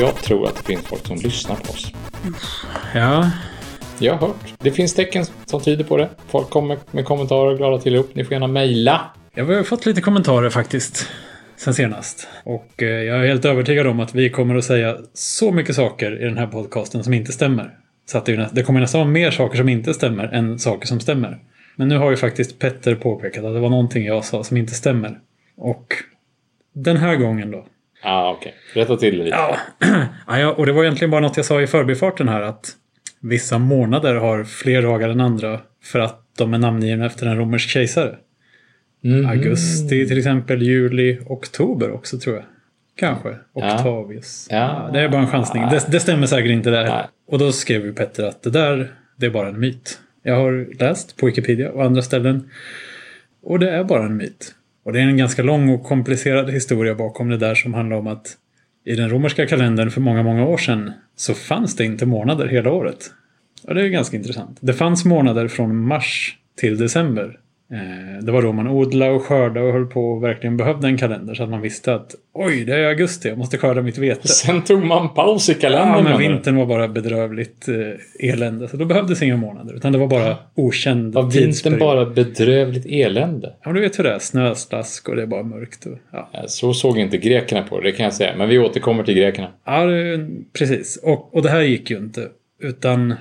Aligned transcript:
Jag 0.00 0.16
tror 0.16 0.48
att 0.48 0.56
det 0.56 0.62
finns 0.62 0.86
folk 0.86 1.06
som 1.06 1.16
lyssnar 1.16 1.56
på 1.56 1.72
oss. 1.72 1.92
Ja, 2.94 3.30
Jag 3.98 4.12
har 4.14 4.28
hört. 4.28 4.54
Det 4.58 4.70
finns 4.70 4.94
tecken 4.94 5.24
som 5.46 5.60
tyder 5.60 5.84
på 5.84 5.96
det. 5.96 6.08
Folk 6.28 6.50
kommer 6.50 6.78
med 6.90 7.04
kommentarer 7.04 7.50
och 7.50 7.56
glada 7.56 7.78
tillrop. 7.78 8.14
Ni 8.14 8.24
får 8.24 8.32
gärna 8.32 8.46
mejla. 8.46 9.10
jag 9.34 9.44
har 9.44 9.62
fått 9.62 9.86
lite 9.86 10.00
kommentarer 10.00 10.50
faktiskt. 10.50 11.08
Sen 11.56 11.74
senast. 11.74 12.28
Och 12.44 12.82
eh, 12.82 12.88
jag 12.88 13.16
är 13.16 13.26
helt 13.26 13.44
övertygad 13.44 13.86
om 13.86 14.00
att 14.00 14.14
vi 14.14 14.30
kommer 14.30 14.54
att 14.54 14.64
säga 14.64 14.96
så 15.14 15.52
mycket 15.52 15.76
saker 15.76 16.22
i 16.22 16.24
den 16.24 16.38
här 16.38 16.46
podcasten 16.46 17.04
som 17.04 17.14
inte 17.14 17.32
stämmer. 17.32 17.74
Så 18.10 18.18
att 18.18 18.26
det, 18.26 18.62
kommer 18.62 18.80
nästan 18.80 19.00
vara 19.00 19.10
mer 19.10 19.30
saker 19.30 19.56
som 19.56 19.68
inte 19.68 19.94
stämmer 19.94 20.24
än 20.24 20.58
saker 20.58 20.86
som 20.86 21.00
stämmer. 21.00 21.38
Men 21.76 21.88
nu 21.88 21.98
har 21.98 22.10
ju 22.10 22.16
faktiskt 22.16 22.58
Petter 22.58 22.94
påpekat 22.94 23.44
att 23.44 23.54
det 23.54 23.60
var 23.60 23.70
någonting 23.70 24.06
jag 24.06 24.24
sa 24.24 24.44
som 24.44 24.56
inte 24.56 24.74
stämmer. 24.74 25.18
Och 25.56 25.86
den 26.74 26.96
här 26.96 27.16
gången 27.16 27.50
då. 27.50 27.66
Ja, 28.02 28.10
ah, 28.10 28.30
okej. 28.30 28.54
Rätta 28.74 28.96
till 28.96 29.18
det 29.18 29.24
lite. 29.24 29.36
Ja. 29.36 29.56
ja, 30.26 30.38
ja, 30.38 30.52
och 30.52 30.66
det 30.66 30.72
var 30.72 30.82
egentligen 30.82 31.10
bara 31.10 31.20
något 31.20 31.36
jag 31.36 31.46
sa 31.46 31.60
i 31.60 31.66
förbifarten 31.66 32.28
här 32.28 32.42
att 32.42 32.76
vissa 33.20 33.58
månader 33.58 34.14
har 34.14 34.44
fler 34.44 34.82
dagar 34.82 35.08
än 35.08 35.20
andra 35.20 35.60
för 35.84 35.98
att 35.98 36.22
de 36.38 36.54
är 36.54 36.58
namngivna 36.58 37.06
efter 37.06 37.26
en 37.26 37.36
romersk 37.36 37.68
kejsare. 37.68 38.16
Mhm. 39.02 39.26
Augusti 39.26 40.08
till 40.08 40.18
exempel, 40.18 40.62
juli, 40.62 41.18
oktober 41.26 41.90
också 41.90 42.18
tror 42.18 42.36
jag. 42.36 42.44
Kanske. 42.96 43.36
Octavius. 43.52 44.46
Ja. 44.50 44.90
det 44.92 45.00
är 45.00 45.08
bara 45.08 45.20
en 45.20 45.26
chansning. 45.26 45.62
Det, 45.70 45.86
det 45.88 46.00
stämmer 46.00 46.26
säkert 46.26 46.50
inte 46.50 46.70
där. 46.70 46.84
Nej. 46.84 47.04
Och 47.28 47.38
då 47.38 47.52
skrev 47.52 47.84
ju 47.84 47.92
Petter 47.92 48.24
att 48.24 48.42
det 48.42 48.50
där, 48.50 48.94
det 49.16 49.26
är 49.26 49.30
bara 49.30 49.48
en 49.48 49.60
myt. 49.60 49.98
Jag 50.22 50.36
har 50.36 50.78
läst 50.78 51.16
på 51.16 51.26
Wikipedia 51.26 51.70
och 51.70 51.84
andra 51.84 52.02
ställen. 52.02 52.50
Och 53.42 53.58
det 53.58 53.70
är 53.70 53.84
bara 53.84 54.04
en 54.04 54.16
myt. 54.16 54.54
Och 54.82 54.92
det 54.92 55.00
är 55.00 55.02
en 55.02 55.16
ganska 55.16 55.42
lång 55.42 55.68
och 55.68 55.84
komplicerad 55.84 56.50
historia 56.50 56.94
bakom 56.94 57.28
det 57.28 57.36
där 57.36 57.54
som 57.54 57.74
handlar 57.74 57.96
om 57.96 58.06
att 58.06 58.36
i 58.84 58.96
den 58.96 59.10
romerska 59.10 59.46
kalendern 59.46 59.90
för 59.90 60.00
många, 60.00 60.22
många 60.22 60.46
år 60.46 60.58
sedan 60.58 60.92
så 61.16 61.34
fanns 61.34 61.76
det 61.76 61.84
inte 61.84 62.06
månader 62.06 62.46
hela 62.46 62.72
året. 62.72 63.10
Och 63.62 63.74
det 63.74 63.82
är 63.82 63.88
ganska 63.88 64.16
intressant. 64.16 64.58
Det 64.60 64.72
fanns 64.72 65.04
månader 65.04 65.48
från 65.48 65.86
mars 65.86 66.36
till 66.56 66.78
december. 66.78 67.39
Eh, 67.72 68.24
Det 68.24 68.32
var 68.32 68.42
då 68.42 68.52
man 68.52 68.68
odlade 68.68 69.12
och 69.12 69.22
skördade 69.22 69.66
och 69.66 69.72
höll 69.72 69.86
på 69.86 70.10
och 70.12 70.24
verkligen 70.24 70.56
behövde 70.56 70.86
en 70.86 70.98
kalender 70.98 71.34
så 71.34 71.42
att 71.42 71.48
man 71.50 71.60
visste 71.60 71.94
att 71.94 72.14
oj, 72.34 72.64
det 72.64 72.74
är 72.76 72.84
augusti, 72.88 73.28
jag 73.28 73.38
måste 73.38 73.58
skörda 73.58 73.82
mitt 73.82 73.98
vete. 73.98 74.28
Sen 74.28 74.62
tog 74.64 74.84
man 74.84 75.14
paus 75.14 75.48
i 75.48 75.54
kalendern. 75.54 75.96
Ja, 75.96 76.10
men 76.10 76.18
vintern 76.18 76.56
var 76.56 76.66
bara 76.66 76.88
bedrövligt 76.88 77.68
eh, 77.68 78.30
elände. 78.30 78.68
Så 78.68 78.76
då 78.76 78.84
behövdes 78.84 79.22
inga 79.22 79.36
månader. 79.36 79.74
Utan 79.74 79.92
det 79.92 79.98
var 79.98 80.06
bara 80.06 80.36
okänd 80.54 81.14
Var 81.14 81.22
vintern 81.22 81.42
tidsperiod. 81.42 81.80
bara 81.80 82.06
bedrövligt 82.06 82.86
elände? 82.86 83.52
Ja, 83.64 83.72
du 83.72 83.80
vet 83.80 83.98
hur 83.98 84.04
det 84.04 84.10
är. 84.14 84.18
Snöslask 84.18 85.08
och 85.08 85.16
det 85.16 85.22
är 85.22 85.26
bara 85.26 85.42
mörkt. 85.42 85.86
Och, 85.86 85.98
ja. 86.12 86.30
Ja, 86.32 86.42
Så 86.46 86.74
såg 86.74 86.98
inte 86.98 87.18
grekerna 87.18 87.62
på 87.62 87.80
det, 87.80 87.88
det 87.88 87.92
kan 87.92 88.04
jag 88.04 88.14
säga. 88.14 88.36
Men 88.36 88.48
vi 88.48 88.58
återkommer 88.58 89.02
till 89.04 89.14
grekerna. 89.14 89.48
Ja, 89.64 89.86
det, 89.86 90.26
precis. 90.58 90.96
Och, 91.02 91.34
och 91.34 91.42
det 91.42 91.50
här 91.50 91.60
gick 91.62 91.90
ju 91.90 91.96
inte. 91.98 92.28
Utan 92.62 93.14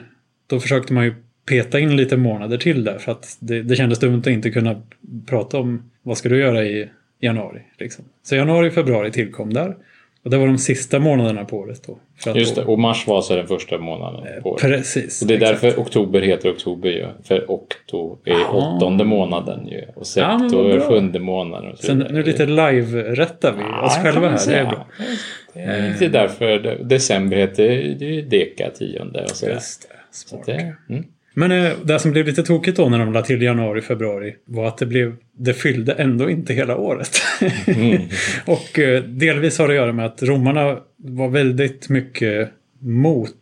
då 0.47 0.59
försökte 0.59 0.93
man 0.93 1.03
ju 1.05 1.13
peta 1.49 1.79
in 1.79 1.97
lite 1.97 2.17
månader 2.17 2.57
till 2.57 2.83
där. 2.83 2.97
För 2.97 3.11
att 3.11 3.37
det, 3.39 3.61
det 3.61 3.75
kändes 3.75 3.99
dumt 3.99 4.19
att 4.19 4.27
inte 4.27 4.49
kunna 4.51 4.81
prata 5.27 5.57
om 5.59 5.91
vad 6.03 6.17
ska 6.17 6.29
du 6.29 6.39
göra 6.39 6.63
i 6.65 6.89
januari. 7.19 7.61
Liksom. 7.79 8.05
Så 8.23 8.35
januari 8.35 8.69
och 8.69 8.73
februari 8.73 9.11
tillkom 9.11 9.53
där. 9.53 9.75
Och 10.23 10.29
det 10.29 10.37
var 10.37 10.47
de 10.47 10.57
sista 10.57 10.99
månaderna 10.99 11.45
på 11.45 11.57
året 11.57 11.81
då. 11.87 11.99
Just 12.35 12.55
det, 12.55 12.63
och 12.65 12.79
mars 12.79 13.07
var 13.07 13.15
alltså 13.15 13.35
den 13.35 13.47
första 13.47 13.77
månaden 13.77 14.43
på 14.43 14.49
året. 14.49 14.61
Precis. 14.61 15.21
Och 15.21 15.27
det 15.27 15.33
är 15.33 15.37
exakt. 15.41 15.61
därför 15.61 15.81
oktober 15.81 16.21
heter 16.21 16.51
oktober 16.51 16.89
ju. 16.89 17.05
För 17.23 17.51
okto 17.51 18.17
är 18.25 18.33
Ah. 18.33 18.51
åttonde 18.51 19.03
månaden 19.03 19.67
ju. 19.67 19.81
Och 19.95 20.05
Ja, 20.15 20.45
är 20.45 20.77
bra. 20.77 20.87
sjunde 20.87 21.19
månaden. 21.19 21.71
Och 21.71 21.77
så 21.77 21.85
Sen 21.85 21.97
nu 21.97 22.23
lite 22.23 22.45
live-rättar 22.45 23.53
vi 23.53 23.61
Ja, 23.61 23.85
oss 23.85 23.97
själva 23.97 24.29
här. 24.29 24.47
Det 24.47 24.55
är 24.55 24.65
bra. 24.65 24.87
Det 25.99 26.05
är 26.05 26.09
därför 26.09 26.83
december 26.83 27.37
heter 27.37 27.95
det 27.99 28.05
är 28.19 28.21
deka 28.21 28.69
tionde 28.69 29.23
och 29.23 29.29
sådär. 29.29 29.53
Just 29.53 29.81
det. 29.89 29.95
Så 30.11 30.27
Smart. 30.27 30.39
att 30.41 30.45
det, 30.45 30.75
mm. 30.89 31.05
Men 31.39 31.51
eh, 31.51 31.71
det 31.83 31.99
som 31.99 32.11
blev 32.11 32.25
lite 32.25 32.43
tokigt 32.43 32.77
då 32.77 32.89
när 32.89 32.99
de 32.99 33.13
la 33.13 33.21
till 33.21 33.41
januari, 33.41 33.81
februari 33.81 34.35
var 34.45 34.67
att 34.67 34.77
det 34.77 34.85
blev 34.85 35.15
det 35.37 35.53
fyllde 35.53 35.93
ändå 35.93 36.29
inte 36.29 36.53
hela 36.53 36.77
året. 36.77 37.11
Mm. 37.67 38.01
och 38.45 38.79
eh, 38.79 39.03
delvis 39.03 39.59
har 39.59 39.67
det 39.67 39.73
att 39.73 39.77
göra 39.77 39.93
med 39.93 40.05
att 40.05 40.23
romarna 40.23 40.77
var 40.97 41.29
väldigt 41.29 41.89
mycket 41.89 42.49
mot 42.79 43.35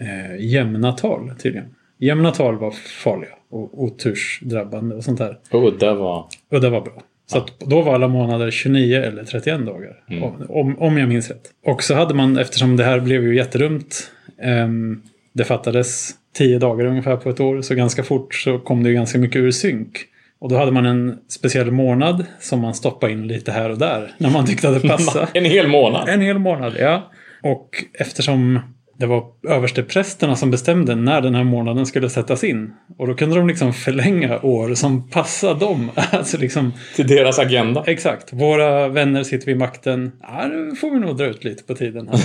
eh, 0.00 0.44
jämna 0.44 0.92
tal 0.92 1.30
tydligen. 1.42 1.68
Jämna 1.98 2.30
tal 2.30 2.58
var 2.58 2.70
farliga 3.04 3.34
och 3.50 3.82
otursdrabbande 3.82 4.94
och 4.94 5.04
sånt 5.04 5.18
där. 5.18 5.38
Udda 5.52 5.94
var... 5.94 6.26
Och 6.50 6.60
det 6.60 6.70
var 6.70 6.80
bra. 6.80 7.02
Så 7.26 7.38
att 7.38 7.60
då 7.60 7.82
var 7.82 7.94
alla 7.94 8.08
månader 8.08 8.50
29 8.50 9.02
eller 9.02 9.24
31 9.24 9.66
dagar. 9.66 10.04
Mm. 10.08 10.22
Om, 10.48 10.78
om 10.78 10.98
jag 10.98 11.08
minns 11.08 11.30
rätt. 11.30 11.50
Och 11.66 11.82
så 11.82 11.94
hade 11.94 12.14
man, 12.14 12.38
eftersom 12.38 12.76
det 12.76 12.84
här 12.84 13.00
blev 13.00 13.22
ju 13.22 13.36
jättedumt. 13.36 14.10
ehm, 14.42 15.02
det 15.32 15.44
fattades 15.44 16.14
10 16.34 16.58
dagar 16.58 16.86
ungefär 16.86 17.16
på 17.16 17.30
ett 17.30 17.40
år. 17.40 17.62
Så 17.62 17.74
ganska 17.74 18.02
fort 18.02 18.34
så 18.34 18.58
kom 18.58 18.82
det 18.82 18.92
ganska 18.92 19.18
mycket 19.18 19.36
ur 19.36 19.50
synk. 19.50 19.98
Och 20.38 20.48
då 20.48 20.56
hade 20.56 20.72
man 20.72 20.86
en 20.86 21.18
speciell 21.28 21.70
månad 21.70 22.24
som 22.40 22.60
man 22.60 22.74
stoppade 22.74 23.12
in 23.12 23.26
lite 23.26 23.52
här 23.52 23.70
och 23.70 23.78
där. 23.78 24.14
När 24.18 24.30
man 24.30 24.46
tyckte 24.46 24.68
att 24.68 24.82
det 24.82 24.88
passade. 24.88 25.28
En 25.34 25.44
hel 25.44 25.68
månad. 25.68 26.08
En 26.08 26.20
hel 26.20 26.38
månad, 26.38 26.76
ja. 26.78 27.10
Och 27.42 27.84
eftersom 27.92 28.60
det 29.00 29.06
var 29.06 29.24
översteprästerna 29.48 30.36
som 30.36 30.50
bestämde 30.50 30.94
när 30.94 31.20
den 31.20 31.34
här 31.34 31.44
månaden 31.44 31.86
skulle 31.86 32.10
sättas 32.10 32.44
in. 32.44 32.72
Och 32.98 33.06
då 33.06 33.14
kunde 33.14 33.36
de 33.36 33.48
liksom 33.48 33.72
förlänga 33.72 34.40
år 34.40 34.74
som 34.74 35.08
passade 35.08 35.60
dem. 35.60 35.90
Alltså 36.12 36.38
liksom, 36.38 36.72
Till 36.96 37.06
deras 37.06 37.38
agenda. 37.38 37.84
exakt. 37.86 38.32
Våra 38.32 38.88
vänner 38.88 39.22
sitter 39.22 39.46
vid 39.46 39.58
makten. 39.58 40.12
Ja, 40.22 40.46
nu 40.46 40.76
får 40.76 40.90
vi 40.90 40.98
nog 41.00 41.16
dra 41.16 41.26
ut 41.26 41.44
lite 41.44 41.64
på 41.64 41.74
tiden 41.74 42.08
här. 42.08 42.18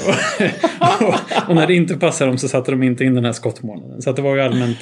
och, 1.02 1.14
och 1.50 1.56
när 1.56 1.68
det 1.68 1.74
inte 1.74 1.96
passade 1.96 2.32
dem 2.32 2.38
så 2.38 2.48
satte 2.48 2.72
de 2.72 2.84
inte 2.84 3.04
in 3.04 3.16
den 3.16 3.26
här 3.26 3.34
skottmånaden. 3.34 4.02
Så 4.02 4.12
det 4.12 4.22
var 4.22 4.36
ju 4.36 4.42
allmänt... 4.42 4.78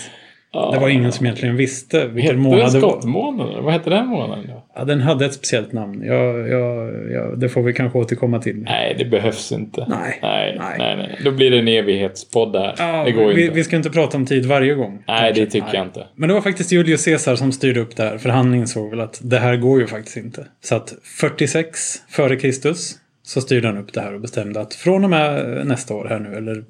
Det 0.53 0.80
var 0.80 0.90
ingen 0.90 1.12
som 1.12 1.25
egentligen 1.25 1.56
visste 1.56 2.08
vilken 2.08 2.22
Hette 2.22 2.36
månad 2.38 2.74
det 2.74 2.80
var. 2.80 2.90
skottmånaden? 2.90 3.64
Vad 3.64 3.74
hette 3.74 3.90
den 3.90 4.08
månaden 4.08 4.46
då? 4.47 4.64
Ja, 4.75 4.84
den 4.84 5.02
hade 5.02 5.25
ett 5.25 5.34
speciellt 5.34 5.72
namn. 5.74 6.03
Jag, 6.06 6.50
jag, 6.50 6.94
jag, 7.12 7.40
det 7.40 7.50
får 7.50 7.64
vi 7.64 7.74
kanske 7.74 8.00
återkomma 8.00 8.40
till. 8.40 8.58
Nej, 8.58 8.96
det 8.97 9.06
behövs 9.06 9.52
inte. 9.52 9.86
Nej, 9.90 10.19
Nej, 10.22 10.56
nej. 10.59 10.75
nej. 10.80 10.97
nej, 10.97 11.19
Då 11.24 11.31
blir 11.31 11.52
det 11.52 11.59
en 11.59 11.68
evighetspodd 11.68 12.53
där. 12.53 12.75
Ja, 12.78 13.03
det 13.06 13.12
går 13.12 13.34
vi, 13.34 13.44
inte. 13.44 13.56
vi 13.56 13.64
ska 13.64 13.75
inte 13.75 13.90
prata 13.90 14.18
om 14.18 14.25
tid 14.25 14.46
varje 14.46 14.74
gång. 14.74 15.03
Nej, 15.08 15.18
kanske. 15.19 15.46
det 15.46 15.52
tycker 15.52 15.74
jag 15.74 15.86
inte. 15.86 16.08
Men 16.16 16.28
det 16.30 16.34
var 16.34 16.41
faktiskt 16.41 16.72
Julius 16.72 17.06
Caesar 17.06 17.35
som 17.35 17.52
styrde 17.52 17.80
upp 17.80 17.96
det 17.96 18.03
här. 18.03 18.18
För 18.18 18.30
han 18.30 18.53
insåg 18.56 18.90
väl 18.90 19.00
att 19.00 19.20
det 19.24 19.40
här 19.40 19.56
går 19.58 19.80
ju 19.81 19.88
faktiskt 19.88 20.18
inte. 20.18 20.46
Så 20.64 20.75
att 20.75 20.94
46 21.03 22.02
före 22.09 22.35
Kristus 22.35 22.96
så 23.25 23.41
styrde 23.41 23.68
han 23.68 23.78
upp 23.78 23.94
det 23.94 24.02
här 24.02 24.14
och 24.14 24.22
bestämde 24.22 24.62
att 24.62 24.74
från 24.74 25.03
och 25.03 25.09
med 25.09 25.62
nästa 25.68 25.94
år 25.94 26.06
här 26.09 26.20
nu, 26.20 26.35
eller 26.38 26.64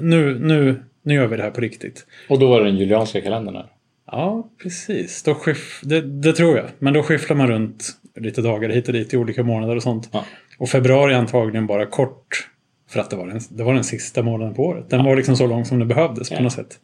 nu, 0.00 0.38
nu, 0.38 0.82
nu 1.02 1.14
gör 1.14 1.26
vi 1.26 1.36
det 1.36 1.42
här 1.42 1.50
på 1.50 1.60
riktigt. 1.60 2.06
Och 2.28 2.38
då 2.38 2.48
var 2.50 2.60
det 2.60 2.66
den 2.66 2.76
julianska 2.76 3.20
kalendern 3.20 3.54
här. 3.56 3.66
Ja, 4.06 4.48
precis. 4.62 5.22
Då 5.22 5.34
skiff, 5.34 5.80
det, 5.84 6.00
det 6.00 6.32
tror 6.32 6.56
jag. 6.56 6.66
Men 6.78 6.92
då 6.92 7.02
skifflar 7.02 7.36
man 7.36 7.48
runt 7.48 7.84
lite 8.16 8.42
dagar 8.42 8.68
hit 8.68 8.86
och 8.88 8.92
dit 8.94 9.14
i 9.14 9.16
olika 9.16 9.42
månader 9.42 9.76
och 9.76 9.82
sånt. 9.82 10.08
Ja. 10.12 10.24
Och 10.58 10.68
februari 10.68 11.14
antagligen 11.14 11.66
bara 11.66 11.86
kort. 11.86 12.48
För 12.90 13.00
att 13.00 13.10
det 13.10 13.16
var 13.16 13.26
den, 13.26 13.40
det 13.50 13.62
var 13.64 13.74
den 13.74 13.84
sista 13.84 14.22
månaden 14.22 14.54
på 14.54 14.62
året. 14.62 14.90
Den 14.90 15.04
var 15.04 15.16
liksom 15.16 15.36
så 15.36 15.46
lång 15.46 15.64
som 15.64 15.78
det 15.78 15.84
behövdes 15.84 16.28
på 16.28 16.34
Ja. 16.34 16.42
något 16.42 16.52
sätt. 16.52 16.78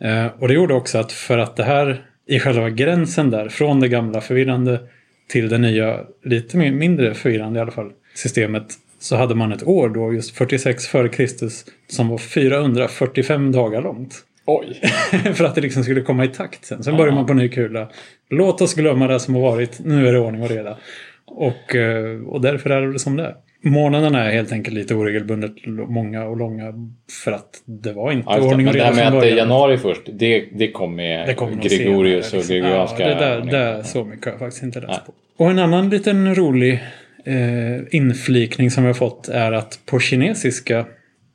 Eh, 0.00 0.26
och 0.26 0.48
det 0.48 0.54
gjorde 0.54 0.74
också 0.74 0.98
att 0.98 1.12
för 1.12 1.38
att 1.38 1.56
det 1.56 1.64
här 1.64 2.06
i 2.26 2.38
själva 2.40 2.70
gränsen 2.70 3.30
där, 3.30 3.48
från 3.48 3.80
det 3.80 3.88
gamla 3.88 4.20
förvirrande 4.20 4.80
till 5.28 5.48
det 5.48 5.58
nya, 5.58 6.00
lite 6.24 6.56
mi- 6.56 6.72
mindre 6.72 7.14
förvirrande 7.14 7.58
i 7.58 7.62
alla 7.62 7.70
fall, 7.70 7.92
systemet. 8.14 8.66
Så 8.98 9.16
hade 9.16 9.34
man 9.34 9.52
ett 9.52 9.66
år 9.66 9.88
då, 9.88 10.12
just 10.12 10.36
46 10.36 10.86
före 10.86 11.08
Kristus, 11.08 11.64
som 11.88 12.08
var 12.08 12.18
445 12.18 13.52
dagar 13.52 13.82
långt. 13.82 14.24
Oj! 14.46 14.80
för 15.34 15.44
att 15.44 15.54
det 15.54 15.60
liksom 15.60 15.82
skulle 15.82 16.00
komma 16.00 16.24
i 16.24 16.28
takt 16.28 16.64
sen. 16.64 16.82
Sen 16.82 16.96
börjar 16.96 17.14
man 17.14 17.26
på 17.26 17.34
ny 17.34 17.48
kula. 17.48 17.88
Låt 18.30 18.60
oss 18.60 18.74
glömma 18.74 19.06
det 19.06 19.20
som 19.20 19.34
har 19.34 19.42
varit. 19.42 19.80
Nu 19.84 20.08
är 20.08 20.12
det 20.12 20.18
ordning 20.18 20.42
och 20.42 20.48
reda. 20.50 20.78
Och, 21.26 21.74
eh, 21.74 22.20
och 22.22 22.40
därför 22.40 22.70
är 22.70 22.92
det 22.92 22.98
som 22.98 23.16
det 23.16 23.24
är. 23.24 23.34
Månaderna 23.62 24.24
är 24.24 24.32
helt 24.32 24.52
enkelt 24.52 24.76
lite 24.76 24.94
oregelbundet 24.94 25.52
många 25.66 26.24
och 26.24 26.36
långa. 26.36 26.74
För 27.24 27.32
att 27.32 27.62
det 27.64 27.92
var 27.92 28.12
inte 28.12 28.24
Ja, 28.26 28.36
just 28.36 28.48
det. 28.48 28.54
ordning 28.54 28.64
Men 28.64 28.68
och 28.68 28.72
det 28.72 28.78
reda 28.78 28.94
här 28.94 29.10
med 29.10 29.18
att 29.18 29.22
det 29.22 29.30
är 29.30 29.36
januari 29.36 29.78
först, 29.78 30.02
det, 30.12 30.48
det 30.52 30.70
kom 30.70 30.96
med 30.96 31.26
Det 31.26 31.40
nog 31.40 31.60
Gregorius 31.60 32.26
senare, 32.26 32.40
och 32.40 32.48
liksom. 32.48 32.54
gregorianska... 32.54 33.08
Ja, 33.08 33.08
det, 33.08 33.20
där, 33.20 33.40
det 33.50 33.58
är 33.58 33.82
så 33.82 34.04
mycket 34.04 34.24
har 34.24 34.32
jag 34.32 34.38
faktiskt 34.38 34.62
inte 34.62 34.80
läst 34.80 35.06
på. 35.06 35.12
Och 35.36 35.50
en 35.50 35.58
annan 35.58 35.90
liten 35.90 36.34
rolig 36.34 36.82
eh, 37.28 37.80
inflikning 37.90 38.70
som 38.70 38.82
vi 38.82 38.86
har 38.86 38.94
fått 38.94 39.28
är 39.28 39.52
att 39.52 39.80
på 39.86 40.00
kinesiska 40.00 40.86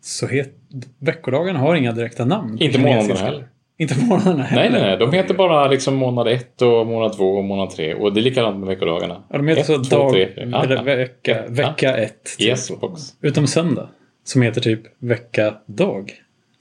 så 0.01 0.28
het, 0.28 0.54
veckodagarna 1.00 1.60
har 1.60 1.75
inga 1.75 1.92
direkta 1.92 2.25
namn. 2.25 2.57
Inte 2.62 2.80
månaderna 2.80 3.16
heller. 3.19 3.48
Inte 3.78 4.06
månaderna 4.06 4.44
heller. 4.44 4.69
Nej, 4.69 4.81
nej, 4.81 4.90
nej. 4.90 4.98
De 4.98 5.13
heter 5.13 5.34
bara 5.34 5.68
liksom 5.68 5.95
månad 5.95 6.28
ett 6.28 6.62
och 6.62 6.88
månad 6.88 7.18
två 7.18 7.25
och 7.25 7.44
månad 7.44 7.69
tre. 7.69 7.94
Och 7.94 8.13
det 8.13 8.19
är 8.19 8.22
likadant 8.22 8.60
med 8.60 8.68
veckodagarna. 8.68 9.24
Ja, 9.30 9.38
de 9.38 9.48
heter 9.48 9.62
Ett, 9.62 9.68
så 9.68 9.84
två, 9.84 9.98
dag, 9.98 10.12
tre, 10.12 10.24
eller 10.24 10.84
vecka, 10.84 11.44
vecka 11.48 11.98
ett. 11.98 12.38
typ. 12.38 12.48
Yes, 12.48 12.72
box. 12.80 13.01
Utom 13.22 13.48
söndag. 13.48 13.89
Som 14.24 14.42
heter 14.42 14.62
typ 14.62 14.81
vecka 15.00 15.54
dag. 15.66 16.12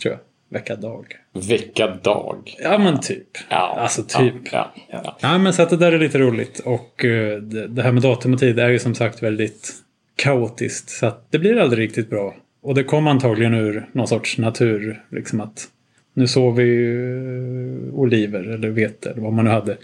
Tror 0.02 0.12
jag. 0.14 0.20
Vecka 0.52 0.76
dag. 0.76 1.06
Vecka 1.48 1.86
dag. 2.02 2.56
Ja 2.62 2.78
men 2.78 3.00
typ. 3.00 3.28
Ja. 3.48 3.76
Alltså 3.78 4.02
typ. 4.02 4.34
Ja, 4.52 4.72
ja, 4.90 5.00
ja. 5.04 5.16
Ja 5.20 5.38
men 5.38 5.52
så 5.52 5.62
att 5.62 5.70
det 5.70 5.76
där 5.76 5.92
är 5.92 5.98
lite 5.98 6.18
roligt. 6.18 6.58
Och 6.58 7.04
eh, 7.04 7.38
det, 7.38 7.82
här 7.82 7.92
med 7.92 8.02
datum 8.02 8.32
och 8.32 8.40
tid 8.40 8.58
är 8.58 8.68
ju 8.68 8.78
som 8.78 8.94
sagt 8.94 9.22
väldigt 9.22 9.72
kaotiskt. 10.16 10.90
Så 10.90 11.06
att 11.06 11.26
det 11.30 11.38
blir 11.38 11.58
aldrig 11.58 11.84
riktigt 11.88 12.10
bra 12.10 12.34
Och 12.62 12.74
det 12.74 12.84
kom 12.84 13.06
antagligen 13.06 13.54
ur 13.54 13.88
någon 13.92 14.08
sorts 14.08 14.38
natur. 14.38 15.04
Liksom 15.10 15.40
att 15.40 15.68
nu 16.14 16.26
såg 16.26 16.56
vi 16.56 16.86
uh, 16.86 17.94
oliver 17.94 18.40
eller 18.40 18.68
vete 18.68 19.10
eller 19.10 19.22
vad 19.22 19.32
man 19.32 19.44
nu 19.44 19.50
hade. 19.50 19.76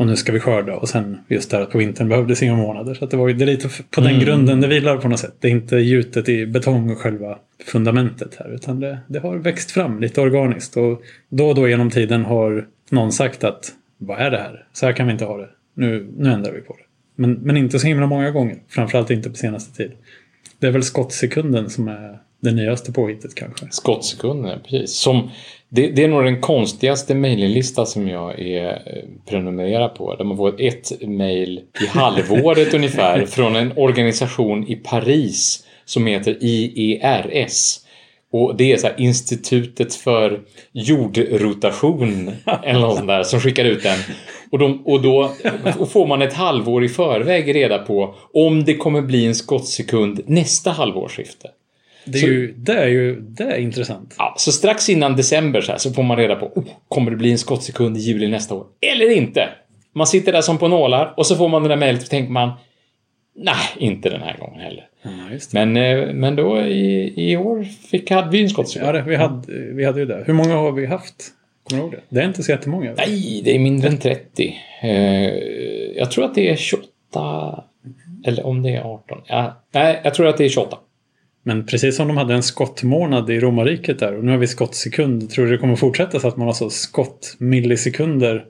Och 0.00 0.06
nu 0.06 0.16
ska 0.16 0.32
vi 0.32 0.40
skörda. 0.40 0.76
Och 0.76 0.88
sen 0.88 1.18
just 1.28 1.50
där 1.50 1.60
att 1.60 1.70
på 1.70 1.78
vintern 1.78 2.08
behövdes 2.08 2.42
inga 2.42 2.56
månader. 2.56 2.94
Så 2.94 3.06
det, 3.06 3.16
var, 3.16 3.28
det 3.32 3.44
är 3.44 3.46
lite 3.46 3.68
på 3.90 4.00
den 4.00 4.10
Mm. 4.10 4.20
grunden 4.24 4.60
det 4.60 4.66
vilar 4.66 4.96
på 4.96 5.08
något 5.08 5.18
sätt. 5.18 5.34
Det 5.40 5.48
är 5.48 5.52
inte 5.52 5.76
gjutet 5.76 6.28
i 6.28 6.46
betong 6.46 6.90
och 6.90 6.98
själva 6.98 7.38
fundamentet 7.66 8.34
här. 8.38 8.54
Utan 8.54 8.80
det, 8.80 8.98
det 9.06 9.18
har 9.18 9.36
växt 9.36 9.70
fram 9.70 10.00
lite 10.00 10.20
organiskt. 10.20 10.76
Och 10.76 11.02
då 11.28 11.48
och 11.48 11.54
då 11.54 11.68
genom 11.68 11.90
tiden 11.90 12.24
har 12.24 12.66
någon 12.90 13.12
sagt 13.12 13.44
att 13.44 13.72
vad 13.98 14.18
är 14.18 14.30
det 14.30 14.38
här? 14.38 14.66
Så 14.72 14.86
här 14.86 14.92
kan 14.92 15.06
vi 15.06 15.12
inte 15.12 15.24
ha 15.24 15.36
det. 15.36 15.48
Nu, 15.74 16.08
nu 16.16 16.30
ändrar 16.32 16.52
vi 16.52 16.60
på 16.60 16.72
det. 16.72 16.84
Men, 17.22 17.32
men 17.32 17.56
inte 17.56 17.78
så 17.78 17.86
himla 17.86 18.06
många 18.06 18.30
gånger. 18.30 18.56
Framförallt 18.68 19.10
inte 19.10 19.30
på 19.30 19.36
senaste 19.36 19.76
tid. 19.76 19.92
Det 20.58 20.66
är 20.66 20.70
väl 20.70 20.82
skottsekunden 20.82 21.70
som 21.70 21.88
är 21.88 22.18
det 22.40 22.52
nyaste 22.52 22.92
påhittet 22.92 23.34
kanske. 23.34 23.66
Skottsekunder, 23.70 24.60
precis. 24.64 24.92
Som, 24.92 25.30
det, 25.68 25.86
det 25.90 26.04
är 26.04 26.08
nog 26.08 26.24
den 26.24 26.40
konstigaste 26.40 27.14
mailinglista 27.14 27.86
som 27.86 28.08
jag 28.08 28.40
är 28.40 28.68
eh, 28.70 29.30
prenumererad 29.30 29.94
på. 29.94 30.16
Där 30.16 30.24
man 30.24 30.36
får 30.36 30.60
ett 30.60 31.02
mail 31.02 31.60
i 31.82 31.86
halvåret 31.86 32.74
ungefär 32.74 33.26
från 33.26 33.56
en 33.56 33.72
organisation 33.76 34.68
i 34.68 34.76
Paris 34.76 35.66
som 35.84 36.06
heter 36.06 36.36
IERS. 36.40 37.80
Och 38.32 38.56
det 38.56 38.72
är 38.72 38.76
så 38.76 38.86
här 38.86 39.00
Institutet 39.00 39.94
för 39.94 40.40
jordrotation 40.72 42.30
eller 42.64 42.80
något 42.80 42.96
sånt 42.96 43.08
där 43.08 43.22
som 43.22 43.40
skickar 43.40 43.64
ut 43.64 43.82
den. 43.82 43.98
Och, 44.50 44.58
de, 44.58 44.86
och 44.86 45.02
då 45.02 45.32
får 45.90 46.06
man 46.06 46.22
ett 46.22 46.32
halvår 46.32 46.84
i 46.84 46.88
förväg 46.88 47.54
reda 47.54 47.78
på 47.78 48.14
om 48.32 48.64
det 48.64 48.76
kommer 48.76 49.02
bli 49.02 49.26
en 49.26 49.34
skottsekund 49.34 50.20
nästa 50.26 50.70
halvårsskifte. 50.70 51.48
Det 52.04 52.18
är, 52.18 52.20
Så- 52.20 52.26
ju, 52.26 52.54
det 52.56 52.72
är 52.74 52.86
ju 52.88 53.20
det 53.20 53.44
är 53.44 53.56
intressant. 53.56 54.14
Ja, 54.18 54.34
så 54.38 54.52
strax 54.52 54.88
innan 54.88 55.16
december 55.16 55.60
så, 55.60 55.72
här, 55.72 55.78
så 55.78 55.92
får 55.92 56.02
man 56.02 56.16
reda 56.16 56.34
på 56.34 56.46
oh, 56.46 56.64
kommer 56.88 57.10
det 57.10 57.16
bli 57.16 57.30
en 57.30 57.38
skottsekund 57.38 57.96
i 57.96 58.00
juli 58.00 58.28
nästa 58.28 58.54
år 58.54 58.66
eller 58.92 59.10
inte. 59.10 59.48
Man 59.94 60.06
sitter 60.06 60.32
där 60.32 60.40
som 60.40 60.58
på 60.58 60.68
nålar 60.68 61.14
och 61.16 61.26
så 61.26 61.36
får 61.36 61.48
man 61.48 61.62
det 61.62 61.68
där 61.68 61.76
mejlet 61.76 62.02
och 62.02 62.10
tänker 62.10 62.32
man 62.32 62.50
nej, 63.36 63.54
inte 63.78 64.10
den 64.10 64.22
här 64.22 64.36
gången 64.38 64.60
heller. 64.60 64.86
Ja. 65.02 65.10
Men, 65.52 65.76
eh, 65.76 66.14
men 66.14 66.36
då 66.36 66.60
i, 66.60 67.12
i 67.30 67.36
år 67.36 67.64
fick, 67.90 68.10
hade 68.10 68.30
vi 68.30 68.42
en 68.42 68.50
skottsekund. 68.50 68.88
Ja, 68.88 68.92
det, 68.92 69.02
vi, 69.02 69.16
hade, 69.16 69.52
vi 69.72 69.84
hade 69.84 70.00
ju 70.00 70.06
det. 70.06 70.24
Hur 70.26 70.34
många 70.34 70.54
har 70.54 70.72
vi 70.72 70.86
haft? 70.86 71.14
Kommer 71.68 71.82
du 71.82 71.86
ihåg 71.86 71.92
det? 71.92 72.16
Det 72.16 72.20
är 72.20 72.26
inte 72.26 72.42
så 72.42 72.52
jättemånga. 72.52 72.94
Nej, 72.96 73.42
det 73.44 73.54
är 73.54 73.58
mindre 73.58 73.88
än 73.88 73.98
30. 73.98 74.54
Eh, 74.82 74.90
jag 75.96 76.10
tror 76.10 76.24
att 76.24 76.34
det 76.34 76.50
är 76.50 76.56
28 76.56 77.64
eller 78.24 78.46
om 78.46 78.62
det 78.62 78.76
är 78.76 78.82
18. 78.82 79.18
Ja, 79.26 79.62
nej, 79.72 80.00
jag 80.04 80.14
tror 80.14 80.26
att 80.26 80.36
det 80.36 80.44
är 80.44 80.48
28. 80.48 80.78
Men 81.42 81.66
precis 81.66 81.96
som 81.96 82.08
de 82.08 82.16
hade 82.16 82.34
en 82.34 82.42
skottmånad 82.42 83.30
i 83.30 83.40
romarriket 83.40 83.98
där 83.98 84.16
och 84.16 84.24
nu 84.24 84.30
har 84.30 84.38
vi 84.38 84.46
skottsekund. 84.46 85.30
Tror 85.30 85.44
du 85.44 85.52
det 85.52 85.58
kommer 85.58 85.76
fortsätta 85.76 86.20
så 86.20 86.28
att 86.28 86.36
man 86.36 86.46
har 86.46 86.54
så 86.54 86.70
skott 86.70 87.36
millisekunder 87.38 88.44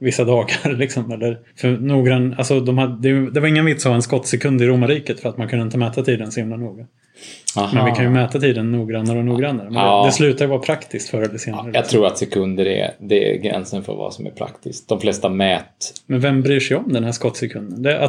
vissa 0.00 0.24
dagar 0.24 0.72
liksom? 0.76 1.10
Eller 1.10 1.38
för 1.56 1.70
noggrann, 1.70 2.34
alltså 2.38 2.60
de 2.60 2.78
hade, 2.78 3.30
det, 3.30 3.40
var 3.40 3.48
ingen 3.48 3.64
vits 3.64 3.86
att 3.86 3.90
ha 3.90 3.96
en 3.96 4.02
skottsekund 4.02 4.62
i 4.62 4.66
romarriket 4.66 5.20
för 5.20 5.28
att 5.28 5.38
man 5.38 5.48
kunde 5.48 5.64
inte 5.64 5.78
mäta 5.78 6.02
tiden 6.02 6.32
så 6.32 6.40
himla 6.40 6.56
noga. 6.56 6.86
Men 7.74 7.84
vi 7.84 7.92
kan 7.92 8.04
ju 8.04 8.10
mäta 8.10 8.40
tiden 8.40 8.72
noggrannare 8.72 9.18
och 9.18 9.24
noggrannare. 9.24 9.70
Men 9.70 9.82
Ja. 9.82 10.02
det, 10.02 10.08
det 10.08 10.12
slutar 10.12 10.44
ju 10.44 10.48
vara 10.48 10.60
praktiskt 10.60 11.08
förr 11.08 11.22
eller 11.22 11.38
senare. 11.38 11.70
Ja, 11.72 11.78
jag 11.78 11.88
tror 11.88 12.06
att 12.06 12.18
sekunder 12.18 12.66
är, 12.66 12.90
det 13.00 13.34
är 13.34 13.38
gränsen 13.38 13.82
för 13.82 13.94
vad 13.94 14.14
som 14.14 14.26
är 14.26 14.30
praktiskt. 14.30 14.88
De 14.88 15.00
flesta 15.00 15.28
mät... 15.28 15.92
Men 16.06 16.20
vem 16.20 16.42
bryr 16.42 16.60
sig 16.60 16.76
om 16.76 16.92
den 16.92 17.04
här 17.04 17.12
skottsekunden? 17.12 17.82
Det 17.82 17.92
är 17.92 18.00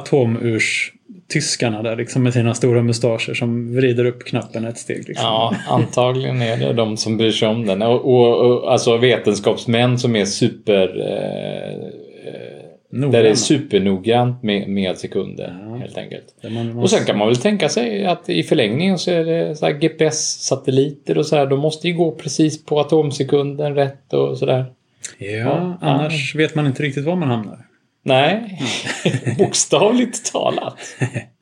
atomurs-tyskarna 1.30 1.84
där 1.84 1.96
liksom 1.96 2.24
med 2.24 2.34
sina 2.34 2.54
stora 2.54 2.84
mustascher 2.84 3.34
som 3.34 3.76
vrider 3.76 4.06
upp 4.06 4.26
knappen 4.26 4.66
ett 4.66 4.78
steg. 4.78 5.08
Liksom. 5.08 5.26
Ja, 5.26 5.56
antagligen 5.68 6.42
är 6.42 6.58
det 6.58 6.74
de 6.74 6.98
som 6.98 7.18
bryr 7.18 7.32
sig 7.32 7.48
om 7.48 7.66
den. 7.66 7.82
Och, 7.82 8.06
och, 8.06 8.52
och 8.52 8.72
alltså 8.72 8.98
vetenskapsmän 8.98 10.00
som 10.00 10.16
är 10.16 10.26
super... 10.26 11.00
Eh, 11.00 11.74
eh, 12.28 13.10
där 13.12 13.24
det 13.24 13.30
är 13.30 13.36
supernoggrant 13.36 14.44
med, 14.44 14.70
med 14.70 14.98
sekunder, 14.98 15.58
Ja. 15.70 15.76
helt 15.76 15.98
enkelt. 15.98 16.26
Där 16.42 16.50
man 16.50 16.80
Och 16.80 16.90
sen 16.90 17.06
kan 17.06 17.18
man 17.18 17.28
väl 17.28 17.38
tänka 17.38 17.70
sig 17.70 18.06
att 18.06 18.30
i 18.30 18.44
förlängningen 18.44 18.98
så 18.98 19.12
är 19.12 19.26
det 19.26 19.56
så 19.56 19.68
GPS-satelliter 19.68 21.18
och 21.18 21.26
så 21.26 21.36
här. 21.36 21.46
De 21.46 21.60
måste 21.60 21.88
ju 21.88 21.94
gå 21.94 22.12
precis 22.12 22.66
på 22.66 22.80
atomsekunden 22.80 23.76
rätt 23.76 24.14
och 24.14 24.38
sådär. 24.38 24.66
Ja, 25.18 25.28
Ja, 25.28 25.78
annars 25.82 26.36
vet 26.36 26.56
man 26.56 26.68
inte 26.68 26.84
riktigt 26.84 27.06
var 27.06 27.16
man 27.16 27.30
hamnar. 27.30 27.66
Nej, 28.06 28.60
bokstavligt 29.38 30.32
talat. 30.32 30.78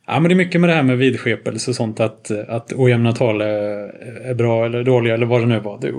Ja, 0.08 0.20
men 0.20 0.24
det 0.30 0.34
är 0.34 0.36
mycket 0.36 0.62
med 0.62 0.70
det 0.70 0.74
här 0.74 0.84
med 0.84 0.98
vidskepelse 0.98 1.72
och 1.72 1.76
sånt 1.76 2.00
att, 2.00 2.32
att 2.48 2.74
ojämna 2.74 3.12
tal 3.12 3.42
är, 3.42 4.34
bra 4.34 4.66
eller 4.66 4.84
dåliga 4.84 5.14
eller 5.14 5.26
vad 5.26 5.42
det 5.42 5.46
nu 5.46 5.60
var. 5.60 5.80
Det, 5.82 5.92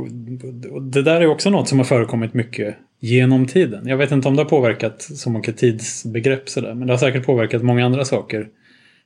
det 0.81 1.03
där 1.03 1.21
är 1.21 1.27
också 1.27 1.51
något 1.51 1.69
som 1.69 1.79
har 1.79 1.85
förekommit 1.85 2.35
mycket 2.35 2.75
genom 3.01 3.47
tiden. 3.47 3.89
Jag 3.89 3.97
vet 3.97 4.11
inte 4.13 4.29
om 4.29 4.37
det 4.37 4.43
har 4.43 4.49
påverkat 4.49 5.03
så 5.03 5.31
mycket 5.31 5.57
tidsbegrepp 5.57 6.49
sådär, 6.49 6.75
men 6.75 6.87
det 6.87 6.93
har 6.93 6.99
säkert 6.99 7.27
påverkat 7.27 7.63
många 7.63 7.87
andra 7.87 8.05
saker. 8.05 8.47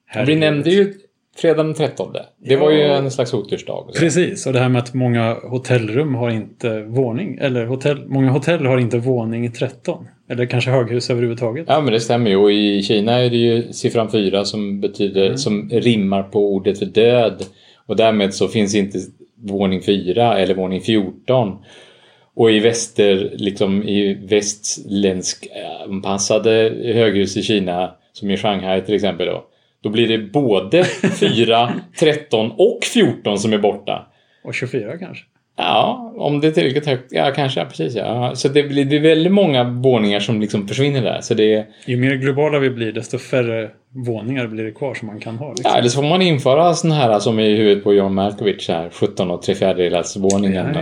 här 0.07 0.27
Vi 0.27 0.37
nämnde 0.37 0.71
ju 0.71 0.95
fredag 1.37 1.63
den 1.63 1.75
13. 1.75 2.13
Det 2.13 2.23
Ja. 2.39 2.61
var 2.61 2.71
ju 2.71 2.83
en 2.83 3.11
slags 3.11 3.35
otursdag. 3.35 3.91
Precis, 3.99 4.47
och 4.47 4.53
det 4.53 4.59
här 4.59 4.69
med 4.69 4.83
att 4.83 4.95
många 4.95 5.35
hotellrum 5.35 6.15
har 6.15 6.31
inte 6.31 6.83
våning. 6.83 7.39
Eller 7.41 7.67
hotell, 7.67 8.09
många 8.09 8.31
hotell 8.31 8.67
har 8.67 8.79
inte 8.79 8.99
våning 8.99 9.53
13. 9.53 10.07
Eller 10.31 10.47
kanske 10.47 10.71
höghus 10.71 11.11
överhuvudtaget. 11.11 11.65
Ja, 11.69 11.81
men 11.81 11.93
det 11.93 12.01
stämmer 12.01 12.31
ju. 12.31 12.37
Och 12.37 12.53
i 12.53 12.83
Kina 12.83 13.13
är 13.13 13.31
det 13.31 13.37
ju 13.37 13.73
siffran 13.73 14.11
4 14.11 14.45
som 14.45 14.81
betyder, 14.81 15.37
som 15.37 15.71
rimmar 15.71 16.23
på 16.23 16.53
ordet 16.53 16.79
för 16.79 16.87
död. 16.87 17.45
Och 17.87 17.97
därmed 17.97 18.35
så 18.35 18.49
finns 18.49 18.75
inte 18.75 18.99
våning 19.35 19.83
4 19.83 20.39
eller 20.39 20.55
våning 20.55 20.81
14. 20.81 21.57
Och 22.35 22.51
i 22.51 22.59
väster, 22.61 23.33
liksom 23.35 23.83
i 23.83 24.15
västländsk 24.15 25.47
eh, 25.47 25.83
anpassade 25.83 26.51
höghus 26.85 27.37
i 27.37 27.43
Kina, 27.43 27.95
som 28.13 28.31
i 28.31 28.37
Shanghai 28.37 28.81
till 28.81 28.95
exempel 28.95 29.27
då, 29.27 29.45
då 29.81 29.89
blir 29.89 30.09
det 30.09 30.19
både 30.19 30.85
4, 31.21 31.73
13 31.99 32.51
och 32.51 32.79
14 32.95 33.39
som 33.39 33.53
är 33.53 33.59
borta. 33.59 34.07
Och 34.45 34.55
24 34.55 34.99
kanske. 34.99 35.25
Ja, 35.59 36.13
om 36.17 36.41
det 36.41 36.47
är 36.47 36.51
tillräckligt 36.51 36.87
högt. 36.87 37.05
Ja, 37.11 37.33
kanske. 37.37 37.61
Ja, 37.61 37.67
precis. 37.67 37.95
Ja. 37.95 38.33
Så 38.35 38.49
det 38.49 38.63
blir, 38.63 38.85
det 38.85 38.97
är 38.97 39.01
väldigt 39.01 39.33
många 39.33 39.65
våningar 39.65 40.21
som 40.21 40.41
liksom 40.41 40.69
försvinner 40.69 41.03
där. 41.03 41.21
Så 41.21 41.35
det 41.35 41.67
Ju 41.87 41.97
mer 41.97 42.15
globala 42.15 42.59
vi 42.59 42.71
blir 42.71 42.93
desto 42.93 43.19
färre 43.19 43.71
våningar 44.07 44.47
blir 44.47 44.65
det 44.65 44.73
kvar 44.73 44.95
som 44.95 45.07
man 45.07 45.21
kan 45.21 45.39
ha. 45.39 45.49
Liksom. 45.49 45.71
Ja, 45.71 45.79
eller 45.79 45.89
så 45.89 46.03
får 46.03 46.09
man 46.09 46.23
införa 46.23 46.75
sån 46.75 46.91
här 46.91 47.19
som 47.19 47.39
är 47.39 47.43
i 47.43 47.57
huvudet 47.57 47.85
på 47.85 47.95
John 47.95 48.15
Malkovich, 48.15 48.69
här 48.69 48.91
17 48.91 49.31
och 49.31 49.43
3 49.43 49.55
fjärdedels 49.55 50.17
våningen 50.17 50.67
ja, 50.75 50.81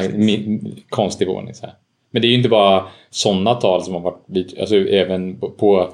precis. 0.00 0.14
mi- 0.14 0.82
konstig 0.88 1.28
våning 1.28 1.54
så 1.54 1.66
här. 1.66 1.74
Men 2.12 2.22
det 2.22 2.28
är 2.28 2.30
ju 2.30 2.36
inte 2.36 2.48
bara 2.48 2.84
sådana 3.10 3.54
tal 3.54 3.82
som 3.82 3.94
har 3.94 4.00
varit, 4.00 4.58
alltså 4.60 4.76
även 4.76 5.36
på- 5.40 5.50
på, 5.58 5.88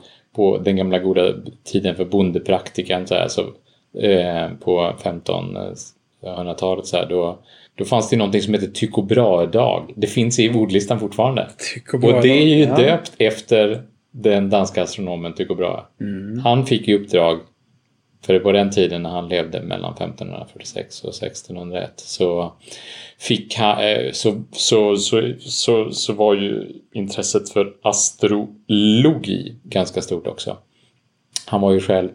den 0.58 0.76
gamla 0.76 0.98
goda 0.98 1.22
tiden 1.72 1.94
för 1.94 2.04
bondepraktikan 2.04 3.06
så 3.06 3.14
här, 3.14 3.28
så 3.28 3.40
eh, 4.00 4.48
på 4.64 4.92
1500-talet 6.22 6.86
så 6.86 6.96
här, 6.96 7.06
då, 7.06 7.38
då 7.74 7.84
fanns 7.84 8.10
det 8.10 8.16
någonting 8.16 8.42
som 8.42 8.54
heter 8.54 8.66
Tycho 8.66 9.02
Brahe-dag. 9.02 9.92
Det 9.96 10.06
finns 10.06 10.38
i 10.38 10.50
ordlistan 10.50 11.00
fortfarande. 11.00 11.48
Tycho 11.74 11.98
Brahe 11.98 12.16
Och 12.16 12.22
det 12.22 12.28
är 12.28 12.46
ju 12.46 12.64
ja. 12.64 12.76
döpt 12.76 13.12
efter 13.18 13.82
den 14.10 14.50
danska 14.50 14.82
astronomen 14.82 15.34
Tycho 15.34 15.54
Brahe. 15.54 15.82
Mm. 16.00 16.38
Han 16.38 16.66
fick 16.66 16.88
ju 16.88 17.02
uppdrag, 17.02 17.40
för 18.26 18.38
på 18.38 18.52
den 18.52 18.70
tiden 18.70 19.02
när 19.02 19.10
han 19.10 19.28
levde 19.28 19.62
mellan 19.62 19.92
1546 19.92 21.04
och 21.04 21.08
1601 21.08 21.92
så 21.96 22.52
fick 23.18 23.54
han, 23.54 23.84
eh, 23.84 24.12
så, 24.12 24.42
så, 24.52 24.96
så, 24.96 25.32
så, 25.40 25.90
så 25.90 26.12
var 26.12 26.34
ju 26.34 26.72
intresset 26.92 27.50
för 27.50 27.72
astrologi 27.82 29.56
ganska 29.62 30.02
stort 30.02 30.26
också. 30.26 30.56
Han 31.46 31.60
var 31.60 31.72
ju 31.72 31.80
själv 31.80 32.08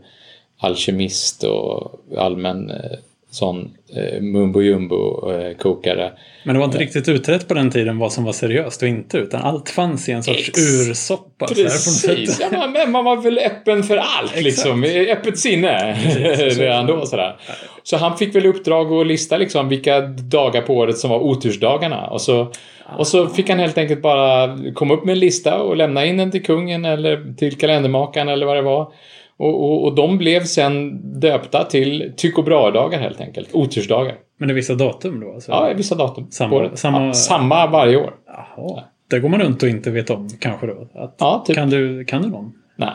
alkemist 0.57 1.43
och 1.43 2.01
allmän 2.17 2.69
eh, 2.69 2.97
sån 3.31 3.71
eh, 3.95 4.21
mumbo 4.21 4.61
jumbo 4.61 5.31
eh, 5.31 5.57
kokare. 5.57 6.11
Men 6.43 6.55
det 6.55 6.59
var 6.59 6.65
inte 6.65 6.77
riktigt 6.77 7.09
utrett 7.09 7.47
på 7.47 7.53
den 7.53 7.71
tiden 7.71 7.97
vad 7.97 8.11
som 8.13 8.23
var 8.23 8.33
seriöst 8.33 8.81
och 8.81 8.87
inte. 8.87 9.17
Utan 9.17 9.41
allt 9.41 9.69
fanns 9.69 10.09
i 10.09 10.11
en 10.11 10.23
sorts 10.23 10.49
Ex- 10.49 10.89
ursoppa. 10.89 11.47
Precis, 11.47 12.37
ja, 12.41 12.47
men- 12.51 12.71
men 12.71 12.91
man 12.91 13.05
var 13.05 13.17
väl 13.17 13.37
öppen 13.39 13.83
för 13.83 13.97
allt 13.97 14.31
Exakt. 14.31 14.43
liksom. 14.43 14.83
Öppet 15.11 15.39
sinne 15.39 15.97
Precis, 16.15 16.57
redan 16.59 16.85
då 16.87 17.05
sådär. 17.05 17.35
Så 17.83 17.97
han 17.97 18.17
fick 18.17 18.35
väl 18.35 18.45
uppdrag 18.45 18.91
att 18.93 19.07
lista 19.07 19.37
liksom 19.37 19.69
vilka 19.69 20.01
dagar 20.01 20.61
på 20.61 20.73
året 20.75 20.97
som 20.97 21.09
var 21.09 21.19
otursdagarna. 21.19 22.07
Och 22.07 22.21
så, 22.21 22.51
och 22.97 23.07
så 23.07 23.27
fick 23.27 23.49
han 23.49 23.59
helt 23.59 23.77
enkelt 23.77 24.01
bara 24.01 24.57
komma 24.73 24.93
upp 24.93 25.05
med 25.05 25.13
en 25.13 25.19
lista 25.19 25.61
och 25.61 25.75
lämna 25.77 26.05
in 26.05 26.17
den 26.17 26.31
till 26.31 26.43
kungen 26.43 26.85
eller 26.85 27.33
till 27.37 27.57
kalendermakaren 27.57 28.29
eller 28.29 28.45
vad 28.45 28.55
det 28.57 28.61
var. 28.61 28.93
Och, 29.41 29.63
och, 29.63 29.83
och 29.83 29.95
de 29.95 30.17
blev 30.17 30.43
sen 30.43 31.01
döpta 31.19 31.63
till 31.63 32.13
Tycho 32.17 32.41
Brahe-dagar 32.43 32.99
helt 32.99 33.21
enkelt. 33.21 33.49
Otursdagar. 33.53 34.15
Men 34.37 34.47
det 34.47 34.53
är 34.53 34.55
vissa 34.55 34.75
datum 34.75 35.19
då? 35.19 35.33
Alltså. 35.33 35.51
Ja, 35.51 35.73
vissa 35.77 35.95
datum. 35.95 36.27
Samma- 36.31 36.75
samma- 36.75 37.05
Ja, 37.05 37.13
samma 37.13 37.67
varje 37.67 37.97
år. 37.97 38.13
Jaha. 38.27 38.83
Där 39.09 39.19
går 39.19 39.29
man 39.29 39.39
runt 39.41 39.63
och 39.63 39.69
inte 39.69 39.91
vet 39.91 40.09
om 40.09 40.29
kanske 40.39 40.67
då? 40.67 40.87
Att, 40.93 41.15
Ja, 41.19 41.43
typ. 41.47 41.55
kan, 41.55 41.69
du, 41.69 42.05
kan 42.05 42.21
du 42.21 42.29
någon? 42.29 42.53
Nej, 42.75 42.93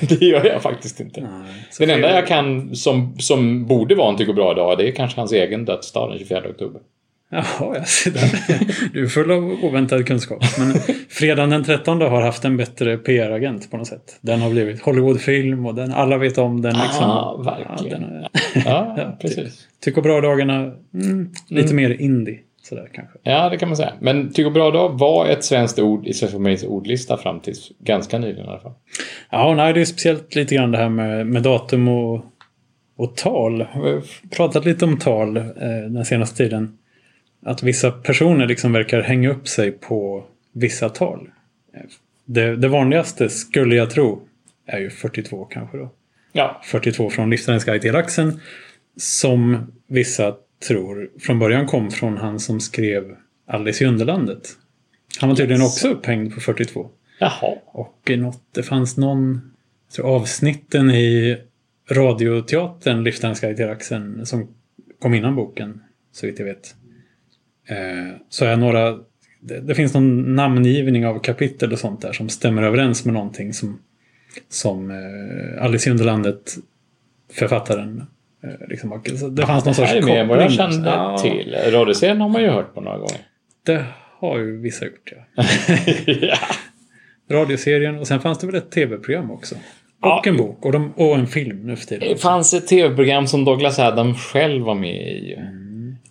det 0.08 0.24
gör 0.26 0.44
jag 0.46 0.62
faktiskt 0.62 1.00
inte. 1.00 1.20
Nej. 1.20 1.30
Den 1.78 1.90
enda 1.90 2.14
jag 2.14 2.26
kan 2.26 2.74
som, 2.76 3.14
som 3.18 3.66
borde 3.66 3.94
vara 3.94 4.08
en 4.08 4.16
Tycho 4.16 4.32
Brahe-dag, 4.32 4.78
det 4.78 4.88
är 4.88 4.92
kanske 4.92 5.20
hans 5.20 5.32
egen 5.32 5.64
dödsdag 5.64 6.10
den 6.10 6.18
24 6.18 6.42
oktober. 6.50 6.80
Jaha, 7.34 7.74
jag 7.74 7.88
ser 7.88 8.10
där. 8.10 8.60
Du 8.92 9.04
är 9.04 9.08
full 9.08 9.30
av 9.30 9.44
oväntad 9.62 10.06
kunskap. 10.06 10.44
Men 10.58 10.74
fredagen 11.08 11.50
den 11.50 11.64
13 11.64 12.00
har 12.00 12.22
haft 12.22 12.44
en 12.44 12.56
bättre 12.56 12.96
PR-agent 12.96 13.70
på 13.70 13.76
något 13.76 13.86
sätt. 13.86 14.18
Den 14.20 14.40
har 14.40 14.50
blivit 14.50 14.82
Hollywoodfilm 14.82 15.66
och 15.66 15.74
den, 15.74 15.92
alla 15.92 16.18
vet 16.18 16.38
om 16.38 16.62
den. 16.62 16.72
Liksom. 16.72 17.04
Ah, 17.04 17.36
verkligen. 17.36 18.02
Ja, 18.02 18.08
den 18.54 18.64
Ja, 18.64 18.94
Ja, 18.98 19.18
precis. 19.20 19.68
Tycker 19.80 20.02
bra-dagarna, 20.02 20.72
mm, 20.94 21.30
lite 21.48 21.74
mer 21.74 21.90
indie. 21.90 22.38
Sådär 22.62 22.88
kanske. 22.92 23.18
Ja, 23.22 23.48
det 23.48 23.58
kan 23.58 23.68
man 23.68 23.76
säga. 23.76 23.92
Men 24.00 24.32
Tycho 24.32 24.50
Brahe-dag 24.50 24.98
var 24.98 25.26
ett 25.26 25.44
svenskt 25.44 25.78
ord 25.78 26.06
i 26.06 26.12
Svenska 26.12 26.36
Familjens 26.36 26.64
ordlista 26.64 27.16
fram 27.16 27.40
till 27.40 27.54
ganska 27.78 28.18
nyligen 28.18 28.44
i 28.44 28.48
alla 28.48 28.60
fall. 28.60 28.72
Ja, 29.30 29.54
nej, 29.54 29.72
det 29.72 29.80
är 29.80 29.84
speciellt 29.84 30.34
lite 30.34 30.54
grann 30.54 30.70
det 30.70 30.78
här 30.78 30.88
med, 30.88 31.26
med 31.26 31.42
datum 31.42 31.88
och, 31.88 32.24
och 32.96 33.16
tal. 33.16 33.66
Vi 33.74 33.90
har 33.90 34.02
pratat 34.36 34.64
lite 34.64 34.84
om 34.84 34.98
tal 34.98 35.36
eh, 35.36 35.44
den 35.88 36.04
senaste 36.04 36.36
tiden. 36.36 36.78
Att 37.44 37.62
vissa 37.62 37.90
personer 37.90 38.46
liksom 38.46 38.72
verkar 38.72 39.00
hänga 39.02 39.30
upp 39.30 39.48
sig 39.48 39.72
på 39.72 40.24
vissa 40.52 40.88
tal. 40.88 41.30
Det, 42.24 42.56
det 42.56 42.68
vanligaste, 42.68 43.28
skulle 43.28 43.74
jag 43.74 43.90
tro, 43.90 44.22
är 44.66 44.78
ju 44.78 44.90
42 44.90 45.44
kanske 45.44 45.76
då. 45.76 45.90
Ja, 46.32 46.60
42 46.64 47.10
från 47.10 47.30
Livsfarens 47.30 47.64
guide 47.64 47.82
till 47.82 47.92
laxen. 47.92 48.40
Som 48.96 49.72
vissa 49.86 50.36
tror 50.68 51.10
från 51.20 51.38
början 51.38 51.66
kom 51.66 51.90
från 51.90 52.16
han 52.16 52.40
som 52.40 52.60
skrev 52.60 53.16
Alice 53.46 53.84
i 53.84 53.86
Underlandet. 53.86 54.48
Han 55.20 55.28
var 55.28 55.36
tydligen 55.36 55.62
Yes. 55.62 55.72
också 55.76 55.88
upphängd 55.88 56.34
på 56.34 56.40
42. 56.40 56.88
jaha. 57.18 57.54
Och 57.66 58.10
något, 58.18 58.42
det 58.54 58.62
fanns 58.62 58.96
någon 58.96 59.52
tror 59.94 60.06
avsnitten 60.06 60.90
i 60.90 61.38
radioteatern 61.90 63.04
Livsfarens 63.04 63.40
guide 63.40 63.56
till 63.56 63.66
laxen 63.66 64.26
som 64.26 64.48
kom 64.98 65.14
innan 65.14 65.36
boken, 65.36 65.80
så 66.12 66.26
vitt 66.26 66.38
jag 66.38 66.46
vet. 66.46 66.74
Eh, 67.68 68.14
så 68.28 68.44
är 68.44 68.56
några 68.56 68.98
det, 69.40 69.60
det 69.60 69.74
finns 69.74 69.94
någon 69.94 70.34
namngivning 70.34 71.06
av 71.06 71.18
kapitel 71.18 71.72
och 71.72 71.78
sånt 71.78 72.02
där 72.02 72.12
som 72.12 72.28
stämmer 72.28 72.62
överens 72.62 73.04
med 73.04 73.14
någonting 73.14 73.52
som, 73.52 73.78
som 74.48 74.90
eh, 74.90 75.64
Alice 75.64 75.88
i 75.88 75.92
Underlandet 75.92 76.54
författaren 77.32 78.02
eh, 78.44 78.68
liksom, 78.68 79.02
det 79.30 79.46
fanns 79.46 79.64
någon 79.64 79.70
Det 79.72 79.74
sorts 79.74 79.90
här 79.90 79.96
är 79.98 80.02
mer 80.02 80.24
vad 80.24 80.42
jag 80.42 80.48
koppling. 80.50 80.70
kände 80.72 80.88
Ja, 80.90 81.18
till. 81.18 81.56
Radioserien 81.70 82.20
har 82.20 82.28
man 82.28 82.42
ju 82.42 82.48
hört 82.48 82.74
på 82.74 82.80
några 82.80 82.98
gånger. 82.98 83.20
Det 83.66 83.84
har 84.18 84.38
ju 84.38 84.60
vissa 84.60 84.84
gjort 84.84 85.12
ja. 85.36 85.44
ja. 86.06 86.36
Radioserien 87.30 87.98
och 87.98 88.06
sen 88.06 88.20
fanns 88.20 88.38
det 88.38 88.46
väl 88.46 88.56
ett 88.56 88.70
tv-program 88.70 89.30
också. 89.30 89.54
Och 89.54 89.60
Ja. 90.02 90.22
en 90.26 90.36
bok 90.36 90.64
och, 90.64 90.72
de, 90.72 90.92
och 90.96 91.14
en 91.14 91.26
film 91.26 91.66
nu 91.66 91.76
för 91.76 91.86
tiden. 91.86 92.08
Det 92.08 92.16
fanns 92.16 92.54
ett 92.54 92.66
tv-program 92.68 93.26
som 93.26 93.44
Douglas 93.44 93.78
Adam 93.78 94.14
själv 94.14 94.62
var 94.64 94.74
med 94.74 94.96
i. 95.12 95.38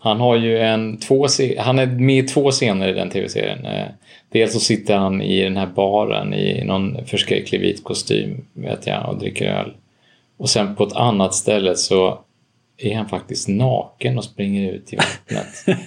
Han 0.01 0.19
har 0.19 0.35
ju 0.35 0.59
en, 0.59 0.97
två, 0.97 1.27
han 1.57 1.79
är 1.79 1.85
med 1.85 2.23
i 2.23 2.27
två 2.27 2.51
scener 2.51 2.87
i 2.87 2.93
den 2.93 3.09
tv-serien. 3.09 3.65
Eh, 3.65 3.85
Dels 4.31 4.53
så 4.53 4.59
sitter 4.59 4.97
han 4.97 5.21
i 5.21 5.43
den 5.43 5.57
här 5.57 5.65
baren 5.65 6.33
i 6.33 6.63
någon 6.63 7.05
förskräcklig 7.05 7.61
vit 7.61 7.83
kostym, 7.83 8.45
vet 8.53 8.87
jag, 8.87 9.09
och 9.09 9.19
dricker 9.19 9.45
öl. 9.45 9.73
Och 10.37 10.49
sen 10.49 10.75
på 10.75 10.83
ett 10.83 10.93
annat 10.93 11.33
ställe 11.33 11.75
så 11.75 12.19
är 12.77 12.95
han 12.95 13.09
faktiskt 13.09 13.47
naken 13.47 14.17
och 14.17 14.23
springer 14.23 14.71
ut 14.71 14.93
i 14.93 14.95
vattnet. 14.95 15.77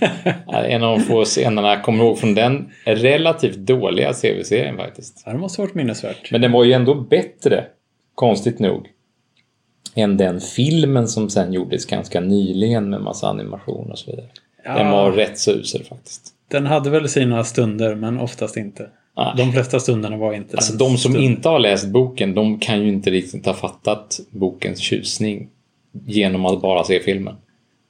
Är 0.48 0.64
en 0.68 0.82
av 0.82 0.98
de 0.98 1.04
få 1.04 1.24
scenerna 1.24 1.68
jag 1.68 1.82
kommer 1.82 2.04
ihåg 2.04 2.18
från 2.18 2.34
den 2.34 2.70
relativt 2.84 3.56
dåliga 3.56 4.12
tv-serien 4.12 4.76
faktiskt. 4.76 5.22
Ja, 5.26 5.32
det 5.32 5.38
måste 5.38 5.60
ha 5.62 5.66
varit 5.66 5.74
minnesvärt. 5.74 6.30
Men 6.30 6.40
den 6.40 6.52
var 6.52 6.64
ju 6.64 6.72
ändå 6.72 6.94
bättre, 6.94 7.64
konstigt 8.14 8.58
nog, 8.58 8.88
än 9.94 10.16
den 10.16 10.40
filmen 10.40 11.08
som 11.08 11.30
sen 11.30 11.52
gjordes 11.52 11.86
ganska 11.86 12.20
nyligen 12.20 12.90
med 12.90 13.00
massa 13.00 13.28
animation 13.28 13.90
och 13.90 13.98
så 13.98 14.10
vidare. 14.10 14.26
Ja. 14.64 14.78
Den 14.78 14.90
var 14.90 15.12
rätt 15.12 15.38
så 15.38 15.50
usel 15.50 15.84
faktiskt. 15.84 16.22
Den 16.48 16.66
hade 16.66 16.90
väl 16.90 17.08
sina 17.08 17.44
stunder 17.44 17.94
men 17.94 18.18
oftast 18.20 18.56
inte. 18.56 18.88
Nej. 19.16 19.34
De 19.36 19.52
flesta 19.52 19.80
stunderna 19.80 20.16
var 20.16 20.32
inte 20.32 20.56
Alltså 20.56 20.72
de 20.72 20.88
som 20.88 20.98
stunden. 20.98 21.22
inte 21.22 21.48
har 21.48 21.58
läst 21.58 21.88
boken, 21.88 22.34
de 22.34 22.58
kan 22.58 22.82
ju 22.82 22.88
inte 22.88 23.10
riktigt 23.10 23.46
ha 23.46 23.54
fattat 23.54 24.20
bokens 24.30 24.78
tjusning 24.78 25.48
genom 26.06 26.46
att 26.46 26.62
bara 26.62 26.84
se 26.84 27.00
filmen. 27.00 27.34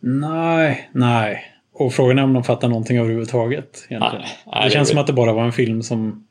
Nej, 0.01 0.89
nej. 0.93 1.45
Och 1.75 1.93
frågan 1.93 2.19
är 2.19 2.23
om 2.23 2.33
de 2.33 2.45
fattar 2.45 2.69
någonting 2.69 2.99
överhuvudtaget. 2.99 3.87
Nej, 3.91 4.01
nej, 4.47 4.65
det 4.65 4.71
känns 4.71 4.89
som 4.89 4.99
att 4.99 5.07
det 5.07 5.13
bara 5.13 5.33
var 5.33 5.45
en 5.45 5.53
film 5.53 5.83
som... 5.83 6.27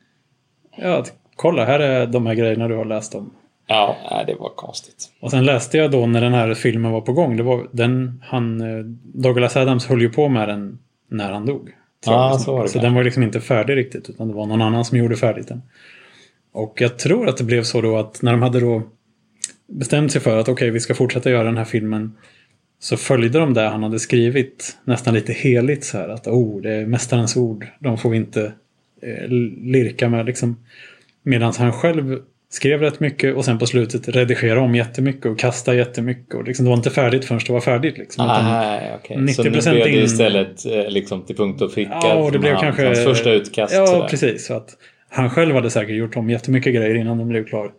Ja, 0.77 1.05
kolla 1.35 1.65
här 1.65 1.79
är 1.79 2.07
de 2.07 2.27
här 2.27 2.33
grejerna 2.33 2.67
du 2.67 2.75
har 2.75 2.85
läst 2.85 3.15
om. 3.15 3.31
Ja, 3.67 4.23
det 4.27 4.35
var 4.35 4.49
konstigt. 4.49 5.09
Och 5.19 5.31
sen 5.31 5.45
läste 5.45 5.77
jag 5.77 5.91
då 5.91 6.05
när 6.05 6.21
den 6.21 6.33
här 6.33 6.53
filmen 6.53 6.91
var 6.91 7.01
på 7.01 7.13
gång. 7.13 7.37
Det 7.37 7.43
var 7.43 7.67
den, 7.71 8.23
han, 8.25 8.61
eh, 8.61 8.85
Douglas 9.03 9.57
Adams 9.57 9.85
höll 9.85 10.01
ju 10.01 10.09
på 10.09 10.29
med 10.29 10.49
den 10.49 10.79
när 11.09 11.31
han 11.31 11.45
dog. 11.45 11.69
Ja, 12.05 12.39
så 12.39 12.55
var 12.55 12.63
det 12.63 12.69
så 12.69 12.79
den 12.79 12.93
var 12.93 13.03
liksom 13.03 13.23
inte 13.23 13.41
färdig 13.41 13.75
riktigt. 13.75 14.09
Utan 14.09 14.27
det 14.27 14.33
var 14.33 14.45
någon 14.45 14.61
annan 14.61 14.85
som 14.85 14.97
gjorde 14.97 15.15
färdigt 15.15 15.47
den. 15.47 15.61
Och 16.53 16.81
jag 16.81 16.99
tror 16.99 17.29
att 17.29 17.37
det 17.37 17.43
blev 17.43 17.63
så 17.63 17.81
då 17.81 17.97
att 17.97 18.21
när 18.21 18.31
de 18.31 18.41
hade 18.41 18.59
då 18.59 18.83
bestämt 19.67 20.11
sig 20.11 20.21
för 20.21 20.37
att 20.37 20.49
okej, 20.49 20.69
vi 20.69 20.79
ska 20.79 20.95
fortsätta 20.95 21.29
göra 21.29 21.43
den 21.43 21.57
här 21.57 21.65
filmen. 21.65 22.17
Så 22.79 22.97
följde 22.97 23.39
de 23.39 23.53
det 23.53 23.61
han 23.61 23.83
hade 23.83 23.99
skrivit 23.99 24.77
nästan 24.83 25.13
lite 25.13 25.33
heligt 25.33 25.85
så 25.85 25.97
här. 25.97 26.09
Att 26.09 26.27
oh, 26.27 26.61
det 26.61 26.71
är 26.71 26.85
mästarens 26.85 27.37
ord. 27.37 27.67
De 27.79 27.97
får 27.97 28.09
vi 28.09 28.17
inte 28.17 28.53
eh, 29.01 29.29
lirka 29.61 30.09
med 30.09 30.25
liksom. 30.25 30.65
Medan 31.23 31.53
han 31.57 31.73
själv 31.73 32.19
skrev 32.53 32.81
rätt 32.81 32.99
mycket 32.99 33.35
och 33.35 33.45
sen 33.45 33.59
på 33.59 33.65
slutet 33.65 34.09
redigerade 34.09 34.61
om 34.61 34.75
jättemycket 34.75 35.25
och 35.25 35.39
kastade 35.39 35.77
jättemycket. 35.77 36.33
Och 36.33 36.43
liksom, 36.43 36.65
det 36.65 36.69
var 36.69 36.77
inte 36.77 36.89
färdigt 36.89 37.25
förrän 37.25 37.41
det 37.47 37.53
var 37.53 37.61
färdigt. 37.61 37.97
Liksom, 37.97 38.25
utan- 38.25 38.45
Nej, 38.45 38.91
okej. 38.95 39.33
Så 39.33 39.43
nu 39.43 39.49
90% 39.49 39.71
blev 39.71 39.83
det 39.85 39.89
in- 39.89 40.03
istället 40.03 40.65
eh, 40.65 40.89
liksom 40.89 41.25
till 41.25 41.35
punkt 41.35 41.61
och 41.61 41.73
pricka. 41.73 41.91
Ja, 42.01 42.15
och 42.15 42.31
det 42.31 42.39
blev 42.39 42.51
hans, 42.53 42.61
kanske... 42.63 42.85
hans 42.85 43.03
första 43.03 43.31
utkast. 43.31 43.73
Ja, 43.73 43.87
sådär. 43.87 44.07
precis. 44.07 44.45
Så 44.45 44.53
att 44.53 44.69
han 45.09 45.29
själv 45.29 45.55
hade 45.55 45.69
säkert 45.69 45.95
gjort 45.95 46.15
om 46.17 46.29
jättemycket 46.29 46.75
grejer 46.75 46.95
innan 46.95 47.17
den 47.17 47.27
blev 47.27 47.45
klar. 47.45 47.71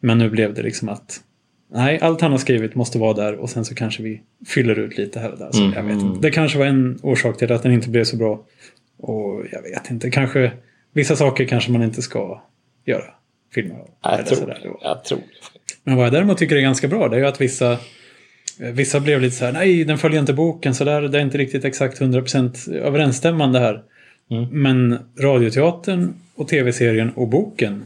Men 0.00 0.18
nu 0.18 0.30
blev 0.30 0.54
det 0.54 0.62
liksom 0.62 0.88
att 0.88 1.20
nej, 1.72 1.98
allt 2.02 2.20
han 2.20 2.30
har 2.30 2.38
skrivit 2.38 2.74
måste 2.74 2.98
vara 2.98 3.12
där 3.12 3.34
och 3.34 3.50
sen 3.50 3.64
så 3.64 3.74
kanske 3.74 4.02
vi 4.02 4.22
fyller 4.48 4.78
ut 4.78 4.98
lite 4.98 5.20
här 5.20 5.32
och 5.32 5.38
där. 5.38 5.48
Så 5.52 5.62
Mm, 5.62 5.72
jag 5.76 5.82
vet 5.82 5.92
mm. 5.92 6.06
inte. 6.06 6.20
Det 6.20 6.30
kanske 6.30 6.58
var 6.58 6.66
en 6.66 6.98
orsak 7.02 7.38
till 7.38 7.52
att 7.52 7.62
den 7.62 7.72
inte 7.72 7.88
blev 7.90 8.04
så 8.04 8.16
bra. 8.16 8.44
Och 8.98 9.44
jag 9.52 9.62
vet 9.62 9.90
inte, 9.90 10.10
kanske 10.10 10.52
vissa 10.94 11.16
saker 11.16 11.44
kanske 11.44 11.72
man 11.72 11.82
inte 11.82 12.02
ska 12.02 12.42
göra 12.86 13.04
filmer 13.54 13.74
av. 13.74 13.88
Jag 14.02 14.26
tror, 14.26 14.36
sådär. 14.38 14.60
jag 14.82 15.04
tror 15.04 15.18
det. 15.18 15.24
Men 15.84 15.96
vad 15.96 16.06
jag 16.06 16.12
däremot 16.12 16.38
tycker 16.38 16.56
är 16.56 16.60
ganska 16.60 16.88
bra 16.88 17.08
det 17.08 17.16
är 17.16 17.20
ju 17.20 17.26
att 17.26 17.40
vissa 17.40 17.72
eh, 17.72 17.78
Vissa 18.72 19.00
blev 19.00 19.20
lite 19.20 19.36
så 19.36 19.44
här, 19.44 19.52
nej 19.52 19.84
den 19.84 19.98
följer 19.98 20.20
inte 20.20 20.32
boken 20.32 20.74
så 20.74 20.84
där, 20.84 21.02
det 21.02 21.18
är 21.18 21.22
inte 21.22 21.38
riktigt 21.38 21.64
exakt 21.64 22.00
100% 22.00 22.74
överensstämmande 22.74 23.58
här. 23.58 23.82
Mm. 24.30 24.62
Men 24.62 24.98
radioteatern 25.20 26.14
och 26.34 26.48
tv-serien 26.48 27.10
och 27.10 27.28
boken 27.28 27.84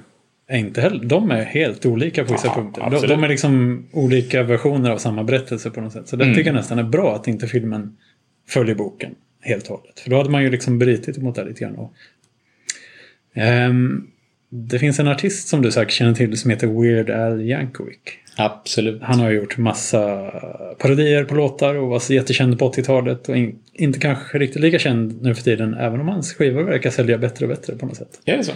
är 0.49 0.59
inte 0.59 0.81
heller, 0.81 1.04
de 1.04 1.31
är 1.31 1.42
helt 1.45 1.87
olika 1.87 2.25
på 2.25 2.33
vissa 2.33 2.47
Ja, 2.47 2.54
punkter. 2.54 2.90
De, 2.90 3.07
de 3.07 3.25
är 3.25 3.28
liksom 3.28 3.85
olika 3.92 4.42
versioner 4.42 4.90
av 4.90 4.99
samma 4.99 5.25
berättelse 5.25 5.71
på 5.71 5.81
något 5.81 5.92
sätt. 5.92 6.09
Så 6.09 6.16
det 6.16 6.25
Mm. 6.25 6.37
tycker 6.37 6.49
jag 6.50 6.54
nästan 6.57 6.78
är 6.78 6.83
bra 6.83 7.14
att 7.16 7.28
inte 7.28 7.47
filmen 7.47 7.97
följer 8.49 8.75
boken 8.75 9.14
helt 9.40 9.69
och 9.71 9.78
hållet. 9.78 10.00
För 10.00 10.11
då 10.11 10.16
hade 10.16 10.31
man 10.31 10.42
ju 10.42 10.50
liksom 10.50 10.78
brutit 10.78 11.19
emot 11.19 11.35
det 11.35 11.45
lite 11.45 11.61
grann. 11.61 11.76
Och, 11.76 11.92
Ehm, 13.35 14.07
det 14.54 14.78
finns 14.78 14.99
en 14.99 15.09
artist 15.09 15.49
som 15.49 15.62
du 15.62 15.73
säkert 15.73 15.92
känner 15.92 16.14
till 16.14 16.38
som 16.38 16.50
heter 16.50 16.66
Weird 16.66 17.11
Al 17.11 17.40
Yankovic. 17.40 17.99
Absolut. 18.37 19.02
Han 19.02 19.21
har 19.21 19.30
gjort 19.30 19.59
massa 19.59 20.30
parodier 20.78 21.25
på 21.25 21.35
låtar 21.35 21.75
och 21.75 21.88
var 21.88 21.99
så 21.99 22.14
jättekänd 22.14 22.59
på 22.59 22.73
80-talet 22.73 23.28
och 23.28 23.37
in, 23.37 23.59
inte 23.73 23.99
kanske 23.99 24.38
riktigt 24.38 24.62
lika 24.62 24.78
känd 24.78 25.23
nu 25.23 25.35
för 25.35 25.42
tiden 25.42 25.75
även 25.75 26.00
om 26.00 26.09
hans 26.09 26.35
skivor 26.35 26.62
verkar 26.62 26.90
sälja 26.90 27.18
bättre 27.18 27.44
och 27.44 27.49
bättre 27.49 27.76
på 27.76 27.87
något 27.87 27.97
sätt. 27.97 28.21
Är 28.25 28.37
det 28.37 28.44
så? 28.44 28.52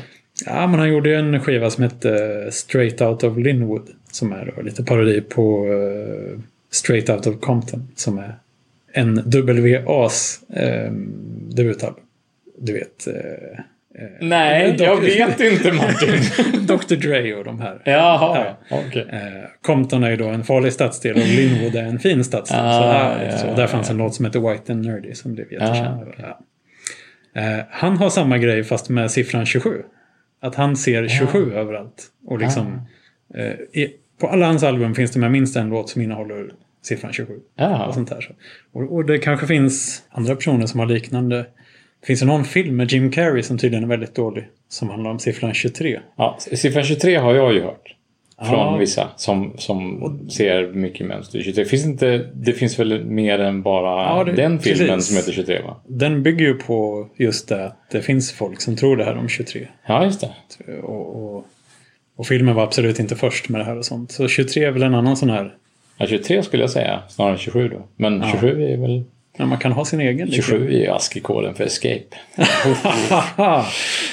Ja, 0.47 0.67
men 0.67 0.81
han 0.81 0.89
gjorde 0.89 1.09
ju 1.09 1.15
en 1.15 1.41
skiva 1.41 1.71
som 1.71 1.83
hette 1.83 2.49
Straight 2.53 3.01
Out 3.01 3.25
of 3.25 3.39
Linwood 3.39 3.89
som 4.13 4.33
är 4.33 4.63
lite 4.65 4.85
parodi 4.85 5.21
på 5.21 5.67
eh, 5.67 6.41
Straight 6.71 7.11
Out 7.11 7.27
of 7.27 7.41
Compton 7.41 7.89
som 7.95 8.19
är 8.19 8.35
en 8.93 9.23
WAs 9.87 10.41
eh, 10.51 10.93
debutalbum. 11.49 12.05
Du 12.59 12.73
vet. 12.73 13.07
Eh, 13.07 13.15
eh, 13.15 13.61
Nej, 14.21 14.73
Dr. 14.73 14.83
jag 14.85 15.01
vet 15.01 15.41
inte 15.41 15.73
Martin. 15.73 16.21
Dr. 16.67 16.95
Dre 16.95 17.35
och 17.35 17.45
de 17.45 17.61
här. 17.61 17.83
Jaha, 17.85 18.57
okej. 18.71 19.07
Eh, 19.13 19.21
Compton 19.63 20.05
är 20.05 20.11
ju 20.11 20.17
då 20.17 20.29
en 20.29 20.45
farlig 20.45 20.73
stadsdel 20.73 21.17
och 21.17 21.27
Linwood 21.27 21.75
är 21.77 21.83
en 21.83 21.99
fin 21.99 22.25
stadsdel. 22.25 22.61
Ah, 22.63 22.73
så, 22.81 22.85
ja, 22.85 23.25
ja, 23.25 23.39
så 23.39 23.47
ja, 23.47 23.55
där 23.55 23.67
fanns 23.67 23.89
ja. 23.89 23.93
en 23.93 23.99
låt 23.99 24.15
som 24.15 24.25
heter 24.25 24.41
White 24.51 24.73
and 24.73 24.85
Nerdy 24.87 25.15
som 25.15 25.35
blev 25.35 25.53
jättekänd. 25.53 26.01
Ah, 26.19 26.39
ja. 27.35 27.41
eh, 27.43 27.65
han 27.71 27.97
har 27.97 28.11
samma 28.11 28.39
grej 28.39 28.65
fast 28.65 28.89
med 28.89 29.11
siffran 29.11 29.47
27. 29.47 29.83
Att 30.43 30.55
han 30.55 30.77
ser 30.77 31.09
27 31.09 31.53
överallt. 31.55 32.05
Och 32.27 32.39
liksom, 32.39 32.81
Ah. 33.35 33.39
eh, 33.39 33.53
i, 33.53 33.93
på 34.21 34.27
alla 34.29 34.47
hans 34.47 34.63
album 34.63 34.95
finns 34.95 35.11
det 35.11 35.19
med 35.19 35.31
minst 35.31 35.57
en 35.57 35.69
låt 35.69 35.91
som 35.91 36.03
innehåller 36.03 36.47
siffran 36.83 37.13
27. 37.13 37.35
Jaha. 37.57 37.87
Och 37.87 37.95
sånt 37.95 38.09
där. 38.09 38.35
Och, 38.73 38.95
och 38.95 39.05
det 39.05 39.19
kanske 39.19 39.47
finns 39.47 40.03
andra 40.11 40.35
personer 40.37 40.67
som 40.67 40.81
har 40.81 40.87
liknande. 40.87 41.47
Det 42.07 42.09
finns 42.09 42.23
ju 42.23 42.27
någon 42.27 42.45
film 42.45 42.77
med 42.77 42.93
Jim 42.93 43.11
Carrey 43.11 43.43
som 43.43 43.59
tydligen 43.59 43.85
är 43.85 43.89
väldigt 43.89 44.15
dålig. 44.15 44.45
Som 44.69 44.89
handlar 44.91 45.11
om 45.11 45.19
siffran 45.19 45.55
23. 45.55 46.01
Ja, 46.17 46.39
siffran 46.41 46.85
23 46.85 47.17
har 47.17 47.35
jag 47.35 47.55
ju 47.55 47.63
hört. 47.63 47.93
Från 48.39 48.49
Ja. 48.59 48.77
vissa 48.77 49.09
som, 49.17 49.53
som 49.59 50.01
ser 50.31 50.73
mycket 50.73 51.07
mönster 51.07 51.39
i 51.39 51.43
23. 51.43 51.65
Finns 51.65 51.85
inte, 51.87 52.31
det 52.35 52.53
finns 52.53 52.79
väl 52.79 53.05
mer 53.05 53.39
än 53.39 53.63
bara 53.63 54.03
Ja, 54.19 54.25
det- 54.25 54.33
den 54.33 54.59
filmen 54.59 54.89
precis. 54.89 55.07
som 55.07 55.17
heter 55.17 55.33
23 55.33 55.63
va? 55.63 55.77
Den 55.87 56.23
bygger 56.23 56.47
ju 56.47 56.55
på 56.55 57.09
just 57.17 57.49
det 57.49 57.65
att 57.67 57.91
det 57.91 58.03
finns 58.03 58.33
folk 58.33 58.61
som 58.61 58.77
tror 58.77 58.97
det 58.97 59.05
här 59.05 59.17
om 59.17 59.29
23. 59.29 59.69
Ja, 59.87 60.05
just 60.05 60.21
det. 60.21 60.31
Och, 60.83 61.35
och, 61.37 61.47
och 62.17 62.27
filmen 62.27 62.55
var 62.55 62.63
absolut 62.63 62.99
inte 63.01 63.17
först 63.17 63.49
med 63.49 63.61
det 63.61 63.65
här 63.65 63.79
och 63.79 63.85
sånt. 63.85 64.11
Så 64.13 64.29
23 64.29 64.65
är 64.65 64.71
väl 64.71 64.83
en 64.83 64.95
annan 64.95 65.17
sån 65.17 65.31
här... 65.31 65.55
Ja, 65.99 66.07
23 66.07 66.43
skulle 66.43 66.63
jag 66.63 66.71
säga, 66.71 67.03
snarare 67.09 67.33
än 67.33 67.39
27 67.39 67.69
då. 67.69 67.83
Men 67.97 68.23
27 68.33 68.63
är 68.63 68.77
väl... 68.77 69.05
Ja, 69.37 69.47
man 69.47 69.59
kan 69.59 69.73
ha 69.73 69.85
sin 69.85 70.01
egen. 70.01 70.29
liksom. 70.29 70.43
27 70.59 70.67
är 70.75 70.79
ju 70.81 70.89
ASCII-koden 70.91 71.55
för 71.55 71.65
escape. 71.65 72.17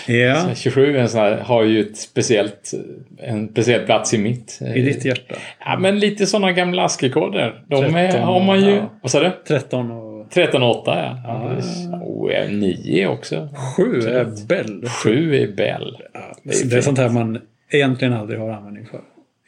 Ja, 0.07 0.55
27 0.55 0.95
är 0.97 1.01
en 1.01 1.09
sån 1.09 1.19
här, 1.21 1.37
har 1.37 1.63
ju 1.63 1.81
ett 1.81 1.97
speciellt, 1.97 2.71
en 3.17 3.49
speciell 3.49 3.85
plats 3.85 4.13
i 4.13 4.17
mitt. 4.17 4.59
i 4.75 4.81
ditt 4.81 5.05
hjärta. 5.05 5.35
Ja, 5.65 5.77
men 5.79 5.99
lite 5.99 6.25
sådana 6.25 6.51
gamla 6.51 6.83
ASCII-koder. 6.83 7.63
De 7.67 7.95
är, 7.95 8.11
13, 8.11 8.21
har 8.27 8.43
man 8.43 8.61
ju... 8.61 8.71
ja. 8.75 8.89
Vad 9.01 9.11
sa 9.11 9.19
du? 9.19 9.31
13 9.47 9.91
och 9.91 10.29
13 10.31 10.63
och 10.63 10.81
8 10.81 11.15
ja. 11.23 11.57
Och 12.01 12.31
eh, 12.33 12.49
9 12.51 13.07
också. 13.07 13.49
7 13.77 13.99
är 14.01 14.47
Bell. 14.47 14.85
7 15.03 15.35
är 15.35 15.47
Bell. 15.47 15.97
Ja, 16.13 16.19
Det 16.43 16.61
är 16.61 16.65
det 16.69 16.77
är 16.77 16.81
sånt 16.81 16.97
här 16.97 17.09
man 17.09 17.41
egentligen 17.71 18.13
aldrig 18.13 18.39
har 18.39 18.49
användning 18.49 18.85
för. 18.85 19.01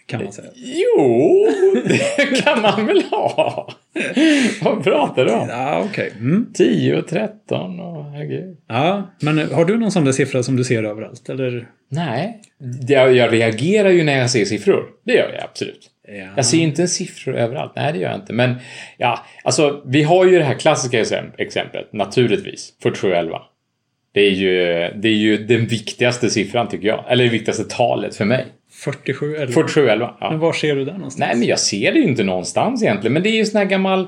Kan 0.07 0.23
man 0.23 0.33
säga. 0.33 0.47
Jo, 0.55 1.47
det 1.85 2.41
kan 2.43 2.61
man 2.61 2.85
väl 2.85 3.01
ha. 3.03 3.69
Vad 4.61 4.83
pratar 4.83 5.25
du 5.25 5.31
om? 5.31 5.47
Ja, 5.49 5.83
okej. 5.89 6.11
Mm. 6.19 6.53
10 6.53 6.95
och 6.95 7.07
13 7.07 7.79
och 7.79 8.05
herregud. 8.05 8.57
Ja, 8.67 9.09
men 9.19 9.51
har 9.51 9.65
du 9.65 9.77
någon 9.77 9.91
sån 9.91 10.05
där 10.05 10.11
siffra 10.11 10.43
som 10.43 10.55
du 10.55 10.63
ser 10.63 10.83
överallt? 10.83 11.29
Eller? 11.29 11.67
Nej, 11.91 12.41
jag, 12.87 13.15
jag 13.15 13.33
reagerar 13.33 13.89
ju 13.89 14.03
när 14.03 14.17
jag 14.19 14.29
ser 14.29 14.45
siffror. 14.45 14.85
Det 15.05 15.13
gör 15.13 15.31
jag 15.33 15.43
absolut. 15.43 15.89
Ja. 16.07 16.27
Jag 16.35 16.45
ser 16.45 16.57
inte 16.57 16.87
siffror 16.87 17.35
överallt. 17.35 17.71
Nej, 17.75 17.93
det 17.93 17.99
gör 17.99 18.09
jag 18.09 18.19
inte. 18.19 18.33
Men 18.33 18.55
ja, 18.97 19.25
alltså 19.43 19.83
vi 19.85 20.03
har 20.03 20.25
ju 20.25 20.37
det 20.39 20.43
här 20.45 20.53
klassiska 20.59 21.01
exemp- 21.03 21.33
exemplet, 21.37 21.93
naturligtvis. 21.93 22.73
4711. 22.83 23.41
Det 24.13 24.21
är 24.21 24.31
ju, 24.31 24.55
det 25.01 25.07
är 25.07 25.13
ju 25.13 25.37
den 25.37 25.65
viktigaste 25.67 26.29
siffran 26.29 26.67
tycker 26.67 26.87
jag. 26.87 27.05
Eller 27.09 27.23
det 27.23 27.29
viktigaste 27.29 27.63
talet 27.63 28.15
för 28.15 28.25
mig. 28.25 28.45
47 28.75 29.35
eller? 29.35 29.53
4711. 29.53 30.15
Ja. 30.19 30.29
Men 30.29 30.39
var 30.39 30.53
ser 30.53 30.75
du 30.75 30.85
det 30.85 30.91
någonstans? 30.91 31.17
Nej, 31.17 31.35
men 31.35 31.47
jag 31.47 31.59
ser 31.59 31.91
det 31.91 31.99
ju 31.99 32.05
inte 32.05 32.23
någonstans 32.23 32.83
egentligen. 32.83 33.13
Men 33.13 33.23
det 33.23 33.29
är 33.29 33.35
ju 33.35 33.45
sån 33.45 33.57
här 33.57 33.65
gammal... 33.65 34.07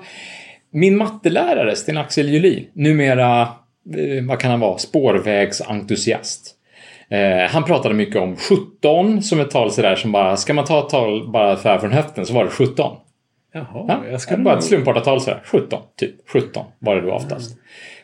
Min 0.71 0.97
mattelärare, 0.97 1.75
Sten-Axel 1.75 2.29
Julin, 2.29 2.67
numera, 2.73 3.41
eh, 3.41 4.25
vad 4.27 4.39
kan 4.39 4.51
han 4.51 4.59
vara, 4.59 4.77
spårvägsentusiast. 4.77 6.53
Eh, 7.09 7.49
han 7.49 7.63
pratade 7.63 7.95
mycket 7.95 8.15
om 8.15 8.35
17 8.35 9.21
som 9.21 9.39
ett 9.39 9.51
tal 9.51 9.71
sådär 9.71 9.95
som 9.95 10.11
bara, 10.11 10.37
ska 10.37 10.53
man 10.53 10.65
ta 10.65 10.79
ett 10.79 10.89
tal 10.89 11.31
bara 11.31 11.55
för 11.55 11.77
från 11.77 11.91
höften 11.91 12.25
så 12.25 12.33
var 12.33 12.43
det 12.43 12.49
17. 12.49 12.97
Jaha, 13.53 13.85
Ja, 13.87 14.01
jag 14.11 14.21
skulle 14.21 14.43
bara 14.43 14.57
ett 14.57 14.63
slumpartat 14.63 15.03
tal 15.03 15.21
sådär. 15.21 15.41
17, 15.45 15.79
typ. 15.95 16.15
17 16.29 16.65
var 16.79 16.95
det 16.95 17.01
då 17.01 17.11
oftast. 17.11 17.57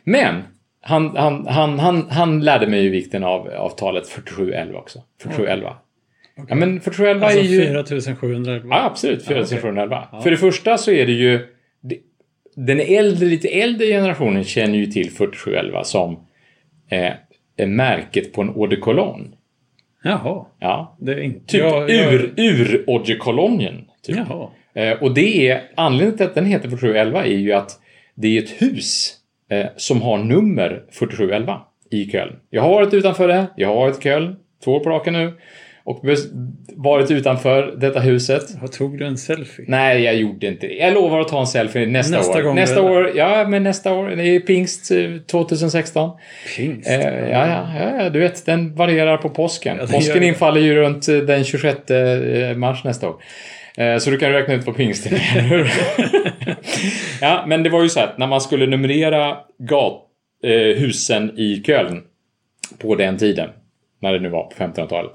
Men 0.04 0.44
han, 0.82 1.18
han, 1.18 1.48
han, 1.48 1.80
han, 1.80 2.10
han 2.10 2.40
lärde 2.40 2.68
mig 2.68 2.82
ju 2.82 2.90
vikten 2.90 3.24
av, 3.24 3.48
av 3.48 3.70
talet 3.70 4.08
4711 4.08 4.80
också. 4.80 5.00
4711. 5.24 5.74
Ja, 6.36 6.56
men 6.56 6.82
4711 6.82 7.26
Alltså 7.26 7.40
är 7.40 7.44
ju... 7.44 7.84
4711. 7.84 8.68
Ja, 8.70 8.86
absolut. 8.86 9.20
Ja, 9.30 9.32
okej. 9.32 9.46
4711. 9.46 10.08
Ja. 10.12 10.22
För 10.22 10.32
det 10.32 10.38
första 10.38 10.78
så 10.78 10.92
är 10.92 11.06
det 11.06 11.12
ju... 11.12 11.40
Den 12.56 12.80
äldre, 12.80 13.26
lite 13.26 13.48
äldre 13.48 13.88
generationen 13.88 14.44
känner 14.44 14.78
ju 14.78 14.86
till 14.86 15.12
4711 15.12 15.84
som 15.84 16.14
eh, 16.90 17.12
är 17.58 17.68
märket 17.68 18.34
på 18.34 18.42
en 18.42 18.50
eau 18.50 18.68
de 18.68 18.76
cologne. 18.76 19.28
Jaha. 20.04 20.46
Ja. 20.60 20.98
Det 21.00 21.12
är 21.12 21.20
inte... 21.20 21.52
Typ 21.52 21.62
jag, 21.62 21.90
jag... 21.90 22.14
ur, 22.14 22.34
ur 22.38 22.84
eau 22.88 23.04
de 23.06 23.16
colognen. 23.16 23.86
Typ. 24.04 24.18
Jaha. 24.18 24.50
Eh, 24.74 25.04
och 25.04 25.14
det 25.14 25.50
är... 25.50 25.62
Anledningen 25.76 26.18
till 26.18 26.26
att 26.26 26.36
den 26.36 26.46
heter 26.46 26.70
4711 26.70 27.26
är 27.26 27.38
ju 27.38 27.54
att 27.54 27.80
det 28.16 28.38
är 28.38 28.44
ett 28.44 28.62
hus 28.62 29.16
eh, 29.50 29.66
som 29.76 30.02
har 30.02 30.18
nummer 30.18 30.84
4711 30.92 31.62
i 31.92 32.12
Köln. 32.12 32.36
Jag 32.50 32.62
har 32.62 32.70
varit 32.70 32.94
utanför 32.94 33.28
det. 33.28 33.46
Jag 33.56 33.68
har 33.68 33.76
varit 33.76 34.00
i 34.00 34.02
Köln 34.02 34.36
två 34.64 34.72
år 34.72 34.80
på 34.80 34.90
raken 34.90 35.14
nu. 35.14 35.34
Och 35.86 36.02
varit 36.76 37.12
utanför 37.12 37.76
detta 37.78 38.00
huset. 38.00 38.44
Vad 38.62 38.72
tog 38.72 38.98
du 38.98 39.06
en 39.06 39.18
selfie? 39.18 39.66
Nej, 39.68 40.02
jag 40.04 40.16
gjorde 40.16 40.48
inte 40.48 40.68
det. 40.68 40.74
Jag 40.74 40.94
lovar 40.94 41.20
att 41.20 41.28
ta 41.28 41.40
en 41.40 41.48
selfie 41.48 41.86
nästa, 41.88 42.18
Nästa 42.18 42.38
år. 42.40 42.42
gång 42.44 42.56
nästa 42.56 42.82
år, 42.82 43.12
ja 43.16 43.48
men 43.48 43.64
nästa 43.64 43.94
år. 43.94 44.10
Det 44.10 44.24
är 44.24 44.40
pingst 44.40 44.92
eh, 44.92 44.98
2016. 45.32 46.12
Pingst. 46.58 46.90
Eh, 46.90 47.00
ja, 47.02 47.48
ja, 47.48 47.70
ja, 47.80 48.04
ja, 48.04 48.10
du 48.10 48.20
vet, 48.20 48.46
den 48.46 48.76
varierar 48.76 49.18
på 49.18 49.30
påsken. 49.30 49.78
Ja, 49.82 49.88
påsken 49.88 50.24
infaller 50.24 50.62
ju 50.62 50.76
runt 50.76 51.08
eh, 51.08 51.16
den 51.18 51.44
26 51.44 51.92
eh, 51.92 52.56
mars 52.58 52.84
nästa 52.84 53.10
år. 53.10 53.16
Eh, 53.78 53.98
Så 53.98 54.10
du 54.10 54.18
kan 54.18 54.32
räkna 54.32 54.54
ut 54.54 54.66
vad 54.66 54.76
pingst 54.76 55.06
är? 55.06 55.72
Ja, 57.22 57.44
men 57.48 57.64
det 57.64 57.70
var 57.70 57.84
ju 57.84 57.90
så 57.90 58.00
att 58.00 58.18
när 58.18 58.28
man 58.28 58.42
skulle 58.42 58.66
numrera 58.68 59.38
gat, 59.60 60.02
eh, 60.44 60.52
husen 60.82 61.40
i 61.40 61.64
Köln 61.66 62.02
på 62.82 62.96
den 62.96 63.18
tiden, 63.18 63.50
när 64.02 64.14
det 64.14 64.20
nu 64.20 64.30
var 64.30 64.44
på 64.44 64.56
1500-talet. 64.64 65.12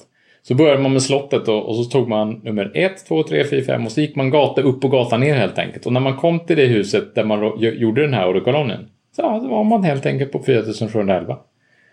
Så 0.48 0.54
började 0.54 0.82
man 0.82 0.92
med 0.92 1.02
slottet 1.02 1.48
och, 1.48 1.68
och 1.68 1.76
så 1.76 1.84
tog 1.84 2.08
man 2.08 2.40
nummer 2.44 2.70
1, 2.74 3.06
2, 3.08 3.22
3, 3.22 3.44
4, 3.44 3.62
5 3.62 3.86
och 3.86 3.92
så 3.92 4.00
gick 4.00 4.16
man 4.16 4.30
gata 4.30 4.62
upp 4.62 4.84
och 4.84 4.90
gata 4.90 5.16
ner 5.16 5.34
helt 5.34 5.58
enkelt. 5.58 5.86
Och 5.86 5.92
när 5.92 6.00
man 6.00 6.16
kom 6.16 6.40
till 6.40 6.56
det 6.56 6.64
huset 6.66 7.14
där 7.14 7.24
man 7.24 7.52
gjorde 7.60 8.02
den 8.02 8.14
här 8.14 8.28
orderkolonnen 8.28 8.86
så 9.16 9.22
ja, 9.22 9.38
var 9.50 9.64
man 9.64 9.84
helt 9.84 10.06
enkelt 10.06 10.32
på 10.32 10.42
4711. 10.42 11.36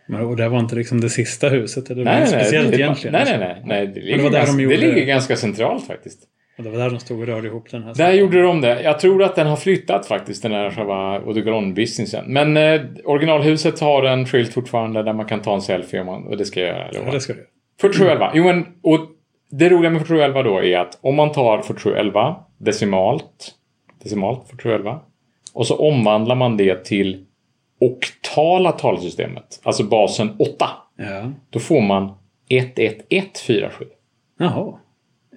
Men, 0.08 0.26
och 0.26 0.36
det 0.36 0.50
var 0.50 0.60
inte 0.60 0.76
liksom 0.76 1.02
det 1.02 1.10
sista 1.10 1.50
huset? 1.50 1.90
Eller 1.90 2.04
Nej, 2.04 2.14
nej, 2.14 2.22
nej, 2.32 2.40
speciellt 2.40 2.72
det, 2.72 2.78
egentligen? 2.78 3.14
Nej, 3.14 3.26
nej, 3.26 3.40
nej. 3.40 3.62
nej 3.66 3.88
det, 3.88 4.02
ligger 4.02 4.18
det 4.24 4.30
ganska, 4.30 4.58
de 4.58 4.64
gjorde- 4.64 4.76
det 4.76 4.82
ligger 4.82 5.06
ganska 5.06 5.36
centralt 5.36 5.88
faktiskt. 5.88 6.20
Och 6.58 6.64
det 6.64 6.70
var 6.70 6.78
där 6.78 6.90
de 6.90 7.00
stod 7.00 7.20
och 7.20 7.28
rörde 7.28 7.48
ihop 7.48 7.72
den 7.72 7.84
här. 7.84 7.94
Där 7.96 8.12
gjorde 8.12 8.42
de 8.42 8.62
det. 8.62 8.82
Jag 8.82 9.00
tror 9.00 9.24
att 9.24 9.36
den 9.36 9.48
har 9.48 9.56
flyttat 9.56 10.06
faktiskt, 10.06 10.44
den 10.44 10.52
här 10.52 10.70
själva 10.70 11.20
Odegaron-businessen. 11.20 12.24
Men 12.28 12.58
eh, 12.58 12.82
originalhuset 13.06 13.80
har 13.80 14.04
en 14.04 14.26
skylt 14.26 14.54
fortfarande 14.54 15.04
där 15.04 15.14
man 15.14 15.26
kan 15.26 15.42
ta 15.42 15.54
en 15.54 15.62
selfie 15.62 16.00
om 16.00 16.06
man, 16.06 16.28
och 16.28 16.38
det 16.38 16.46
ska 16.46 16.60
jag 16.60 16.70
göra. 16.70 16.90
Ja, 16.94 17.12
det 17.12 17.20
ska 17.20 17.34
du 17.34 17.46
göra. 17.84 17.92
4711. 17.94 18.32
Jo, 18.34 18.44
men, 18.44 18.66
och 18.84 19.00
det 19.50 19.70
roliga 19.70 19.90
med 19.92 20.02
4711 20.02 20.44
då 20.44 20.64
är 20.64 20.78
att 20.80 20.98
om 21.02 21.16
man 21.16 21.32
tar 21.32 21.62
4711 21.62 22.36
decimalt, 22.58 23.52
decimalt 24.04 24.50
4711 24.50 25.00
och 25.54 25.68
så 25.68 25.76
omvandlar 25.76 26.36
man 26.36 26.58
det 26.58 26.86
till 26.86 27.26
oktala 27.80 28.72
talsystemet, 28.72 29.60
alltså 29.64 29.84
basen 29.84 30.36
8, 30.40 30.70
Ja. 30.98 31.32
då 31.50 31.60
får 31.60 31.82
man 31.82 32.12
11147. 32.50 33.86
Jaha. 34.40 34.74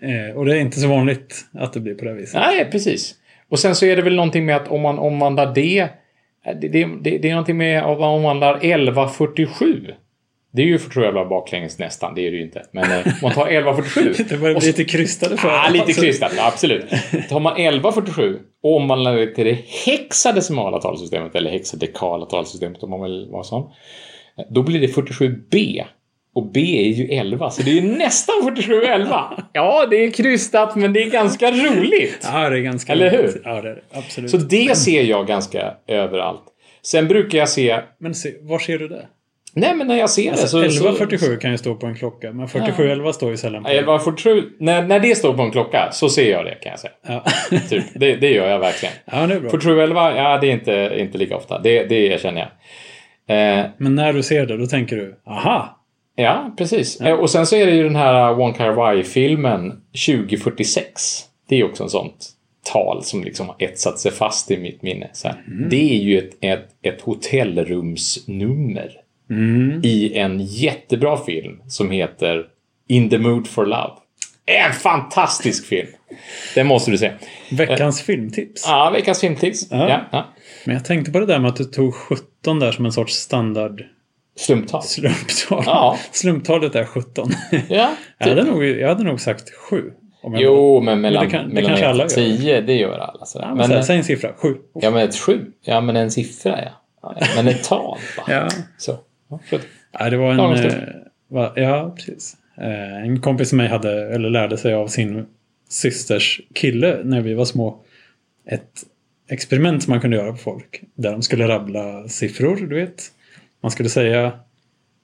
Eh, 0.03 0.37
och 0.37 0.45
det 0.45 0.57
är 0.57 0.61
inte 0.61 0.81
så 0.81 0.89
vanligt 0.89 1.35
att 1.55 1.73
det 1.73 1.81
blir 1.81 1.95
på 1.95 2.05
det 2.05 2.15
viset. 2.15 2.41
Nej, 2.41 2.71
precis. 2.71 3.15
Och 3.49 3.59
sen 3.59 3.75
så 3.75 3.87
är 3.87 3.97
det 3.97 4.03
väl 4.03 4.15
någonting 4.17 4.47
med 4.47 4.57
att 4.57 4.69
om 4.69 4.81
man 4.83 4.99
omvandlar 4.99 5.55
det, 5.55 5.89
det, 6.45 6.69
det, 6.69 6.85
det, 7.01 7.19
det 7.19 7.29
är 7.29 7.33
någonting 7.33 7.57
med 7.57 7.83
att 7.83 7.99
man 8.01 8.09
omvandlar 8.15 8.55
1147. 8.57 9.87
Det 10.53 10.63
är 10.63 10.67
ju 10.67 10.79
4711 10.79 11.25
baklänges 11.29 11.79
nästan, 11.79 12.15
det 12.15 12.27
är 12.27 12.31
det 12.31 12.37
ju 12.37 12.43
inte. 12.43 12.63
Men 12.73 12.85
eh, 12.85 13.07
man 13.23 13.33
tar 13.33 13.47
1147. 13.47 14.15
Det 14.29 14.37
börjar 14.41 14.55
bli 14.55 14.61
så- 14.61 14.67
lite 14.67 14.85
krystade 14.85 15.37
för 15.37 15.49
Ja, 15.49 15.69
lite 15.73 15.85
alltså. 15.85 16.01
krystat. 16.01 16.33
Absolut. 16.39 16.85
Tar 17.29 17.41
man 17.41 17.53
1147 17.53 18.39
och 18.63 18.77
omvandlar 18.77 19.17
det 19.17 19.35
till 19.35 19.45
det 19.47 19.59
hexadecimala 19.87 20.79
talsystemet, 20.81 21.35
eller 21.35 21.51
hexadekala 21.51 22.27
talsystemet 22.27 22.83
om 22.83 22.91
man 22.91 23.03
vill 23.03 23.29
vara 23.31 23.43
sån. 23.45 23.71
Då 24.51 24.63
blir 24.63 24.81
det 24.81 24.87
47b. 24.87 25.85
Och 26.35 26.51
B 26.53 26.61
är 26.61 26.89
ju 26.93 27.05
11, 27.19 27.51
så 27.51 27.63
det 27.63 27.79
är 27.79 27.83
nästan 27.83 28.35
4711. 28.45 29.45
Ja, 29.53 29.87
det 29.91 29.97
är 30.05 30.11
krystat, 30.11 30.77
men 30.77 30.93
det 30.93 31.03
är 31.03 31.11
ganska 31.11 31.51
roligt. 31.51 32.19
Ja, 32.33 32.51
det 32.51 32.57
är 32.59 32.61
ganska 32.61 32.93
Eller 32.93 33.11
hur? 33.11 33.41
Ja, 33.45 33.63
det 33.63 33.71
är 33.71 33.75
det. 33.75 33.83
Absolut. 33.93 34.31
Så 34.31 34.37
det 34.37 34.77
ser 34.77 35.03
jag 35.03 35.27
ganska 35.27 35.75
överallt. 35.87 36.43
Sen 36.83 37.09
brukar 37.09 37.39
jag 37.39 37.49
se... 37.49 37.81
Men 38.01 38.15
se, 38.15 38.33
var 38.43 38.59
ser 38.59 38.79
du 38.79 38.89
det? 38.89 39.07
Nej, 39.61 39.75
men 39.75 39.87
när 39.87 39.99
jag 39.99 40.11
ser 40.11 40.31
Alltså, 40.31 40.61
det 40.61 40.71
så... 40.71 40.89
1147 40.89 41.37
kan 41.37 41.51
ju 41.51 41.59
stå 41.59 41.75
på 41.75 41.87
en 41.87 41.95
klocka, 41.95 42.33
men 42.33 42.49
4711 42.49 43.13
står 43.13 43.31
ju 43.31 43.37
sällan 43.37 43.63
på 43.63 43.69
Så, 43.69 43.75
1147, 43.75 44.43
när, 44.59 44.83
när 44.83 45.01
det 45.01 45.15
står 45.15 45.35
på 45.35 45.43
en 45.43 45.51
klocka 45.51 45.89
så 45.93 46.09
ser 46.09 46.31
jag 46.31 46.45
det 46.45 46.55
kan 46.55 46.71
jag 46.71 46.79
säga. 46.81 46.93
Ja. 47.07 47.25
Typ, 47.69 47.85
det, 47.95 48.17
det 48.17 48.31
gör 48.31 48.49
jag 48.51 48.59
verkligen. 48.59 48.95
ja, 49.05 49.27
det 49.27 49.35
är 49.35 49.41
bra. 49.41 49.51
4711, 49.51 50.17
ja 50.17 50.39
det 50.41 50.47
är 50.47 50.53
inte, 50.53 50.97
inte 50.99 51.19
lika 51.19 51.37
ofta. 51.37 51.59
Det, 51.59 51.85
det 51.85 51.95
erkänner 52.07 52.41
jag. 52.41 52.49
Eh, 53.61 53.67
Men 53.77 53.95
när 53.95 54.13
du 54.13 54.23
ser 54.23 54.47
det, 54.47 54.57
då 54.57 54.67
tänker 54.67 54.97
du 54.97 55.21
aha! 55.27 55.85
ja, 56.17 56.55
precis. 56.59 57.01
Eh, 57.01 57.15
och 57.15 57.31
sen 57.31 57.47
så 57.47 57.57
är 57.57 57.67
det 57.67 57.73
ju 57.73 57.83
den 57.83 57.97
här 57.97 58.35
Wong 58.35 58.53
Kar 58.53 58.73
Wai-filmen 58.73 59.73
2046. 60.07 61.21
Det 61.49 61.61
är 61.61 61.65
också 61.65 61.83
en 61.83 61.89
sånt 61.91 62.29
tal 62.73 63.05
som 63.05 63.25
liksom 63.25 63.49
har 63.49 63.57
etsat 63.59 63.99
sig 63.99 64.13
fast 64.13 64.51
i 64.51 64.57
mitt 64.57 64.83
minne. 64.83 65.11
Så 65.13 65.29
här. 65.29 65.37
Det 65.71 65.95
är 65.95 65.99
ju 65.99 66.19
ett, 66.19 66.31
ett, 66.41 66.69
ett 66.83 67.01
hotellrumsnummer 67.01 68.91
Mm. 69.31 69.81
i 69.85 70.19
en 70.19 70.41
jättebra 70.41 71.17
film 71.17 71.61
som 71.69 71.91
heter 71.91 72.47
In 72.89 73.11
the 73.11 73.19
Mood 73.19 73.47
for 73.49 73.67
Love. 73.67 73.93
En 74.47 74.73
fantastisk 74.73 75.67
film! 75.67 75.89
Den 76.55 76.67
måste 76.67 76.91
du 76.91 76.99
se. 76.99 77.13
Veckans 77.51 78.03
filmtips. 78.03 78.65
Ja, 78.67 78.91
veckans 78.91 79.21
filmtips. 79.21 79.67
Ja. 79.71 79.89
Ja. 79.89 80.01
Ja, 80.13 80.27
Men 80.65 80.75
jag 80.75 80.85
tänkte 80.85 81.13
på 81.13 81.21
det 81.21 81.27
där 81.27 81.39
med 81.39 81.49
att 81.49 81.57
du 81.57 81.65
tog 81.65 81.95
17 81.95 82.59
där 82.59 82.73
som 82.73 82.87
en 82.87 82.93
sorts 82.93 83.15
standard 83.15 83.83
Slumptal. 84.37 84.83
slumptal. 84.83 85.63
Ja. 85.67 85.99
Slumptalet 86.13 86.75
är 86.75 86.85
17. 86.85 87.31
Ja, 87.69 87.91
jag, 88.19 88.29
hade 88.29 88.45
nog, 88.45 88.65
jag 88.65 88.89
hade 88.89 89.05
nog 89.05 89.21
sagt 89.21 89.51
7. 89.71 89.93
Om 90.23 90.33
jag- 90.35 90.43
Jo, 90.43 90.81
men 90.81 91.01
mellan, 91.01 91.25
det 91.25 91.31
kan- 91.31 91.49
det 91.49 91.55
mellan 91.55 91.69
kanske 91.71 91.85
ett 91.87 91.91
alla 91.91 92.05
och 92.05 92.11
gör. 92.11 92.17
tio, 92.17 92.61
det 92.61 92.75
gör 92.75 92.99
alla. 92.99 93.27
Ja, 93.35 93.55
men, 93.55 93.69
men, 93.71 93.85
säg 93.85 93.97
en 93.97 94.05
siffra. 94.05 94.33
Sju. 94.37 94.55
ja, 94.75 94.91
men 94.91 95.09
ett 95.09 95.17
sju. 95.17 95.41
Ja, 95.63 95.81
men 95.81 95.97
en 95.97 96.11
siffra, 96.11 96.51
ja. 96.65 96.71
ja 97.03 97.17
ja, 97.21 97.27
men 97.37 97.49
ett 97.49 97.65
tal, 97.65 97.99
va? 98.17 98.23
Ja. 98.33 98.49
Så. 98.79 98.99
Ja. 99.29 99.41
Ja, 99.93 100.11
det 100.11 100.17
var 100.17 100.31
en... 100.31 100.37
Dagens 100.37 100.61
Eh, 100.61 100.95
va, 101.29 101.53
ja, 101.57 101.95
precis. 101.97 102.37
Eh, 102.57 103.03
en 103.03 103.21
kompis 103.21 103.49
som 103.49 103.59
mig 103.59 103.69
hade, 103.69 104.15
eller 104.15 104.31
lärde 104.31 104.59
sig 104.59 104.75
av 104.75 104.89
sin 104.89 105.27
systers 105.69 106.41
kille 106.55 107.01
när 107.05 107.21
vi 107.21 107.35
var 107.35 107.45
små. 107.45 107.81
Ett 108.47 108.85
experiment 109.29 109.83
som 109.83 109.91
man 109.91 110.01
kunde 110.01 110.17
göra 110.17 110.33
på 110.33 110.39
folk. 110.39 110.83
Där 110.95 111.13
de 111.13 111.23
skulle 111.23 111.49
rabbla 111.49 112.09
siffror, 112.09 112.57
du 112.57 112.75
vet. 112.75 113.13
Man 113.61 113.71
skulle 113.71 113.89
säga 113.89 114.33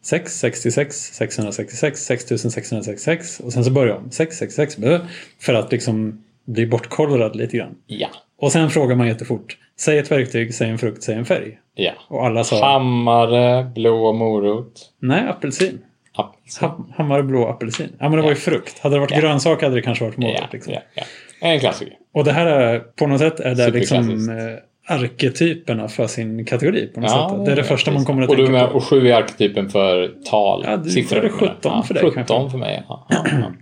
6, 0.03 0.39
66, 0.39 0.97
666, 1.13 2.05
6666 2.05 3.41
och 3.41 3.53
sen 3.53 3.65
så 3.65 3.71
börja 3.71 3.97
om. 3.97 4.11
666 4.11 4.77
blö, 4.77 5.01
för 5.39 5.55
att 5.55 5.73
liksom 5.73 6.25
bli 6.47 6.67
bortkollrad 6.67 7.37
lite 7.37 7.57
grann. 7.57 7.75
Ja. 7.87 8.09
Och 8.41 8.53
sen 8.53 8.71
frågar 8.71 8.97
man 8.97 9.07
jättefort. 9.07 9.57
Säg 9.81 9.99
ett 9.99 10.11
verktyg, 10.11 10.55
säg 10.55 10.71
en 10.71 10.79
frukt, 10.79 11.03
säg 11.03 11.15
en 11.15 11.25
färg. 11.25 11.59
Ja. 11.75 11.93
Och 12.09 12.27
alla 12.27 12.45
sa 12.45 12.73
Hammare, 12.73 13.65
blå 13.75 14.13
morot. 14.13 14.73
nej, 15.01 15.29
apelsin. 15.29 15.79
Apelsin. 16.15 16.69
Ha- 16.69 16.87
Hammare, 16.97 17.23
blå, 17.23 17.47
apelsin. 17.47 17.89
Ja, 17.99 18.09
men 18.09 18.17
det 18.17 18.23
var 18.23 18.31
ju 18.31 18.37
frukt. 18.37 18.79
Hade 18.79 18.95
det 18.97 19.01
varit 19.01 19.11
Ja. 19.11 19.21
grönsak 19.21 19.63
hade 19.63 19.75
det 19.75 19.83
kanske 19.83 20.05
varit 20.05 20.17
morot. 20.17 20.37
Ja, 20.41 20.47
liksom. 20.53 20.73
ja, 20.73 20.81
ja. 20.95 21.03
En 21.41 21.61
klassiker. 21.61 21.95
Och 22.15 22.25
det 22.25 22.33
här 22.33 22.47
är 22.47 22.79
på 22.81 23.07
något 23.07 23.19
sätt 23.21 23.41
är 23.41 23.55
det 23.55 23.71
liksom 23.71 24.29
eh, 24.29 24.95
arketyperna 24.95 25.89
för 25.89 26.07
sin 26.07 26.45
kategori. 26.45 26.87
På 26.87 27.01
något 27.01 27.11
Ja, 27.11 27.31
sätt. 27.31 27.45
Det 27.45 27.53
är 27.53 27.57
det 27.57 27.63
ja, 27.63 27.69
första 27.69 27.91
man 27.91 28.05
kommer 28.05 28.23
att 28.23 28.29
och, 28.31 28.37
du 28.37 28.47
tänka 28.47 28.59
med, 28.63 28.71
på. 28.71 28.77
och 28.77 28.85
sju 28.85 29.09
är 29.09 29.15
arketypen 29.15 29.69
för 29.71 30.13
tal. 30.31 30.63
Ja, 30.67 30.77
du- 30.77 30.91
siffror. 30.91 31.19
är 31.19 31.23
det 31.23 31.29
17 31.31 31.57
ja, 31.63 31.83
för 31.83 31.95
dig 31.95 32.03
17 32.03 32.25
kanske. 32.27 32.51
för 32.51 32.59
mig. 32.59 32.85
Ja, 32.89 33.07
ja, 33.11 33.25
ja. 33.31 33.53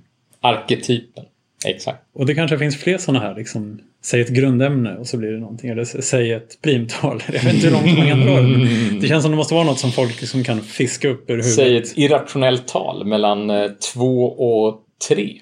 Arketypen. 0.51 1.25
Exakt. 1.67 1.99
Och 2.15 2.27
det 2.27 2.35
kanske 2.35 2.59
finns 2.59 2.77
fler 2.77 2.99
sådana 2.99 3.25
här. 3.25 3.35
Liksom, 3.35 3.81
säg 4.05 4.21
ett 4.21 4.29
grundämne 4.29 4.97
och 4.97 5.07
så 5.07 5.17
blir 5.17 5.31
det 5.31 5.39
någonting. 5.39 5.71
Eller 5.71 5.85
säg 5.85 6.33
ett 6.33 6.63
primtal. 6.63 7.23
Jag 7.33 7.43
vet 7.43 7.55
inte 7.55 7.67
hur 7.67 7.73
långt 7.73 7.99
man 7.99 8.09
kan 8.09 8.21
dra 8.21 8.41
det. 8.41 8.69
Det 9.01 9.07
känns 9.09 9.23
som 9.23 9.31
det 9.31 9.37
måste 9.37 9.55
vara 9.55 9.65
något 9.65 9.79
som 9.79 9.93
folk 9.93 10.21
liksom 10.21 10.45
kan 10.45 10.61
fiska 10.61 11.09
upp 11.09 11.31
ur 11.31 11.35
huvudet. 11.35 11.55
Säg 11.55 11.77
ett 11.77 11.99
irrationellt 11.99 12.69
tal 12.69 13.07
mellan 13.07 13.51
eh, 13.51 13.71
två 13.95 14.25
och 14.25 14.81
tre. 15.09 15.33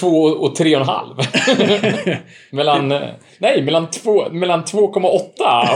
Två 0.00 0.22
och 0.22 0.54
tre 0.56 0.76
och 0.76 0.82
en 0.82 0.88
halv. 0.88 1.16
mellan, 2.50 2.92
eh, 2.92 3.00
nej, 3.38 3.62
mellan, 3.62 3.90
två, 3.90 4.30
mellan 4.32 4.64
2,8 4.64 5.10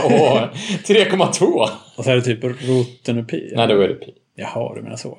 och 0.05 0.11
3,2. 0.87 1.67
Och 1.97 2.03
så 2.03 2.11
är 2.11 2.15
det 2.15 2.21
typ 2.21 2.43
roten 2.43 3.17
ur 3.17 3.23
pi. 3.23 3.53
Nej, 3.55 3.67
då 3.67 3.81
är 3.81 3.87
det 3.87 3.93
pi. 3.93 4.11
Jaha, 4.35 4.75
du 4.75 4.81
menar 4.81 4.95
så. 4.95 5.17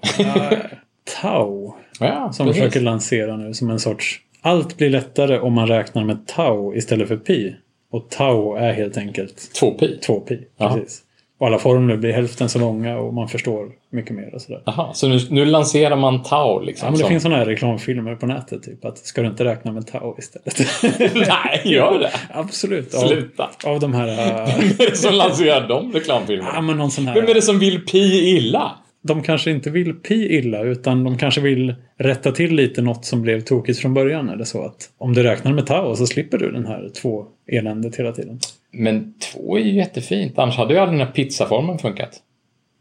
Tau. 1.22 1.74
Ja, 2.00 2.32
Som 2.32 2.46
precis. 2.46 2.62
försöker 2.62 2.80
lansera 2.80 3.36
nu 3.36 3.54
som 3.54 3.70
en 3.70 3.78
sorts... 3.80 4.20
Allt 4.46 4.76
blir 4.76 4.90
lättare 4.90 5.38
om 5.38 5.52
man 5.52 5.66
räknar 5.66 6.04
med 6.04 6.26
tau 6.26 6.74
istället 6.74 7.08
för 7.08 7.16
pi. 7.16 7.54
Och 7.90 8.10
tau 8.10 8.56
är 8.56 8.72
helt 8.72 8.96
enkelt 8.96 9.52
Två 9.60 9.70
pi. 9.70 9.98
2 10.06 10.20
pi. 10.20 10.38
Precis. 10.58 11.02
Och 11.38 11.46
alla 11.46 11.58
formler 11.58 11.96
blir 11.96 12.12
hälften 12.12 12.48
så 12.48 12.58
långa 12.58 12.98
och 12.98 13.14
man 13.14 13.28
förstår 13.28 13.68
mycket 13.90 14.16
mer 14.16 14.34
och 14.34 14.42
sådär. 14.42 14.62
Jaha, 14.66 14.94
så 14.94 15.08
nu, 15.08 15.18
nu 15.30 15.44
lanserar 15.44 15.96
man 15.96 16.22
tau 16.22 16.60
liksom. 16.60 16.86
Ja, 16.86 16.90
men 16.90 16.98
det 16.98 17.02
som- 17.02 17.08
finns 17.08 17.22
sådana 17.22 17.38
här 17.38 17.46
reklamfilmer 17.46 18.14
på 18.14 18.26
nätet. 18.26 18.62
Typ 18.62 18.84
att 18.84 18.98
ska 18.98 19.22
du 19.22 19.28
inte 19.28 19.44
räkna 19.44 19.72
med 19.72 19.86
tau 19.86 20.14
istället? 20.18 20.60
Nej, 21.14 21.62
gör 21.64 21.98
det. 21.98 22.10
Absolut. 22.30 22.94
Av, 22.94 23.06
Sluta. 23.08 23.50
av 23.64 23.80
de 23.80 23.94
här... 23.94 24.06
Vem 24.46 24.70
är 24.78 24.90
det 24.90 24.96
som 24.96 25.14
lanserar 25.14 25.68
de 25.68 25.90
ja, 25.92 25.98
reklamfilmerna? 26.00 26.60
men 26.60 26.76
någon 26.76 26.90
sån 26.90 27.04
Vem 27.04 27.16
är 27.16 27.26
här... 27.26 27.34
det 27.34 27.42
som 27.42 27.58
vill 27.58 27.84
pi 27.84 28.36
illa? 28.36 28.72
De 29.06 29.22
kanske 29.22 29.50
inte 29.50 29.70
vill 29.70 29.94
pi 29.94 30.36
illa 30.38 30.62
utan 30.62 31.04
de 31.04 31.18
kanske 31.18 31.40
vill 31.40 31.74
rätta 31.96 32.32
till 32.32 32.54
lite 32.54 32.82
något 32.82 33.04
som 33.04 33.22
blev 33.22 33.40
tokigt 33.40 33.78
från 33.78 33.94
början. 33.94 34.28
Eller 34.28 34.44
så 34.44 34.64
att 34.64 34.90
om 34.98 35.14
du 35.14 35.22
räknar 35.22 35.52
med 35.52 35.66
tau 35.66 35.96
så 35.96 36.06
slipper 36.06 36.38
du 36.38 36.50
den 36.50 36.66
här 36.66 36.90
två 37.02 37.26
eländet 37.46 37.96
hela 37.96 38.12
tiden. 38.12 38.40
Men 38.70 39.14
två 39.18 39.58
är 39.58 39.62
ju 39.62 39.72
jättefint. 39.72 40.38
Annars 40.38 40.56
hade 40.56 40.74
ju 40.74 40.80
aldrig 40.80 40.98
den 40.98 41.06
här 41.06 41.14
pizzaformen 41.14 41.78
funkat. 41.78 42.22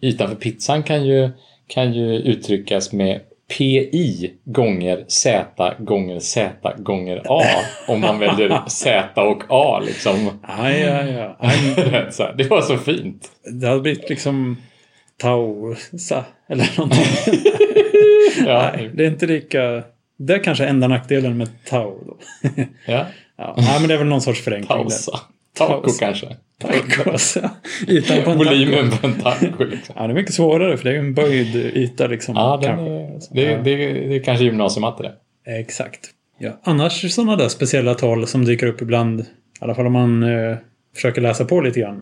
Ytan 0.02 0.30
för 0.30 0.36
pizzan 0.36 0.84
kan 0.84 1.06
ju, 1.06 1.30
kan 1.68 1.94
ju 1.94 2.16
uttryckas 2.16 2.94
med 2.94 3.20
PI 3.58 4.34
gånger 4.44 5.06
Z 5.08 5.46
gånger 5.80 6.20
Z 6.20 6.74
gånger 6.78 7.22
A. 7.26 7.42
Om 7.88 8.02
man 8.02 8.20
väljer 8.20 8.62
Z 8.68 9.22
och 9.22 9.44
A 9.50 9.80
liksom. 9.86 10.40
Aj. 10.42 10.82
Så 12.12 12.24
här, 12.24 12.34
det 12.38 12.44
var 12.50 12.62
så 12.62 12.78
fint. 12.78 13.32
Det 13.52 13.68
hade 13.68 13.82
blivit 13.82 14.10
liksom 14.10 14.58
Tausa 15.22 16.26
eller 16.50 16.70
någonting. 16.78 17.04
Ja, 18.46 18.72
Nej, 18.76 18.92
det 18.94 19.04
är 19.04 19.08
inte 19.08 19.26
lika... 19.28 19.84
Det 20.18 20.34
är 20.34 20.44
kanske 20.44 20.66
enda 20.66 20.88
nackdelen 20.88 21.38
med 21.38 21.50
Tau. 21.70 22.00
Då. 22.06 22.18
ja. 22.88 23.06
ja. 23.38 23.56
Nej, 23.58 23.80
men 23.80 23.88
det 23.88 23.94
är 23.94 23.98
väl 23.98 24.08
någon 24.08 24.22
sorts 24.22 24.42
förenkling. 24.42 24.68
pausa. 24.68 25.20
Taco 25.58 25.82
Pausa. 25.82 26.06
kanske. 26.06 26.28
Tacos, 26.60 27.38
ja. 27.44 27.50
Ytan 27.88 28.24
på 28.24 28.32
en 28.32 28.38
Volymen 28.38 28.90
taco. 28.92 29.02
på 29.02 29.08
en 29.08 29.14
taco. 29.14 29.64
Liksom. 29.64 29.96
Ja, 29.98 30.08
det 30.08 30.14
är 30.14 30.16
mycket 30.16 30.34
svårare 30.34 30.78
för 30.78 30.84
det 30.84 30.90
är 30.90 30.94
ju 30.94 31.00
en 31.00 31.14
böjd 31.14 31.56
yta 31.56 32.08
liksom. 32.08 32.36
Ja, 32.36 32.60
den 32.62 32.80
är, 32.80 33.20
det, 33.32 33.42
Ja. 33.42 33.58
det, 33.58 33.76
det 33.94 34.16
är 34.16 34.24
kanske 34.24 34.44
gymnasiematte 34.46 35.04
det. 35.04 35.14
Exakt. 35.60 36.10
Ja. 36.40 36.60
Annars 36.64 37.14
sådana 37.14 37.36
där 37.36 37.50
speciella 37.50 37.94
tal 37.94 38.28
som 38.28 38.46
dyker 38.46 38.68
upp 38.68 38.82
ibland, 38.82 39.20
i 39.22 39.26
alla 39.60 39.76
fall 39.76 39.88
om 39.88 39.94
man 39.94 40.24
eh, 40.24 40.58
försöker 40.96 41.22
läsa 41.22 41.46
på 41.46 41.62
lite 41.62 41.80
grann, 41.80 42.02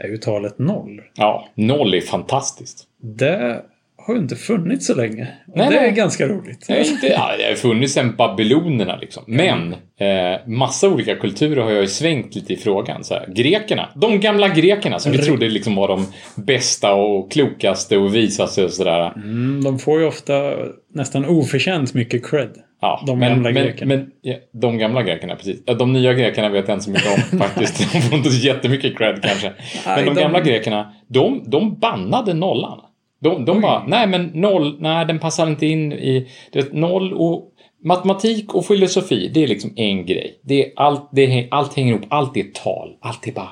är 0.00 0.08
ju 0.08 0.16
talet 0.16 0.58
noll. 0.58 1.00
Ja, 1.14 1.48
noll 1.54 1.94
är 1.94 2.00
fantastiskt. 2.00 2.84
Det 3.02 3.62
har 4.06 4.14
ju 4.14 4.20
inte 4.20 4.36
funnits 4.36 4.86
så 4.86 4.94
länge. 4.94 5.28
Och 5.46 5.56
Nej, 5.56 5.68
det 5.70 5.76
är 5.76 5.82
nej. 5.82 5.90
ganska 5.92 6.28
roligt. 6.28 6.70
Är 6.70 6.90
inte, 6.90 7.06
ja, 7.06 7.30
det 7.38 7.44
har 7.44 7.54
funnits 7.54 7.92
sen 7.94 8.16
babylonerna 8.16 8.96
liksom. 8.96 9.22
Men 9.26 9.72
eh, 9.72 10.46
massa 10.46 10.88
olika 10.88 11.14
kulturer 11.16 11.62
har 11.62 11.70
jag 11.70 11.80
ju 11.80 11.86
svängt 11.88 12.34
lite 12.34 12.52
i 12.52 12.56
frågan. 12.56 13.04
Så 13.04 13.14
här, 13.14 13.26
grekerna, 13.34 13.88
de 13.96 14.20
gamla 14.20 14.48
grekerna 14.48 14.98
som 14.98 15.12
vi 15.12 15.18
Re- 15.18 15.22
trodde 15.24 15.48
liksom 15.48 15.74
var 15.74 15.88
de 15.88 16.06
bästa 16.34 16.94
och 16.94 17.32
klokaste 17.32 17.96
och 17.96 18.14
visaste 18.14 18.64
och 18.64 18.70
sådär. 18.72 19.12
Mm, 19.16 19.64
de 19.64 19.78
får 19.78 20.00
ju 20.00 20.06
ofta 20.06 20.54
nästan 20.94 21.24
oförtjänt 21.26 21.94
mycket 21.94 22.30
cred. 22.30 22.50
Ja, 22.80 23.02
De 23.06 23.18
men, 23.18 23.28
gamla 23.28 23.50
men, 23.50 23.62
grekerna. 23.64 23.94
Men, 23.96 24.10
ja, 24.22 24.34
de 24.52 24.78
gamla 24.78 25.02
grekerna, 25.02 25.36
precis. 25.36 25.64
De 25.64 25.92
nya 25.92 26.14
grekerna 26.14 26.48
vet 26.48 26.68
jag 26.68 26.74
inte 26.74 26.84
så 26.84 26.90
mycket 26.90 27.32
om 27.32 27.38
faktiskt. 27.38 27.92
De 27.92 28.00
får 28.00 28.18
inte 28.18 28.30
så 28.30 28.46
jättemycket 28.46 28.98
cred 28.98 29.22
kanske. 29.22 29.52
Men 29.86 30.04
de, 30.04 30.14
de- 30.14 30.20
gamla 30.20 30.40
grekerna, 30.40 30.92
de, 31.08 31.42
de 31.46 31.74
bannade 31.78 32.34
nollan. 32.34 32.80
De, 33.22 33.44
de 33.44 33.60
bara, 33.60 33.84
nej 33.86 34.06
men 34.06 34.24
noll, 34.34 34.76
nej 34.80 35.06
den 35.06 35.18
passar 35.18 35.46
inte 35.46 35.66
in 35.66 35.92
i... 35.92 36.28
Du 36.52 36.60
vet, 36.60 36.72
noll 36.72 37.12
och 37.12 37.46
matematik 37.84 38.54
och 38.54 38.66
filosofi, 38.66 39.30
det 39.34 39.42
är 39.42 39.48
liksom 39.48 39.72
en 39.76 40.06
grej. 40.06 40.38
Det 40.42 40.64
är 40.66 40.72
allt, 40.76 41.08
det 41.12 41.22
är, 41.38 41.48
allt 41.50 41.76
hänger 41.76 41.92
ihop, 41.92 42.06
allt 42.08 42.36
är 42.36 42.44
tal. 42.64 42.96
Allt 43.00 43.28
är 43.28 43.32
bara... 43.32 43.50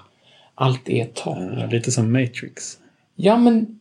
Allt 0.55 0.89
är 0.89 1.05
tal. 1.05 1.57
Ja, 1.61 1.67
lite 1.67 1.91
som 1.91 2.13
Matrix. 2.13 2.79
Ja, 3.17 3.37
men 3.37 3.78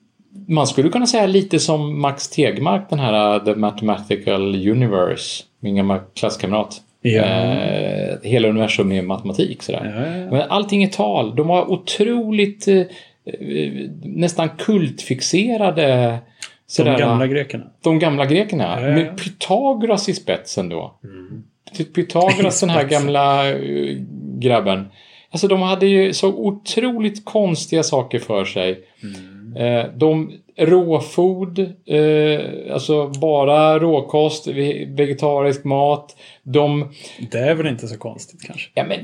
man 0.47 0.67
skulle 0.67 0.89
kunna 0.89 1.07
säga 1.07 1.25
lite 1.27 1.59
som 1.59 2.01
Max 2.01 2.29
Tegmark, 2.29 2.89
den 2.89 2.99
här 2.99 3.35
uh, 3.35 3.43
The 3.45 3.55
Mathematical 3.55 4.69
Universe, 4.69 5.43
min 5.59 5.75
gamla 5.75 5.99
klasskamrat. 6.15 6.81
Ja. 7.01 7.23
Eh, 7.23 8.17
hela 8.23 8.47
universum 8.47 8.91
är 8.91 9.01
matematik 9.01 9.63
sådär. 9.63 9.93
Ja, 9.95 10.17
ja. 10.17 10.31
Men 10.31 10.49
allting 10.49 10.83
är 10.83 10.87
tal. 10.87 11.35
De 11.35 11.47
var 11.47 11.71
otroligt 11.71 12.67
eh, 12.67 12.77
eh, 12.77 13.71
nästan 14.03 14.49
kultfixerade. 14.57 15.87
De 15.87 16.17
sådär, 16.67 16.97
gamla 16.97 17.27
grekerna. 17.27 17.63
de 17.83 17.99
gamla 17.99 18.25
grekerna. 18.25 18.79
Med 18.79 19.17
Pythagoras 19.17 20.09
i 20.09 20.13
spetsen 20.13 20.69
då. 20.69 20.93
Ty- 21.77 21.83
Pythagoras, 21.83 22.59
den 22.61 22.69
här 22.69 22.83
gamla 22.83 23.49
eh, 23.49 23.97
grabben. 24.39 24.85
Alltså 25.31 25.47
de 25.47 25.61
hade 25.61 25.85
ju 25.85 26.13
så 26.13 26.27
otroligt 26.33 27.25
konstiga 27.25 27.83
saker 27.83 28.19
för 28.19 28.45
sig. 28.45 28.79
Eh, 29.55 29.85
de 29.95 30.31
råfod, 30.57 31.59
eh, 31.85 32.73
alltså 32.73 33.07
bara 33.07 33.79
råkost, 33.79 34.47
ve- 34.47 34.85
vegetarisk 34.89 35.63
mat. 35.63 36.15
De, 36.43 36.89
Det 37.31 37.37
är 37.39 37.55
väl 37.55 37.67
inte 37.67 37.87
så 37.87 37.97
konstigt 37.97 38.41
kanske. 38.41 38.69
ja 38.73 38.83
men, 38.83 38.99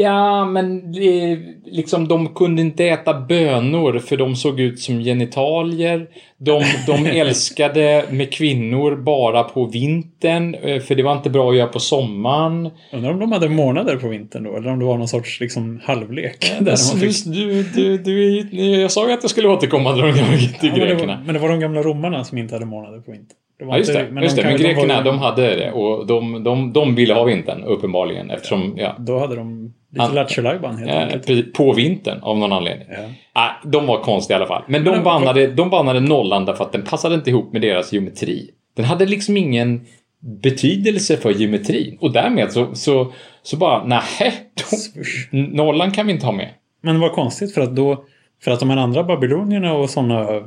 ja 0.00 0.44
men 0.44 0.92
det, 0.92 1.38
liksom 1.64 2.08
de 2.08 2.34
kunde 2.34 2.62
inte 2.62 2.84
äta 2.84 3.20
bönor 3.20 3.98
för 3.98 4.16
de 4.16 4.36
såg 4.36 4.60
ut 4.60 4.80
som 4.80 4.98
genitalier. 5.00 6.06
De, 6.38 6.62
de 6.86 7.06
älskade 7.20 8.04
med 8.10 8.32
kvinnor 8.32 8.96
bara 8.96 9.42
på 9.42 9.64
vintern, 9.66 10.54
eh, 10.54 10.80
för 10.80 10.94
det 10.94 11.02
var 11.02 11.12
inte 11.12 11.30
bra 11.30 11.50
att 11.50 11.56
göra 11.56 11.66
på 11.68 11.80
sommaren. 11.80 12.70
Undrar 12.92 13.10
om 13.12 13.18
de 13.20 13.32
hade 13.32 13.48
månader 13.48 13.96
på 13.96 14.08
vintern 14.08 14.42
då? 14.44 14.56
Eller 14.56 14.70
om 14.70 14.78
det 14.78 14.84
var 14.84 14.98
någon 14.98 15.08
sorts 15.08 15.40
liksom, 15.40 15.80
halvlek. 15.84 16.52
där 16.60 16.70
Alltså, 16.70 16.96
fick... 16.96 17.24
du, 17.24 17.62
du, 17.62 17.98
du, 17.98 18.40
jag 18.80 18.90
sa 18.90 19.06
ju 19.08 19.12
att 19.14 19.22
jag 19.22 19.30
skulle 19.30 19.48
återkomma 19.48 19.92
till 19.92 20.02
de 20.02 20.08
gamla 20.12 20.36
till 20.36 20.48
ja, 20.62 20.68
men, 20.70 20.80
det 20.80 20.86
grekerna. 20.86 21.16
var, 21.16 21.22
men 21.24 21.34
det 21.34 21.40
var 21.40 21.48
de 21.48 21.60
gamla 21.60 21.82
romarna 21.82 22.24
som 22.24 22.38
inte 22.38 22.54
hade 22.54 22.66
månader 22.66 23.00
på 23.00 23.10
vintern. 23.12 23.36
Det 23.58 23.64
Ja, 23.64 23.78
just 23.78 23.90
inte- 23.90 24.02
det. 24.02 24.10
Men, 24.12 24.22
just 24.22 24.36
det. 24.36 24.42
de 24.42 24.48
men 24.48 24.56
kan- 24.58 24.66
grekerna, 24.66 24.94
var- 24.96 25.04
de 25.04 25.18
hade 25.18 25.56
det. 25.56 25.72
Och 25.72 26.06
de, 26.06 26.44
de, 26.44 26.72
de 26.72 26.94
ville 26.94 27.14
ha 27.14 27.24
vintern, 27.24 27.62
uppenbarligen. 27.64 28.30
Eftersom, 28.30 28.74
ja, 28.76 28.96
Då 28.98 29.18
hade 29.18 29.36
de 29.36 29.74
lite 29.96 30.08
Ja. 30.08 30.22
lattjo 30.22 30.42
helt 30.42 30.64
eh, 30.90 30.98
enkelt. 31.02 31.26
precis, 31.26 31.52
på 31.52 31.72
vintern 31.72 32.18
av 32.22 32.38
någon 32.38 32.52
anledning. 32.52 32.86
Ja. 32.90 32.96
Ah, 33.32 33.50
de 33.64 33.86
var 33.86 33.98
konstiga 34.02 34.36
i 34.36 34.40
alla 34.40 34.48
fall. 34.48 34.62
Men 34.66 34.84
de 34.84 34.90
Men- 34.90 35.04
bannade, 35.04 35.46
de 35.46 35.70
bannade 35.70 36.00
nollan 36.00 36.44
därför 36.44 36.64
att 36.64 36.72
den 36.72 36.82
passade 36.82 37.14
inte 37.14 37.30
ihop 37.30 37.52
med 37.52 37.62
deras 37.62 37.92
geometri. 37.92 38.50
Den 38.76 38.84
hade 38.84 39.06
liksom 39.06 39.36
ingen 39.36 39.86
betydelse 40.42 41.16
för 41.16 41.30
geometrin. 41.30 41.98
Och 42.00 42.12
därmed 42.12 42.52
så, 42.52 42.74
så, 42.74 43.12
så 43.42 43.56
bara, 43.56 44.02
Swish. 44.56 45.28
nollan 45.30 45.90
kan 45.90 46.06
vi 46.06 46.12
inte 46.12 46.26
ha 46.26 46.32
med. 46.32 46.48
Men 46.82 47.00
vad 47.00 47.12
konstigt 47.12 47.54
för 47.54 47.60
att 47.60 47.76
då 47.76 48.04
för 48.44 48.50
att 48.50 48.60
de 48.60 48.70
här 48.70 48.76
andra 48.76 49.04
babylonierna 49.04 49.72
och 49.74 49.90
sådana 49.90 50.20
eh, 50.30 50.42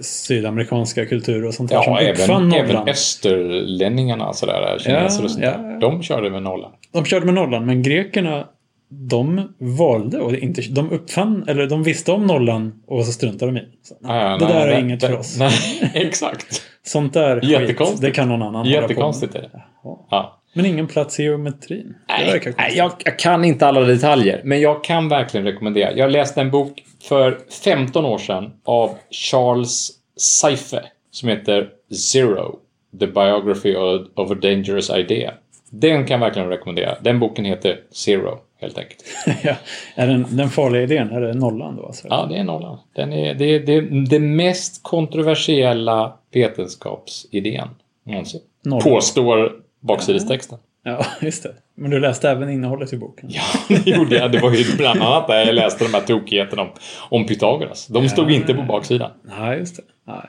sydamerikanska 0.00 1.06
kulturer 1.06 1.46
och 1.46 1.54
sånt 1.54 1.70
där 1.70 1.76
Ja, 1.76 2.14
som 2.16 2.52
även, 2.52 2.52
även 2.52 2.88
österlänningarna 2.88 4.32
sådär, 4.32 4.78
kineser 4.78 5.24
och 5.24 5.30
sånt 5.30 5.44
ja, 5.44 5.50
där. 5.58 5.70
ja. 5.72 5.78
De 5.78 6.02
körde 6.02 6.30
med 6.30 6.42
nollan. 6.42 6.72
De 6.92 7.04
körde 7.04 7.26
med 7.26 7.34
nollan 7.34 7.66
men 7.66 7.82
grekerna 7.82 8.48
de 8.90 9.48
valde 9.58 10.18
och 10.18 10.34
inte, 10.34 10.62
de 10.70 10.90
uppfann, 10.90 11.44
eller 11.48 11.66
de 11.66 11.82
visste 11.82 12.12
om 12.12 12.26
nollan 12.26 12.82
och 12.86 13.04
så 13.06 13.12
struntade 13.12 13.52
de 13.52 13.58
i. 13.58 13.64
Så, 13.82 13.94
Ja, 14.02 14.14
det 14.38 14.44
nej, 14.44 14.54
där 14.54 14.66
är 14.68 14.74
det- 14.74 14.80
inget 14.80 15.00
för 15.06 15.18
oss. 15.18 15.38
Nej, 15.38 15.50
exakt. 15.94 16.62
Sånt 16.86 17.12
där 17.14 17.40
skit, 17.40 17.50
Jättekonstigt. 17.50 18.00
det 18.02 18.10
kan 18.10 18.28
någon 18.28 18.42
annan 18.42 18.54
hålla 18.54 18.64
på. 18.64 18.82
Jättekonstigt 18.82 19.34
är 19.34 19.40
det. 19.42 19.62
Ja. 20.10 20.34
Men 20.54 20.66
ingen 20.66 20.86
plats 20.86 21.20
i 21.20 21.22
geometrin. 21.22 21.94
Nej, 22.08 22.54
nej 22.58 22.72
jag, 22.76 22.92
jag 23.04 23.18
kan 23.18 23.44
inte 23.44 23.66
alla 23.66 23.80
detaljer, 23.80 24.40
men 24.44 24.60
jag 24.60 24.84
kan 24.84 25.08
verkligen 25.08 25.46
rekommendera. 25.46 25.92
Jag 25.92 26.10
läste 26.10 26.40
en 26.40 26.50
bok 26.50 26.84
för 27.08 27.38
15 27.64 28.04
år 28.04 28.18
sedan 28.18 28.50
av 28.64 28.90
Charles 29.10 29.90
Seife 30.20 30.82
som 31.10 31.28
heter 31.28 31.68
Zero, 32.12 32.56
The 33.00 33.06
Biography 33.06 33.74
of 34.14 34.30
a 34.30 34.34
Dangerous 34.42 34.90
Idea. 34.90 35.34
Den 35.70 36.06
kan 36.06 36.14
jag 36.14 36.26
verkligen 36.26 36.48
rekommendera. 36.48 36.96
Den 37.00 37.18
boken 37.18 37.44
heter 37.44 37.80
Zero, 37.90 38.38
helt 38.60 38.78
enkelt. 38.78 39.04
ja. 39.44 39.54
Är 39.94 40.06
den, 40.06 40.26
den 40.30 40.48
farliga 40.48 40.82
idén, 40.82 41.10
är 41.10 41.20
det 41.20 41.34
nollan 41.34 41.76
då? 41.76 41.86
Alltså? 41.86 42.08
Ja, 42.10 42.26
det 42.30 42.36
är 42.36 42.44
nollan. 42.44 42.78
Den 42.94 43.12
är, 43.12 43.34
det 43.34 43.44
är 43.44 43.60
det, 43.60 43.80
den 44.04 44.36
mest 44.36 44.82
kontroversiella 44.82 46.12
vetenskapsidén 46.32 47.68
någonsin. 48.06 48.40
Nollan. 48.64 48.82
Påstår 48.82 49.52
baksidestexten. 49.80 50.58
ja, 50.84 51.04
just 51.20 51.42
det. 51.42 51.54
Men 51.74 51.90
du 51.90 52.00
läste 52.00 52.30
även 52.30 52.50
innehållet 52.50 52.92
i 52.92 52.96
boken? 52.96 53.30
Ja, 53.32 53.42
det 53.84 53.90
gjorde 53.90 54.16
jag. 54.16 54.32
Det 54.32 54.38
var 54.38 54.52
ju 54.52 54.76
bland 54.76 55.02
annat 55.02 55.26
där 55.26 55.46
jag 55.46 55.54
läste 55.54 55.84
de 55.84 55.94
här 55.94 56.00
tokigheterna 56.00 56.62
om, 56.62 56.68
om 57.08 57.26
Pythagoras. 57.26 57.86
De 57.86 58.08
stod 58.08 58.30
inte 58.30 58.54
på 58.54 58.62
baksidan. 58.62 59.10
Nej, 59.38 59.58
just 59.58 59.76
det. 59.76 59.82
Nej. 60.06 60.28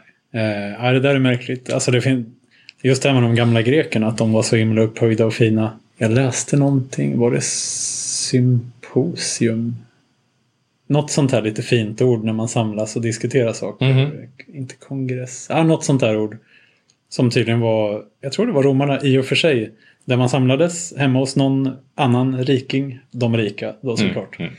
Eh, 0.84 0.92
det 0.92 1.00
där 1.00 1.16
är 1.16 1.20
märkligt. 1.20 1.74
Alltså 1.74 1.92
det 1.92 2.02
finns... 2.02 2.28
Just 2.82 3.04
det 3.04 3.10
här 3.10 3.22
med 3.22 3.30
de 3.30 3.36
gamla 3.36 3.62
grekerna, 3.62 4.08
att 4.08 4.18
de 4.18 4.32
var 4.34 4.44
så 4.44 4.56
himla 4.56 4.82
upphöjda 4.82 5.26
och 5.26 5.34
fina. 5.34 5.80
Jag 5.98 6.12
läste 6.12 6.58
någonting, 6.58 7.20
var 7.20 7.32
det 7.32 7.44
symposium? 8.34 9.76
Något 10.88 11.12
sånt 11.12 11.32
här 11.32 11.42
lite 11.42 11.62
fint 11.62 12.02
ord 12.02 12.24
när 12.24 12.34
man 12.34 12.48
samlas 12.48 12.96
och 12.96 13.02
diskuterar 13.02 13.54
saker. 13.54 13.94
Mhm. 13.94 14.12
Inte 14.54 14.76
kongress. 14.76 15.48
Ja, 15.50 15.64
något 15.64 15.84
sånt 15.84 16.02
där 16.02 16.18
ord. 16.18 16.38
Som 17.10 17.30
tydligen 17.30 17.60
var, 17.60 18.04
jag 18.22 18.32
tror 18.32 18.46
det 18.48 18.52
var 18.54 18.64
romarna 18.64 19.02
i 19.02 19.18
och 19.18 19.26
för 19.26 19.36
sig. 19.36 19.72
Där 20.06 20.18
man 20.18 20.30
samlades 20.30 20.94
hemma 20.98 21.20
hos 21.20 21.36
någon 21.36 21.70
annan 21.96 22.44
riking. 22.46 23.00
De 23.12 23.38
rika 23.38 23.74
då 23.82 23.98
såklart. 23.98 24.40
Mm. 24.40 24.52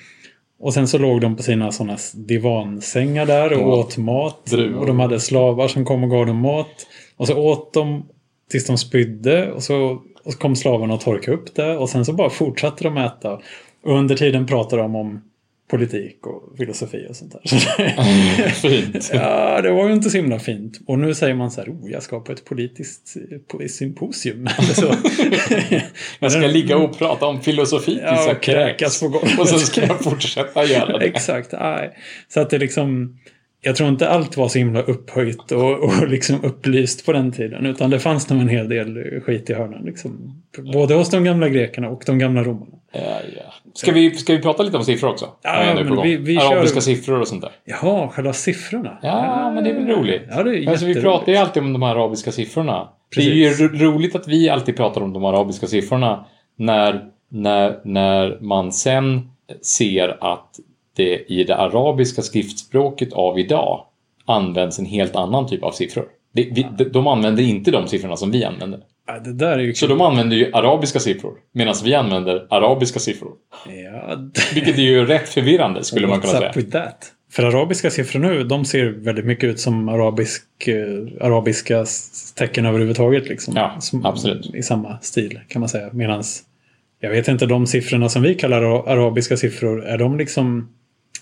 Och 0.59 0.75
sen 0.75 0.89
så 0.89 0.99
låg 0.99 1.21
de 1.21 1.37
på 1.37 1.43
sina 1.43 1.73
sådana 1.73 1.97
divansängar 2.15 3.27
där 3.27 3.53
och 3.53 3.61
Ja. 3.61 3.77
åt 3.77 3.97
mat. 3.97 4.47
Druvor. 4.47 4.81
Och 4.81 4.87
de 4.87 5.01
hade 5.01 5.21
slavar 5.21 5.69
som 5.69 5.85
kom 5.85 6.05
och 6.05 6.11
gav 6.11 6.27
dem 6.27 6.37
mat. 6.37 6.87
Och 7.21 7.27
så 7.27 7.39
åt 7.39 7.73
de 7.73 8.09
tills 8.51 8.67
de 8.67 8.79
spydde. 8.79 9.53
Och 9.53 9.63
så, 9.63 10.03
och 10.25 10.33
så 10.33 10.39
kom 10.39 10.57
slavarna 10.57 10.95
och 10.95 11.01
torkade 11.01 11.37
upp 11.37 11.55
det. 11.55 11.77
Och 11.77 11.89
sen 11.89 12.05
så 12.05 12.13
bara 12.13 12.31
fortsatte 12.31 12.85
de 12.85 12.97
äta. 12.97 13.41
Och 13.83 13.99
under 13.99 14.17
tiden 14.17 14.47
pratade 14.47 14.83
de 14.83 14.97
om 14.97 15.21
politik 15.71 16.27
och 16.27 16.57
filosofi 16.57 17.07
och 17.11 17.17
sånt 17.17 17.33
där. 17.33 17.41
Så 17.49 17.83
det, 17.83 18.51
Fint. 18.51 19.11
ja, 19.15 19.61
det 19.63 19.71
var 19.71 19.87
ju 19.89 19.93
inte 19.95 20.11
så 20.11 20.17
himla 20.17 20.39
fint. 20.39 20.81
Och 20.87 20.99
nu 20.99 21.15
säger 21.15 21.35
man 21.35 21.51
så 21.51 21.61
här, 21.61 21.69
oh, 21.69 21.91
jag 21.91 22.03
ska 22.03 22.21
på 22.21 22.33
ett 22.33 22.45
politiskt 22.45 23.17
på 23.49 23.61
ett 23.61 23.71
symposium. 23.71 24.49
Eller 24.59 24.75
så. 24.75 24.95
Jag 26.19 26.33
ska 26.33 26.41
ligga 26.41 26.77
och 26.77 26.99
prata 26.99 27.27
om 27.27 27.41
filosofi 27.41 27.85
tills 27.85 28.03
Ja, 28.03 28.27
jag 28.27 29.01
på 29.01 29.09
golvet. 29.09 29.39
Och 29.39 29.49
så 29.49 29.59
ska 29.59 29.81
jag 29.81 30.05
fortsätta 30.05 30.65
göra 30.65 30.99
det. 30.99 31.05
Exakt, 31.05 31.53
nej. 31.53 31.97
Så 32.29 32.41
att 32.41 32.51
det 32.51 32.59
liksom... 32.59 33.19
Jag 33.63 33.77
tror 33.77 33.89
inte 33.89 34.09
allt 34.09 34.37
var 34.37 34.49
så 34.49 34.59
himla 34.59 34.83
upphöjt 34.83 35.53
och, 35.53 35.79
och 35.85 36.09
liksom 36.09 36.45
upplyst 36.45 37.07
på 37.07 37.13
den 37.13 37.33
tiden. 37.33 37.67
Utan 37.67 37.91
det 37.91 37.99
fanns 37.99 38.31
nog 38.31 38.41
en 38.41 38.49
hel 38.49 38.69
del 38.69 39.21
skit 39.21 39.51
i 39.51 39.55
hörnan. 39.55 39.83
Liksom. 39.85 40.43
Både 40.73 40.95
hos 40.95 41.11
de 41.11 41.25
gamla 41.25 41.49
grekerna 41.49 41.89
och 41.89 42.03
de 42.07 42.19
gamla 42.19 42.43
romarna. 42.43 42.73
Ja, 42.93 43.01
ja. 43.37 43.43
Ska, 43.75 43.93
vi, 43.93 44.11
ska 44.15 44.33
vi 44.33 44.43
prata 44.43 44.63
lite 44.63 44.77
om 44.77 44.85
siffror 44.85 45.09
också? 45.11 45.29
Ja, 45.43 45.73
men 45.75 46.03
vi- 46.03 46.17
vi 46.17 46.37
kör- 46.39 46.53
Arabiska 46.53 46.81
siffror 46.81 47.21
och 47.21 47.29
sånt 47.29 47.43
där. 47.43 47.51
Jaha, 47.65 48.09
själva 48.09 48.33
siffrorna. 48.33 48.99
Ja, 49.03 49.51
men 49.55 49.65
det 49.65 49.71
är 49.71 49.75
väl 49.75 49.87
roligt. 49.87 50.23
Ja, 50.31 50.43
det 50.43 50.59
är 50.59 50.69
alltså, 50.71 50.87
vi 50.87 50.95
pratar 51.01 51.33
ju 51.33 51.39
alltid 51.39 51.63
om 51.63 51.73
de 51.73 51.83
arabiska 51.83 52.33
siffrorna. 52.33 52.89
Det 53.17 53.21
är 53.21 53.25
Precis. 53.25 53.61
ju 53.61 53.69
ro- 53.69 53.93
roligt 53.93 54.15
att 54.17 54.29
vi 54.29 54.49
alltid 54.49 54.77
pratar 54.77 55.01
om 55.01 55.13
de 55.13 55.25
arabiska 55.25 55.67
siffrorna 55.67 56.25
när, 56.57 57.05
när, 57.29 57.81
när 57.85 58.39
man 58.41 58.73
sen 58.73 59.31
ser 59.63 60.09
att 60.33 60.49
det 60.97 61.33
i 61.33 61.45
det 61.45 61.57
arabiska 61.57 62.23
skriftspråket 62.23 63.13
av 63.13 63.39
idag 63.39 63.85
används 64.25 64.79
en 64.79 64.87
helt 64.87 65.17
annan 65.17 65.47
typ 65.49 65.63
av 65.63 65.73
siffror. 65.73 66.05
Det, 66.35 66.43
vi, 66.53 66.67
de, 66.79 66.85
de 66.85 67.07
använder 67.07 67.43
inte 67.43 67.71
de 67.71 67.89
siffrorna 67.89 68.17
som 68.17 68.31
vi 68.31 68.45
använder. 68.45 68.81
Ja, 69.07 69.19
det 69.19 69.77
Så 69.77 69.87
de 69.87 70.01
använder 70.01 70.37
ju 70.37 70.51
arabiska 70.53 70.99
siffror 70.99 71.33
medan 71.53 71.75
vi 71.85 71.95
använder 71.95 72.47
arabiska 72.51 72.99
siffror. 72.99 73.33
Ja, 73.85 74.17
Vilket 74.55 74.79
är 74.79 74.83
ju 74.83 75.07
rätt 75.07 75.29
förvirrande 75.29 75.85
skulle 75.85 76.07
man 76.07 76.21
kunna 76.21 76.33
säga. 76.33 76.53
with 76.57 76.71
that? 76.71 77.13
För 77.33 77.43
arabiska 77.43 77.91
siffror 77.91 78.21
nu, 78.21 78.45
de 78.45 78.65
ser 78.65 78.87
väldigt 78.87 79.25
mycket 79.25 79.45
ut 79.45 79.61
som 79.61 79.89
arabisk, 79.89 80.43
eh, 80.69 81.27
arabiska 81.27 81.85
tecken 82.35 82.67
överhuvudtaget. 82.67 83.29
Liksom. 83.29 83.55
Ja, 83.57 83.77
som, 83.81 84.07
absolut. 84.07 84.55
I 84.55 84.63
samma 84.63 84.99
stil 84.99 85.41
kan 85.49 85.61
man 85.61 85.69
säga. 85.69 85.91
Medans, 85.93 86.43
jag 87.01 87.11
vet 87.11 87.29
inte, 87.29 87.47
de 87.47 87.67
siffrorna 87.67 88.09
som 88.09 88.23
vi 88.23 88.35
kallar 88.35 88.63
ara- 88.63 88.93
arabiska 88.93 89.37
siffror, 89.37 89.85
är 89.85 89.99
de 89.99 90.19
liksom 90.19 90.69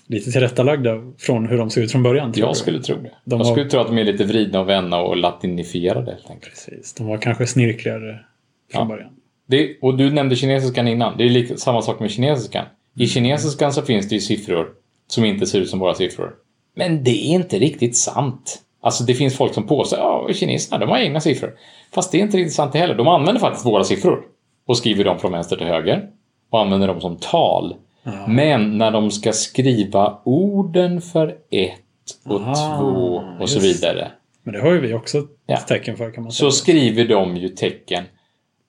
lite 0.09 0.31
tillrättalagda 0.31 0.97
från 1.17 1.47
hur 1.47 1.57
de 1.57 1.69
ser 1.69 1.81
ut 1.81 1.91
från 1.91 2.03
början? 2.03 2.33
Jag 2.35 2.49
du? 2.51 2.55
skulle 2.55 2.81
tro 2.81 2.95
det. 2.95 3.01
De 3.01 3.11
jag 3.25 3.37
har- 3.37 3.51
skulle 3.53 3.69
tro 3.69 3.79
att 3.79 3.87
de 3.87 3.97
är 3.97 4.03
lite 4.03 4.23
vridna 4.23 4.59
och 4.59 4.69
vända 4.69 4.97
och 4.97 5.17
latinifierade 5.17 6.17
helt. 6.27 6.41
Precis, 6.41 6.93
de 6.93 7.07
var 7.07 7.17
kanske 7.17 7.47
snirkligare 7.47 8.19
från 8.71 8.81
Ja. 8.81 8.85
början. 8.85 9.09
Det, 9.47 9.77
och 9.81 9.97
du 9.97 10.11
nämnde 10.11 10.35
kinesiskan 10.35 10.87
innan. 10.87 11.17
Det 11.17 11.23
är 11.23 11.29
lika, 11.29 11.57
samma 11.57 11.81
sak 11.81 11.99
med 11.99 12.11
kinesiskan. 12.11 12.65
I 12.95 13.07
kinesiskan 13.07 13.73
så 13.73 13.81
finns 13.81 14.09
det 14.09 14.15
ju 14.15 14.21
siffror 14.21 14.67
som 15.07 15.25
inte 15.25 15.45
ser 15.45 15.59
ut 15.61 15.69
som 15.69 15.79
våra 15.79 15.93
siffror. 15.93 16.33
Men 16.75 17.03
det 17.03 17.11
är 17.11 17.33
inte 17.33 17.59
riktigt 17.59 17.97
sant. 17.97 18.61
Alltså 18.81 19.03
det 19.03 19.13
finns 19.13 19.37
folk 19.37 19.53
som 19.53 19.67
påstår 19.67 20.29
att 20.29 20.35
kineserna 20.35 20.77
de 20.77 20.89
har 20.89 20.97
egna 20.97 21.19
siffror. 21.19 21.53
Fast 21.93 22.11
det 22.11 22.17
är 22.17 22.21
inte 22.21 22.37
riktigt 22.37 22.53
sant 22.53 22.73
det 22.73 22.79
heller. 22.79 22.95
De 22.95 23.07
använder 23.07 23.41
faktiskt 23.41 23.65
våra 23.65 23.83
siffror 23.83 24.21
och 24.65 24.77
skriver 24.77 25.03
dem 25.03 25.19
från 25.19 25.31
vänster 25.31 25.55
till 25.55 25.67
höger 25.67 26.07
och 26.49 26.59
använder 26.61 26.87
dem 26.87 27.01
som 27.01 27.17
tal. 27.17 27.75
Aha. 28.03 28.27
Men 28.27 28.77
när 28.77 28.91
de 28.91 29.11
ska 29.11 29.33
skriva 29.33 30.21
orden 30.23 31.01
för 31.01 31.37
ett 31.49 31.79
och 32.25 32.41
Aha, 32.41 32.79
två 32.79 33.23
och 33.35 33.41
just. 33.41 33.53
så 33.53 33.59
vidare. 33.59 34.11
Men 34.43 34.53
det 34.53 34.61
har 34.61 34.71
ju 34.71 34.79
vi 34.79 34.93
också 34.93 35.27
ja. 35.45 35.57
tecken 35.57 35.97
för 35.97 36.11
kan 36.11 36.23
man 36.23 36.31
säga. 36.31 36.51
Så 36.51 36.57
skriver 36.57 37.05
de 37.07 37.37
ju 37.37 37.49
tecken. 37.49 38.03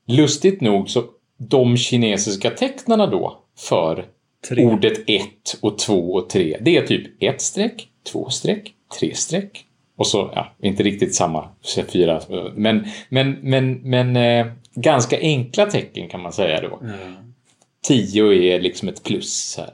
Lustigt 0.06 0.60
nog 0.60 0.90
så 0.90 1.04
de 1.36 1.76
kinesiska 1.76 2.50
tecknarna 2.50 3.06
då 3.06 3.38
för 3.58 4.04
tre. 4.48 4.64
ordet 4.64 4.98
ett 5.06 5.58
och 5.60 5.78
två 5.78 6.12
och 6.12 6.30
tre. 6.30 6.56
Det 6.60 6.76
är 6.76 6.86
typ 6.86 7.22
ett 7.22 7.40
streck, 7.40 7.88
två 8.12 8.28
streck, 8.30 8.72
tre 8.98 9.14
streck. 9.14 9.64
Och 9.96 10.06
så, 10.06 10.30
ja, 10.34 10.52
inte 10.62 10.82
riktigt 10.82 11.14
samma 11.14 11.48
fyra. 11.92 12.20
Men, 12.54 12.86
men, 13.08 13.38
men, 13.42 13.72
men 13.72 14.16
eh, 14.16 14.46
ganska 14.74 15.18
enkla 15.20 15.66
tecken 15.66 16.08
kan 16.08 16.22
man 16.22 16.32
säga 16.32 16.60
då. 16.60 16.80
Mm. 16.82 17.29
10 17.82 18.32
är 18.32 18.60
liksom 18.60 18.88
ett 18.88 19.04
plus. 19.04 19.54
Här. 19.58 19.70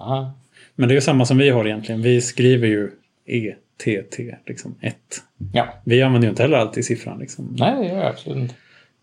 Aha. 0.00 0.32
Men 0.74 0.88
det 0.88 0.92
är 0.92 0.96
ju 0.96 1.00
samma 1.00 1.24
som 1.24 1.38
vi 1.38 1.50
har 1.50 1.66
egentligen. 1.66 2.02
Vi 2.02 2.20
skriver 2.20 2.68
ju 2.68 2.90
e, 3.26 3.54
liksom 3.78 4.28
ETT, 4.28 4.48
liksom 4.48 4.74
1. 4.80 4.96
Ja. 5.52 5.68
Vi 5.84 6.02
använder 6.02 6.26
ju 6.26 6.30
inte 6.30 6.42
heller 6.42 6.56
alltid 6.56 6.84
siffran. 6.84 7.18
Liksom. 7.18 7.56
Nej, 7.58 7.82
det 7.82 7.88
gör 7.88 7.96
jag 7.96 8.06
absolut 8.06 8.38
inte. 8.38 8.54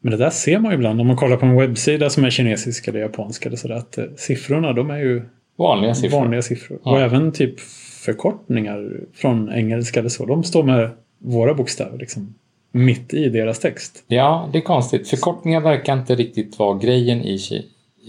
Men 0.02 0.12
det 0.12 0.18
där 0.18 0.30
ser 0.30 0.60
man 0.60 0.72
ju 0.72 0.76
ibland 0.76 1.02
om 1.02 1.08
man 1.08 1.16
kollar 1.16 1.38
på 1.38 1.46
en 1.46 1.56
webbsida 1.56 2.10
som 2.10 2.24
är 2.24 2.30
kinesisk 2.30 2.88
eller 2.88 3.00
japansk 3.00 3.46
eller 3.46 3.58
sådär. 3.58 3.76
Att 3.76 3.98
eh, 3.98 4.06
siffrorna 4.18 4.74
de 4.74 4.90
är 4.90 4.98
ju 4.98 5.22
vanliga 5.58 5.96
siffror. 5.96 6.20
Vanliga 6.20 6.42
siffror. 6.42 6.80
Ja. 6.84 6.92
Och 6.92 7.00
även 7.00 7.32
typ 7.32 7.60
förkortningar 8.06 8.92
från 9.14 9.52
engelska 9.52 10.00
eller 10.00 10.10
så. 10.10 10.26
De 10.26 10.44
står 10.44 10.64
med 10.64 10.90
våra 11.18 11.54
bokstäver 11.54 11.98
liksom 11.98 12.36
mitt 12.72 13.14
i 13.14 13.30
deras 13.30 13.60
text. 13.60 14.04
Ja, 14.08 14.50
det 14.54 14.58
är 14.58 14.62
konstigt. 14.62 15.08
Förkortningar 15.08 15.62
verkar 15.62 15.94
inte 15.94 16.16
riktigt 16.16 16.60
vara 16.60 16.78
grejen 16.78 17.22
i, 17.22 17.40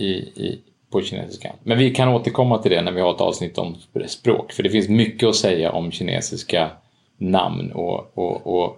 i, 0.00 0.10
i, 0.12 0.60
på 0.92 1.02
kinesiska. 1.02 1.52
Men 1.62 1.78
vi 1.78 1.90
kan 1.94 2.08
återkomma 2.08 2.58
till 2.58 2.70
det 2.70 2.82
när 2.82 2.92
vi 2.92 3.00
har 3.00 3.14
ett 3.14 3.20
avsnitt 3.20 3.58
om 3.58 3.74
sp- 3.94 4.06
språk. 4.06 4.52
För 4.52 4.62
det 4.62 4.70
finns 4.70 4.88
mycket 4.88 5.28
att 5.28 5.36
säga 5.36 5.72
om 5.72 5.90
kinesiska 5.92 6.70
namn 7.18 7.72
och, 7.72 8.18
och, 8.18 8.46
och 8.46 8.76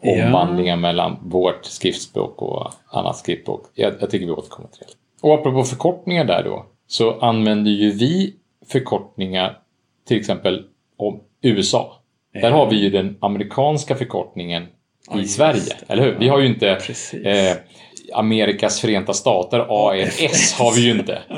Ja. 0.00 0.26
omvandlingar 0.26 0.76
mellan 0.76 1.16
vårt 1.22 1.64
skriftspråk 1.64 2.42
och 2.42 2.70
annat 2.90 3.16
skriftspråk. 3.16 3.62
Jag, 3.74 3.94
jag 4.00 4.10
tycker 4.10 4.26
vi 4.26 4.32
återkommer 4.32 4.68
till 4.68 4.80
det. 4.86 5.26
Och 5.28 5.34
apropå 5.34 5.62
förkortningar 5.64 6.24
där 6.24 6.42
då, 6.44 6.66
så 6.86 7.20
använder 7.20 7.70
ju 7.70 7.90
vi 7.90 8.34
förkortningar 8.66 9.58
till 10.08 10.16
exempel 10.16 10.64
om 10.96 11.20
USA. 11.42 11.92
Där 12.32 12.40
Ja. 12.40 12.50
har 12.50 12.70
vi 12.70 12.76
ju 12.76 12.90
den 12.90 13.16
amerikanska 13.20 13.94
förkortningen 13.96 14.62
i 15.14 15.18
just 15.18 15.36
Sverige, 15.36 15.60
det. 15.80 15.92
eller 15.92 16.02
hur? 16.02 16.16
Vi 16.18 16.28
har 16.28 16.38
ju 16.40 16.46
inte 16.46 16.68
eh, 16.70 17.56
Amerikas 18.14 18.80
förenta 18.80 19.12
stater, 19.12 19.66
AFS, 19.68 20.52
har 20.58 20.74
vi 20.76 20.80
ju 20.80 20.90
inte. 20.90 21.18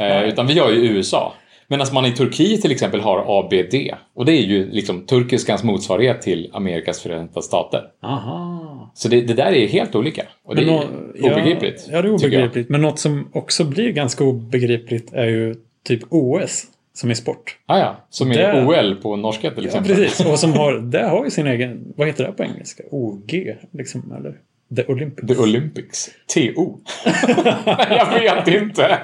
Eh, 0.00 0.22
utan 0.28 0.46
vi 0.46 0.58
har 0.58 0.70
ju 0.70 0.76
USA. 0.86 1.32
Medan 1.68 1.86
man 1.92 2.06
i 2.06 2.12
Turkiet 2.12 2.62
till 2.62 2.72
exempel 2.72 3.00
har 3.00 3.38
ABD. 3.40 3.74
Och 4.14 4.24
det 4.24 4.32
är 4.32 4.42
ju 4.42 4.70
liksom 4.70 5.06
turkiskans 5.06 5.62
motsvarighet 5.64 6.22
till 6.22 6.50
Amerikas 6.52 7.00
förenta 7.00 7.42
stater. 7.42 7.82
Aha. 8.02 8.92
Så 8.94 9.08
det, 9.08 9.20
det 9.20 9.34
där 9.34 9.52
är 9.52 9.66
helt 9.68 9.94
olika. 9.94 10.22
Och 10.44 10.56
det 10.56 10.66
Men 10.66 10.74
är 10.74 10.78
nå- 11.20 11.30
obegripligt. 11.32 11.86
Ja, 11.88 11.96
ja, 11.96 12.02
det 12.02 12.08
är 12.08 12.12
obegripligt. 12.14 12.68
Men 12.68 12.82
något 12.82 12.98
som 12.98 13.28
också 13.32 13.64
blir 13.64 13.92
ganska 13.92 14.24
obegripligt 14.24 15.12
är 15.12 15.26
ju 15.26 15.54
typ 15.86 16.00
OS, 16.10 16.64
som 16.94 17.10
är 17.10 17.14
sport. 17.14 17.56
Ah, 17.66 17.78
ja, 17.78 17.96
som 18.10 18.30
är 18.30 18.34
Det- 18.34 18.64
OL 18.66 18.94
på 19.02 19.16
norska 19.16 19.50
till 19.50 19.62
Ja, 19.64 19.66
exempel. 19.68 19.94
precis. 19.96 20.26
Och 20.26 20.38
som 20.38 20.52
har, 20.58 20.72
det 20.78 21.02
har 21.08 21.24
ju 21.24 21.30
sin 21.30 21.46
egen, 21.46 21.92
vad 21.96 22.06
heter 22.06 22.24
det 22.26 22.32
på 22.32 22.42
engelska? 22.44 22.82
OG, 22.90 23.56
liksom, 23.72 24.12
eller? 24.18 24.34
The 24.76 24.84
Olympics. 24.86 25.28
The 25.28 25.36
Olympics. 25.42 26.10
TO. 26.34 26.78
jag 27.90 28.20
vet 28.20 28.48
inte. 28.62 28.98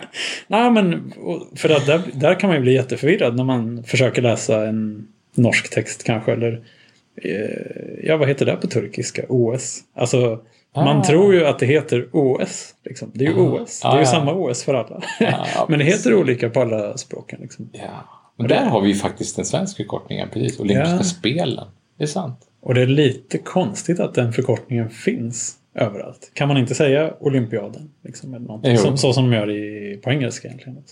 Nej, 0.47 0.71
men 0.71 1.13
för 1.57 1.69
att 1.71 1.87
där, 1.87 2.01
där 2.13 2.41
kan 2.41 2.49
man 2.49 2.57
ju 2.57 2.63
bli 2.63 2.73
jätteförvirrad 2.75 3.37
när 3.37 3.45
man 3.45 3.85
försöker 3.85 4.23
läsa 4.23 4.67
en 4.67 5.09
norsk 5.35 5.71
text 5.71 6.05
kanske. 6.05 6.33
Eller, 6.33 6.53
eh, 7.23 8.05
ja, 8.05 8.17
vad 8.17 8.29
heter 8.29 8.47
det 8.47 8.57
på 8.57 8.67
turkiska? 8.67 9.23
OS. 9.29 9.81
Alltså, 9.95 10.41
man 10.77 10.97
Ah. 11.01 11.05
tror 11.05 11.35
ju 11.35 11.47
att 11.47 11.59
det 11.59 11.67
heter 11.67 12.09
OS. 12.13 12.75
Liksom. 12.85 13.11
Det 13.15 13.25
är 13.27 13.29
ju 13.31 13.37
Ah. 13.41 13.63
OS. 13.63 13.81
Det 13.81 13.89
är 13.89 13.93
ju 13.93 13.97
Ah, 13.97 14.01
ja. 14.01 14.07
samma 14.07 14.33
OS 14.35 14.65
för 14.65 14.75
alla. 14.75 15.03
Ja, 15.21 15.67
men 15.69 15.79
det 15.79 15.85
heter 15.85 16.15
olika 16.15 16.51
på 16.51 16.61
alla 16.61 16.97
språken. 16.97 17.39
Liksom. 17.43 17.69
Ja. 17.73 18.09
Men 18.37 18.49
där 18.49 18.65
har 18.65 18.81
vi 18.81 18.89
ju 18.89 18.95
faktiskt 18.95 19.39
en 19.39 19.45
svensk 19.45 19.77
förkortning, 19.77 20.19
ja, 20.19 20.27
precis. 20.33 20.61
Olympiska 20.61 20.97
Ja. 20.97 21.03
spelen. 21.03 21.67
Det 21.99 22.05
är 22.05 22.09
sant. 22.09 22.41
Och 22.61 22.75
det 22.75 22.83
är 22.83 22.87
lite 22.87 23.39
konstigt 23.39 24.01
att 24.01 24.15
den 24.15 24.33
förkortningen 24.33 24.91
finns 24.91 25.55
överallt. 25.75 26.31
Kan 26.35 26.49
man 26.49 26.57
inte 26.57 26.75
säga 26.75 27.15
olympiaden? 27.21 27.91
Liksom, 28.03 28.35
eller 28.35 28.61
Jo. 28.63 28.77
som, 28.77 28.99
så 28.99 29.13
som 29.13 29.31
de 29.31 29.37
gör 29.37 29.51
i, 29.51 29.97
på 29.97 30.11
engelska 30.11 30.49
egentligen. 30.49 30.83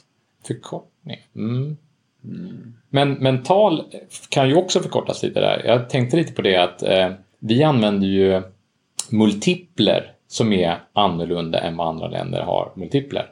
Förkortning. 0.46 1.18
Mm. 1.36 1.76
Men, 2.90 3.12
men 3.12 3.42
tal 3.42 3.84
kan 4.28 4.48
ju 4.48 4.54
också 4.54 4.80
förkortas 4.80 5.22
lite 5.22 5.40
där. 5.40 5.62
Jag 5.66 5.90
tänkte 5.90 6.16
lite 6.16 6.32
på 6.32 6.42
det 6.42 6.56
att 6.56 6.82
eh, 6.82 7.12
vi 7.38 7.62
använder 7.62 8.06
ju 8.06 8.42
multipler 9.10 10.12
som 10.28 10.52
är 10.52 10.78
annorlunda 10.92 11.60
än 11.60 11.76
vad 11.76 11.88
andra 11.88 12.08
länder 12.08 12.40
har 12.40 12.72
multipler. 12.76 13.26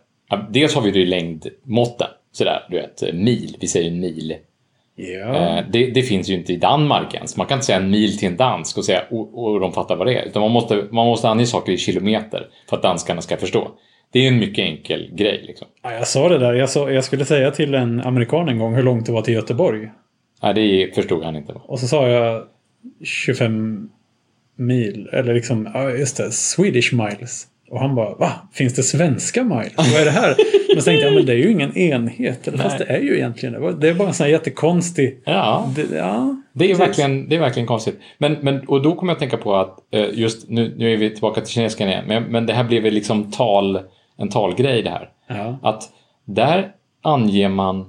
Dels 0.51 0.75
har 0.75 0.83
vi 0.83 0.91
det 0.91 0.99
i 1.01 1.07
längdmåtten. 1.07 2.09
Sådär, 2.33 2.67
du 2.71 2.77
vet, 2.77 3.15
mil. 3.15 3.57
Vi 3.61 3.67
säger 3.67 3.91
mil. 3.91 4.37
Ja. 4.97 5.59
Eh, 5.59 5.65
det, 5.71 5.91
det 5.91 6.03
finns 6.03 6.29
ju 6.29 6.35
inte 6.35 6.53
i 6.53 6.57
Danmark 6.57 7.15
ens. 7.15 7.37
Man 7.37 7.47
kan 7.47 7.57
inte 7.57 7.67
säga 7.67 7.79
en 7.79 7.91
mil 7.91 8.19
till 8.19 8.29
en 8.29 8.37
dansk 8.37 8.79
och, 8.79 8.85
säga, 8.85 9.03
och, 9.11 9.45
och 9.45 9.61
de 9.61 9.73
fattar 9.73 9.97
vad 9.97 10.07
det 10.07 10.19
är. 10.19 10.25
Utan 10.25 10.43
man 10.43 10.51
måste, 10.51 10.87
man 10.91 11.07
måste 11.07 11.29
ange 11.29 11.47
saker 11.47 11.73
i 11.73 11.77
kilometer 11.79 12.47
för 12.69 12.77
att 12.77 12.83
danskarna 12.83 13.21
ska 13.21 13.37
förstå. 13.37 13.71
Det 14.13 14.19
är 14.19 14.29
en 14.29 14.39
mycket 14.39 14.65
enkel 14.65 15.11
grej. 15.15 15.45
Liksom. 15.47 15.67
Ja, 15.83 15.93
jag 15.93 16.07
sa 16.07 16.29
det 16.29 16.39
där. 16.39 16.55
Jag, 16.55 16.71
sa, 16.71 16.91
jag 16.91 17.05
skulle 17.05 17.25
säga 17.25 17.51
till 17.51 17.75
en 17.75 18.01
amerikan 18.01 18.49
en 18.49 18.59
gång 18.59 18.75
hur 18.75 18.83
långt 18.83 19.07
det 19.07 19.13
var 19.13 19.23
till 19.23 19.35
Göteborg. 19.35 19.91
Nej, 20.43 20.55
det 20.55 20.95
förstod 20.95 21.25
han 21.25 21.37
inte. 21.37 21.53
Och 21.53 21.81
så 21.81 21.87
sa 21.87 22.09
jag 22.09 22.45
25 23.05 23.89
mil. 24.57 25.09
Eller 25.13 25.35
liksom, 25.35 25.71
ja 25.75 25.91
just 25.91 26.17
det, 26.17 26.31
Swedish 26.31 26.95
miles. 26.95 27.47
Och 27.75 27.81
han 27.81 27.95
bara, 27.95 28.15
va? 28.15 28.33
Finns 28.53 28.75
det 28.75 28.83
svenska 28.83 29.45
miles? 29.45 29.73
Vad 29.77 30.01
är 30.01 30.05
det 30.05 30.11
här? 30.11 30.35
Men 30.75 30.83
så 30.83 30.85
tänkte 30.85 31.07
jag, 31.07 31.15
men 31.15 31.27
det 31.27 31.33
är 31.33 31.37
ju 31.37 31.53
ingen 31.53 31.79
enhet. 31.79 32.49
Eller 32.49 32.59
fast 32.59 32.79
det 32.79 32.85
är 32.85 33.01
ju 33.01 33.15
egentligen 33.15 33.63
det. 33.63 33.73
Det 33.73 33.89
är 33.89 33.95
bara 33.95 34.09
en 34.09 34.15
sån 34.15 34.25
här 34.25 34.31
jättekonstig... 34.33 35.23
Ja, 35.25 35.71
Det, 35.77 35.97
ja, 35.97 36.37
det 36.53 36.71
är, 36.71 36.75
verkligen, 36.75 37.29
det 37.29 37.37
är 37.37 37.41
verkligen 37.41 37.67
konstigt. 37.67 38.01
Men, 38.19 38.37
men, 38.41 38.61
och 38.61 38.83
då 38.83 38.95
kommer 38.95 39.11
jag 39.11 39.15
att 39.15 39.21
tänka 39.21 39.37
på 39.37 39.57
att 39.57 39.79
eh, 39.91 40.07
just 40.13 40.49
nu, 40.49 40.75
nu 40.77 40.93
är 40.93 40.97
vi 40.97 41.11
tillbaka 41.11 41.41
till 41.41 41.53
kinesiskan 41.55 41.89
igen. 41.89 42.05
Men, 42.09 42.23
men 42.23 42.47
det 42.47 42.53
här 42.53 42.65
blev 42.65 42.85
liksom 42.85 43.31
tal, 43.31 43.81
en 44.19 44.29
talgrej 44.29 44.83
det 44.83 44.91
här. 44.91 45.09
Ja. 45.29 45.59
Att 45.63 45.83
där 46.25 46.73
anger 47.03 47.49
man 47.49 47.81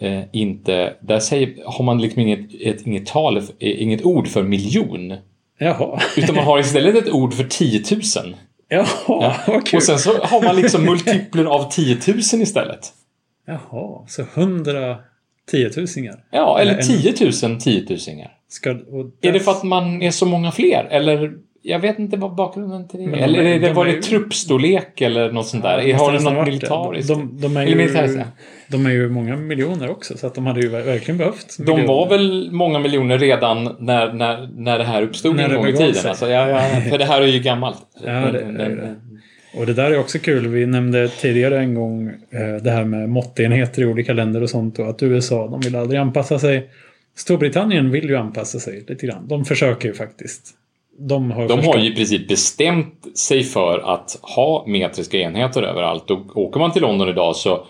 eh, 0.00 0.22
inte, 0.32 0.94
där 1.00 1.18
säger, 1.18 1.54
har 1.66 1.84
man 1.84 2.00
liksom 2.00 2.22
inget, 2.22 2.40
ett, 2.60 2.86
inget 2.86 3.06
tal, 3.06 3.42
inget 3.58 4.04
ord 4.04 4.28
för 4.28 4.42
miljon. 4.42 5.14
Jaha. 5.58 6.00
Utan 6.16 6.34
man 6.36 6.44
har 6.44 6.58
istället 6.58 6.96
ett 6.96 7.12
ord 7.12 7.34
för 7.34 7.44
10 7.44 7.82
000. 8.24 8.34
Jaha, 8.72 8.86
Ja. 9.06 9.36
vad 9.46 9.66
kul. 9.66 9.76
Och 9.76 9.82
sen 9.82 9.98
så 9.98 10.18
har 10.22 10.42
man 10.42 10.56
liksom 10.56 10.84
multipler 10.84 11.44
av 11.44 11.70
10 11.70 11.98
000 12.06 12.18
istället. 12.18 12.92
Jaha, 13.46 14.04
så 14.08 14.24
hundra 14.34 14.96
tiotusingar? 15.50 16.24
Ja, 16.30 16.58
eller 16.60 16.72
Eller 16.72 16.82
10 17.32 17.48
000 17.48 17.60
10 17.60 17.86
000 17.90 17.98
Ska, 18.48 18.70
och 18.70 19.10
Är 19.20 19.32
det 19.32 19.40
för 19.40 19.50
att 19.50 19.62
man 19.62 20.02
är 20.02 20.10
så 20.10 20.26
många 20.26 20.52
fler? 20.52 20.84
Eller 20.90 21.32
jag 21.62 21.78
vet 21.78 21.98
inte 21.98 22.16
vad 22.16 22.34
bakgrunden 22.34 22.88
till 22.88 23.00
det 23.00 23.06
Men 23.06 23.14
är. 23.14 23.18
de 23.18 23.24
Eller 23.24 23.42
är 23.42 23.58
det, 23.60 23.66
de 23.66 23.72
var 23.74 23.84
det 23.84 23.90
ju- 23.92 24.02
truppstorlek 24.02 25.00
eller 25.00 25.32
något 25.32 25.46
sånt 25.46 25.62
där? 25.62 25.78
Ja, 25.80 25.96
har 25.96 26.12
det 26.12 26.20
något 26.22 26.46
militariskt? 26.46 27.08
De, 27.08 27.38
de, 27.40 27.56
är 27.56 27.66
ju, 27.66 27.74
militäriskt, 27.76 28.18
ja. 28.18 28.24
de 28.68 28.86
är 28.86 28.90
ju 28.90 29.08
många 29.08 29.36
miljoner 29.36 29.90
också, 29.90 30.18
så 30.18 30.26
att 30.26 30.34
de 30.34 30.46
hade 30.46 30.60
ju 30.60 30.68
ver- 30.68 30.84
verkligen 30.84 31.18
behövt 31.18 31.56
De 31.58 31.62
miljoner. 31.64 31.86
var 31.86 32.08
väl 32.08 32.48
många 32.52 32.78
miljoner 32.78 33.18
redan 33.18 33.76
när, 33.78 34.12
när, 34.12 34.48
när 34.56 34.78
det 34.78 34.84
här 34.84 35.02
uppstod 35.02 35.36
När 35.36 35.48
en 35.48 35.56
gång 35.56 35.66
i 35.66 35.72
tiden. 35.72 35.94
Alltså, 36.08 36.28
ja, 36.30 36.48
ja, 36.48 36.80
för 36.90 36.98
det 36.98 37.04
här 37.04 37.22
är 37.22 37.26
ju 37.26 37.38
gammalt. 37.38 37.78
Ja, 38.04 38.12
det- 38.12 38.52
det. 38.58 38.94
Och 39.58 39.66
det 39.66 39.72
där 39.74 39.90
är 39.90 39.98
också 39.98 40.18
kul. 40.18 40.48
Vi 40.48 40.66
nämnde 40.66 41.08
tidigare 41.08 41.58
en 41.58 41.74
gång 41.74 42.08
eh, 42.08 42.62
det 42.62 42.70
här 42.70 42.84
med 42.84 43.08
måttenheter 43.08 43.82
i 43.82 43.86
olika 43.86 44.12
länder 44.12 44.42
och 44.42 44.50
sånt 44.50 44.78
och 44.78 44.88
att 44.88 45.02
USA, 45.02 45.48
de 45.48 45.60
vill 45.60 45.76
aldrig 45.76 46.00
anpassa 46.00 46.38
sig. 46.38 46.70
Storbritannien 47.16 47.90
vill 47.90 48.04
ju 48.08 48.16
anpassa 48.16 48.58
sig 48.58 48.84
lite 48.88 49.06
grann. 49.06 49.28
De 49.28 49.44
försöker 49.44 49.88
ju 49.88 49.94
faktiskt. 49.94 50.42
De 50.98 51.30
har, 51.30 51.48
De 51.48 51.64
har 51.64 51.78
ju 51.78 51.92
i 51.92 51.94
princip 51.94 52.28
bestämt 52.28 53.18
sig 53.18 53.42
för 53.42 53.78
att 53.78 54.20
ha 54.22 54.64
metriska 54.66 55.18
enheter 55.18 55.62
överallt. 55.62 56.10
Och 56.10 56.36
åker 56.36 56.60
man 56.60 56.72
till 56.72 56.82
London 56.82 57.08
idag 57.08 57.36
så 57.36 57.66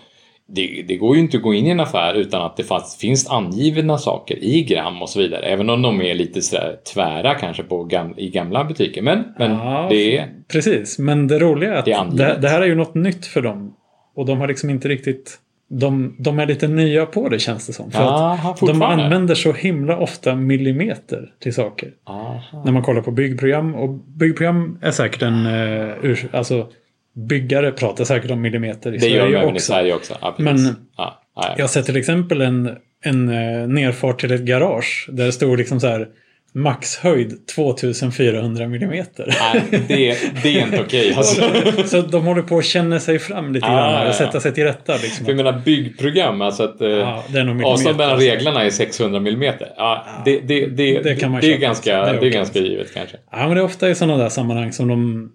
det, 0.47 0.85
det 0.87 0.97
går 0.97 1.15
ju 1.15 1.21
inte 1.21 1.37
att 1.37 1.43
gå 1.43 1.53
in 1.53 1.67
i 1.67 1.69
en 1.69 1.79
affär 1.79 2.13
utan 2.13 2.41
att 2.41 2.57
det 2.57 2.63
fast, 2.63 3.01
finns 3.01 3.29
angivna 3.29 3.97
saker 3.97 4.43
i 4.43 4.63
gram 4.63 5.01
och 5.01 5.09
så 5.09 5.19
vidare. 5.19 5.45
Även 5.45 5.69
om 5.69 5.81
de 5.81 6.01
är 6.01 6.15
lite 6.15 6.41
sådär 6.41 6.77
tvära 6.93 7.35
kanske 7.35 7.63
på 7.63 7.83
gam, 7.83 8.13
i 8.17 8.29
gamla 8.29 8.63
butiker. 8.63 9.01
Men, 9.01 9.23
men 9.37 9.51
Ja, 9.51 9.87
det 9.89 10.17
är... 10.17 10.29
Precis, 10.51 10.99
men 10.99 11.27
det 11.27 11.39
roliga 11.39 11.73
är 11.73 11.77
att 11.77 11.85
Det 11.85 11.91
är 11.91 12.05
det, 12.05 12.37
det 12.41 12.49
här 12.49 12.61
är 12.61 12.65
ju 12.65 12.75
något 12.75 12.95
nytt 12.95 13.25
för 13.25 13.41
dem. 13.41 13.75
Och 14.15 14.25
de 14.25 14.39
har 14.39 14.47
liksom 14.47 14.69
inte 14.69 14.87
riktigt... 14.87 15.39
De, 15.79 16.15
de 16.19 16.39
är 16.39 16.45
lite 16.45 16.67
nya 16.67 17.05
på 17.05 17.29
det 17.29 17.39
känns 17.39 17.67
det 17.67 17.73
som. 17.73 17.91
För 17.91 17.99
Aha, 17.99 18.51
att 18.51 18.59
de 18.59 18.81
använder 18.81 19.35
så 19.35 19.53
himla 19.53 19.97
ofta 19.97 20.35
millimeter 20.35 21.31
till 21.39 21.53
saker. 21.53 21.89
Aha. 22.05 22.63
När 22.65 22.71
man 22.71 22.83
kollar 22.83 23.01
på 23.01 23.11
byggprogram. 23.11 23.75
Och 23.75 23.89
byggprogram 23.89 24.79
är 24.81 24.91
säkert 24.91 25.21
en... 25.21 25.45
Uh, 25.45 26.17
alltså, 26.31 26.67
byggare 27.15 27.71
pratar 27.71 28.03
säkert 28.03 28.31
om 28.31 28.41
millimeter 28.41 28.93
i 28.93 28.97
Det 28.97 29.07
gör 29.07 29.25
de 29.25 29.31
Sverige 29.31 29.43
i 29.49 29.53
också. 29.53 29.65
Sverige 29.65 29.93
också. 29.93 30.17
Ja. 30.21 30.35
Men- 30.37 30.75
ja, 30.97 31.21
ja. 31.35 31.53
Jag 31.57 31.63
har 31.63 31.67
sett 31.67 31.85
till 31.85 31.97
exempel 31.97 32.41
en, 32.41 32.77
en 33.03 33.29
uh, 33.29 33.67
nerfart 33.67 34.19
till 34.19 34.31
ett 34.31 34.41
garage. 34.41 35.09
Där 35.11 35.25
det 35.25 35.31
stod 35.31 35.57
liksom 35.57 35.79
så 35.79 35.87
här 35.87 36.07
maxhöjd 36.55 37.47
2400 37.47 38.67
millimeter. 38.67 39.35
Nej, 39.39 39.63
det, 39.87 40.17
det 40.43 40.59
är 40.59 40.63
inte 40.65 40.81
okej. 40.81 41.13
Alltså. 41.17 41.51
Så 41.85 42.01
de 42.01 42.25
håller 42.25 42.41
på 42.41 42.57
att 42.57 42.65
känna 42.65 42.99
sig 42.99 43.19
fram 43.19 43.53
lite 43.53 43.65
Ah, 43.67 43.69
grann 43.91 44.01
ja. 44.03 44.09
och 44.09 44.15
sätta 44.15 44.39
sig 44.39 44.53
till 44.53 44.63
rätta. 44.63 44.93
Liksom. 44.93 45.25
För 45.25 45.31
jag 45.31 45.37
menar 45.37 45.61
byggprogram, 45.65 46.41
alltså 46.41 46.63
att 46.63 46.81
eh, 46.81 46.87
Ja, 46.89 47.23
avstånd 47.65 47.97
mellan 47.97 48.17
reglarna 48.19 48.63
är 48.63 48.69
600 48.69 49.19
millimeter. 49.19 49.73
Ja, 49.77 50.05
det, 50.25 50.39
det, 50.39 50.65
det, 50.67 51.01
det 51.01 51.15
kan 51.15 51.31
man 51.31 51.41
det 51.41 51.53
är 51.53 51.57
ganska, 51.57 52.01
Det 52.05 52.09
är 52.09 52.19
det 52.21 52.27
är 52.27 52.31
ganska 52.31 52.59
givet 52.59 52.93
kanske. 52.93 53.17
Ja, 53.31 53.37
men 53.47 53.49
det 53.55 53.61
är 53.61 53.65
ofta 53.65 53.89
i 53.89 53.95
sådana 53.95 54.17
där 54.23 54.29
sammanhang 54.29 54.71
som 54.71 54.87
de... 54.87 55.31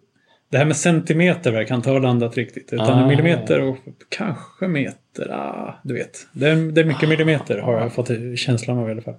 Det 0.50 0.59
här 0.59 0.64
med 0.64 0.76
centimeter 0.76 1.52
verkar 1.52 1.74
inte 1.74 1.90
ha 1.90 1.98
landat 1.98 2.37
riktigt. 2.37 2.72
Utan 2.72 2.90
Ah. 3.04 3.07
millimeter 3.07 3.61
och 3.61 3.76
kanske 4.09 4.68
meter. 4.68 5.31
Ah, 5.33 5.81
du 5.85 5.94
vet. 5.94 6.11
Det 6.33 6.48
är, 6.48 6.72
det 6.72 6.81
är 6.81 6.85
mycket 6.85 7.09
millimeter 7.09 7.59
har 7.59 7.81
jag 7.81 7.92
fått 7.94 8.09
känslan 8.37 8.78
av 8.78 8.88
i 8.88 8.92
alla 8.92 9.02
fall. 9.02 9.14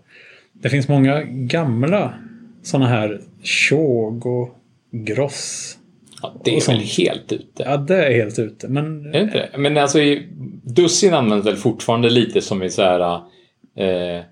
Det 0.62 0.70
finns 0.70 0.88
många 0.88 1.24
gamla 1.24 2.14
sådana 2.64 2.88
här 2.88 3.22
tjog 3.44 4.26
och 4.26 4.56
gross. 4.92 5.76
Ja, 6.22 6.42
det 6.46 6.56
är 6.56 6.68
väl 6.68 6.80
helt 6.80 7.32
ute. 7.32 7.64
Ja, 7.66 7.78
det 7.78 8.06
är 8.06 8.12
helt 8.14 8.40
ute. 8.40 8.68
Men 8.68 9.06
Är 9.06 9.12
det 9.12 9.20
inte 9.22 9.50
det? 9.52 9.58
Men 9.58 9.78
alltså 9.78 10.00
dussin 10.64 11.14
används 11.14 11.48
väl 11.48 11.56
fortfarande 11.56 12.10
lite 12.10 12.42
som 12.42 12.64
i 12.64 12.70
så 12.70 12.82
här 12.82 13.16
eh, 13.78 14.24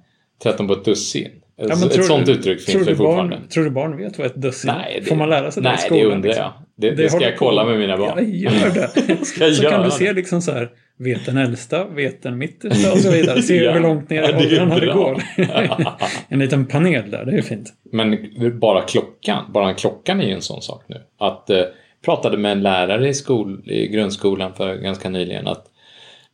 13 0.43 0.68
på 0.68 0.74
ett 0.74 0.86
dussin. 0.86 1.28
Ja, 1.56 1.64
Ett- 1.64 1.70
men 1.70 1.89
tror 1.89 1.99
ett 1.99 2.06
sånt 2.06 2.26
du- 2.26 2.32
uttryck 2.32 2.66
tror 2.66 2.74
finns 2.74 2.88
väl 2.88 2.95
fortfarande. 2.95 3.36
barn, 3.36 3.47
Tror 3.47 3.64
du 3.64 3.70
barn 3.70 3.97
vet 3.97 4.18
vad 4.18 4.28
ett 4.28 4.36
dussin 4.36 4.70
är? 4.70 4.76
Nej, 4.76 4.99
det, 5.04 5.10
Får 5.10 5.16
man 5.16 5.30
lära 5.30 5.51
sig 5.51 5.64
det 5.64 5.70
nej, 5.70 5.78
i 5.78 5.82
skolan? 5.82 5.99
det 6.10 6.16
undrar 6.16 6.28
liksom? 6.28 6.43
jag. 6.43 6.54
Det, 6.76 6.91
det, 6.95 7.10
ska 7.10 7.18
håller 7.18 7.30
jag 7.30 7.38
kolla 7.38 7.66
med 7.66 7.78
mina 7.80 7.97
barn. 7.97 8.12
Ja, 8.18 8.51
gör 8.51 8.74
det. 8.74 9.18
Ska 9.26 9.51
så 9.51 9.62
kan 9.64 9.80
du 9.82 9.86
det? 9.86 9.91
se 9.91 10.14
liksom 10.14 10.41
så 10.41 10.51
här, 10.51 10.70
vet 10.98 11.26
den 11.26 11.38
äldsta, 11.38 11.86
vet 11.88 12.24
den 12.24 12.38
mittersta 12.38 12.91
och 12.91 13.00
så 13.00 13.12
vidare. 13.12 13.41
Se 13.41 13.56
Ja. 13.64 13.72
hur 13.72 13.80
långt 13.80 14.10
ner 14.10 14.30
i 14.30 14.36
åldrarna 14.36 14.80
det 14.80 14.93
går. 14.93 15.24
en 16.30 16.39
liten 16.39 16.66
panel 16.66 17.12
där, 17.12 17.26
det 17.26 17.38
är 17.38 17.41
fint. 17.41 17.74
Men 17.84 18.18
bara 18.60 18.82
klockan, 18.82 19.52
bara 19.54 19.74
klockan 19.74 20.22
är 20.22 20.26
ju 20.26 20.34
en 20.34 20.41
sån 20.41 20.62
sak 20.62 20.84
nu. 20.88 21.02
Att 21.18 21.50
eh, 21.50 21.64
pratade 22.06 22.38
med 22.38 22.52
en 22.52 22.62
lärare 22.62 23.10
i, 23.10 23.14
skol, 23.14 23.70
i 23.70 23.88
grundskolan 23.88 24.54
för 24.54 24.76
ganska 24.76 25.10
nyligen 25.10 25.48
att 25.48 25.66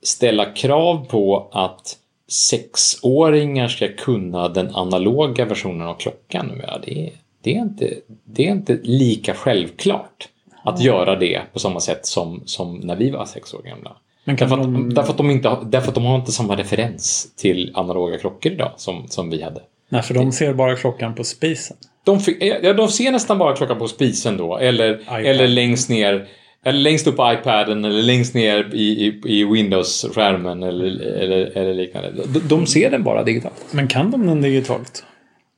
ställa 0.03 0.45
krav 0.45 1.05
på 1.09 1.49
att 1.51 1.97
sexåringar 2.27 3.67
ska 3.67 3.87
kunna 3.87 4.49
den 4.49 4.75
analoga 4.75 5.45
versionen 5.45 5.87
av 5.87 5.93
klockan 5.93 6.47
numera. 6.47 6.79
Det 6.85 7.05
är, 7.07 7.11
det 7.41 7.55
är 7.55 7.59
inte, 7.61 7.93
det 8.25 8.47
är 8.47 8.51
inte 8.51 8.79
lika 8.83 9.33
självklart 9.33 10.29
att 10.63 10.81
göra 10.81 11.15
det 11.15 11.41
på 11.53 11.59
samma 11.59 11.79
sätt 11.79 12.05
som, 12.05 12.41
som 12.45 12.75
när 12.75 12.95
vi 12.95 13.09
var 13.09 13.25
sex 13.25 13.53
år 13.53 13.61
gamla. 13.61 13.95
Men 14.23 14.35
Därför 14.35 14.55
att, 14.57 14.63
de... 14.63 14.93
därför, 14.93 15.11
att 15.11 15.17
de 15.17 15.31
inte, 15.31 15.49
har- 15.49 15.63
därför 15.65 15.87
att 15.89 15.95
de 15.95 16.05
har 16.05 16.15
inte 16.15 16.31
samma 16.31 16.55
referens 16.55 17.35
till 17.35 17.71
analoga 17.75 18.17
klockor 18.17 18.51
idag 18.51 18.71
som, 18.77 19.07
som 19.07 19.29
vi 19.29 19.41
hade. 19.43 19.61
Nej, 19.89 20.01
för 20.01 20.13
de 20.13 20.31
ser 20.31 20.53
bara 20.53 20.75
klockan 20.75 21.15
på 21.15 21.23
spisen. 21.23 21.77
De, 22.05 22.19
ja, 22.39 22.73
de 22.73 22.87
ser 22.87 23.11
nästan 23.11 23.37
bara 23.37 23.55
klockan 23.55 23.77
på 23.79 23.87
spisen 23.87 24.37
då, 24.37 24.57
eller, 24.57 25.01
iPad. 25.01 25.25
eller 25.25 25.47
längst 25.47 25.89
ner 25.89 26.27
eller 26.65 26.79
längst 26.79 27.07
upp 27.07 27.15
på 27.17 27.33
iPaden 27.33 27.85
eller 27.85 28.01
längst 28.03 28.33
ner 28.35 28.69
i, 28.73 29.05
i, 29.05 29.21
i 29.25 29.43
Windows-skärmen 29.45 30.63
eller, 30.63 30.85
eller, 31.01 31.57
eller 31.57 31.73
liknande. 31.73 32.11
De, 32.33 32.39
de 32.39 32.65
ser 32.65 32.91
den 32.91 33.03
bara 33.03 33.23
digitalt. 33.23 33.65
Men 33.71 33.87
kan 33.87 34.11
de 34.11 34.27
den 34.27 34.41
digitalt? 34.41 35.03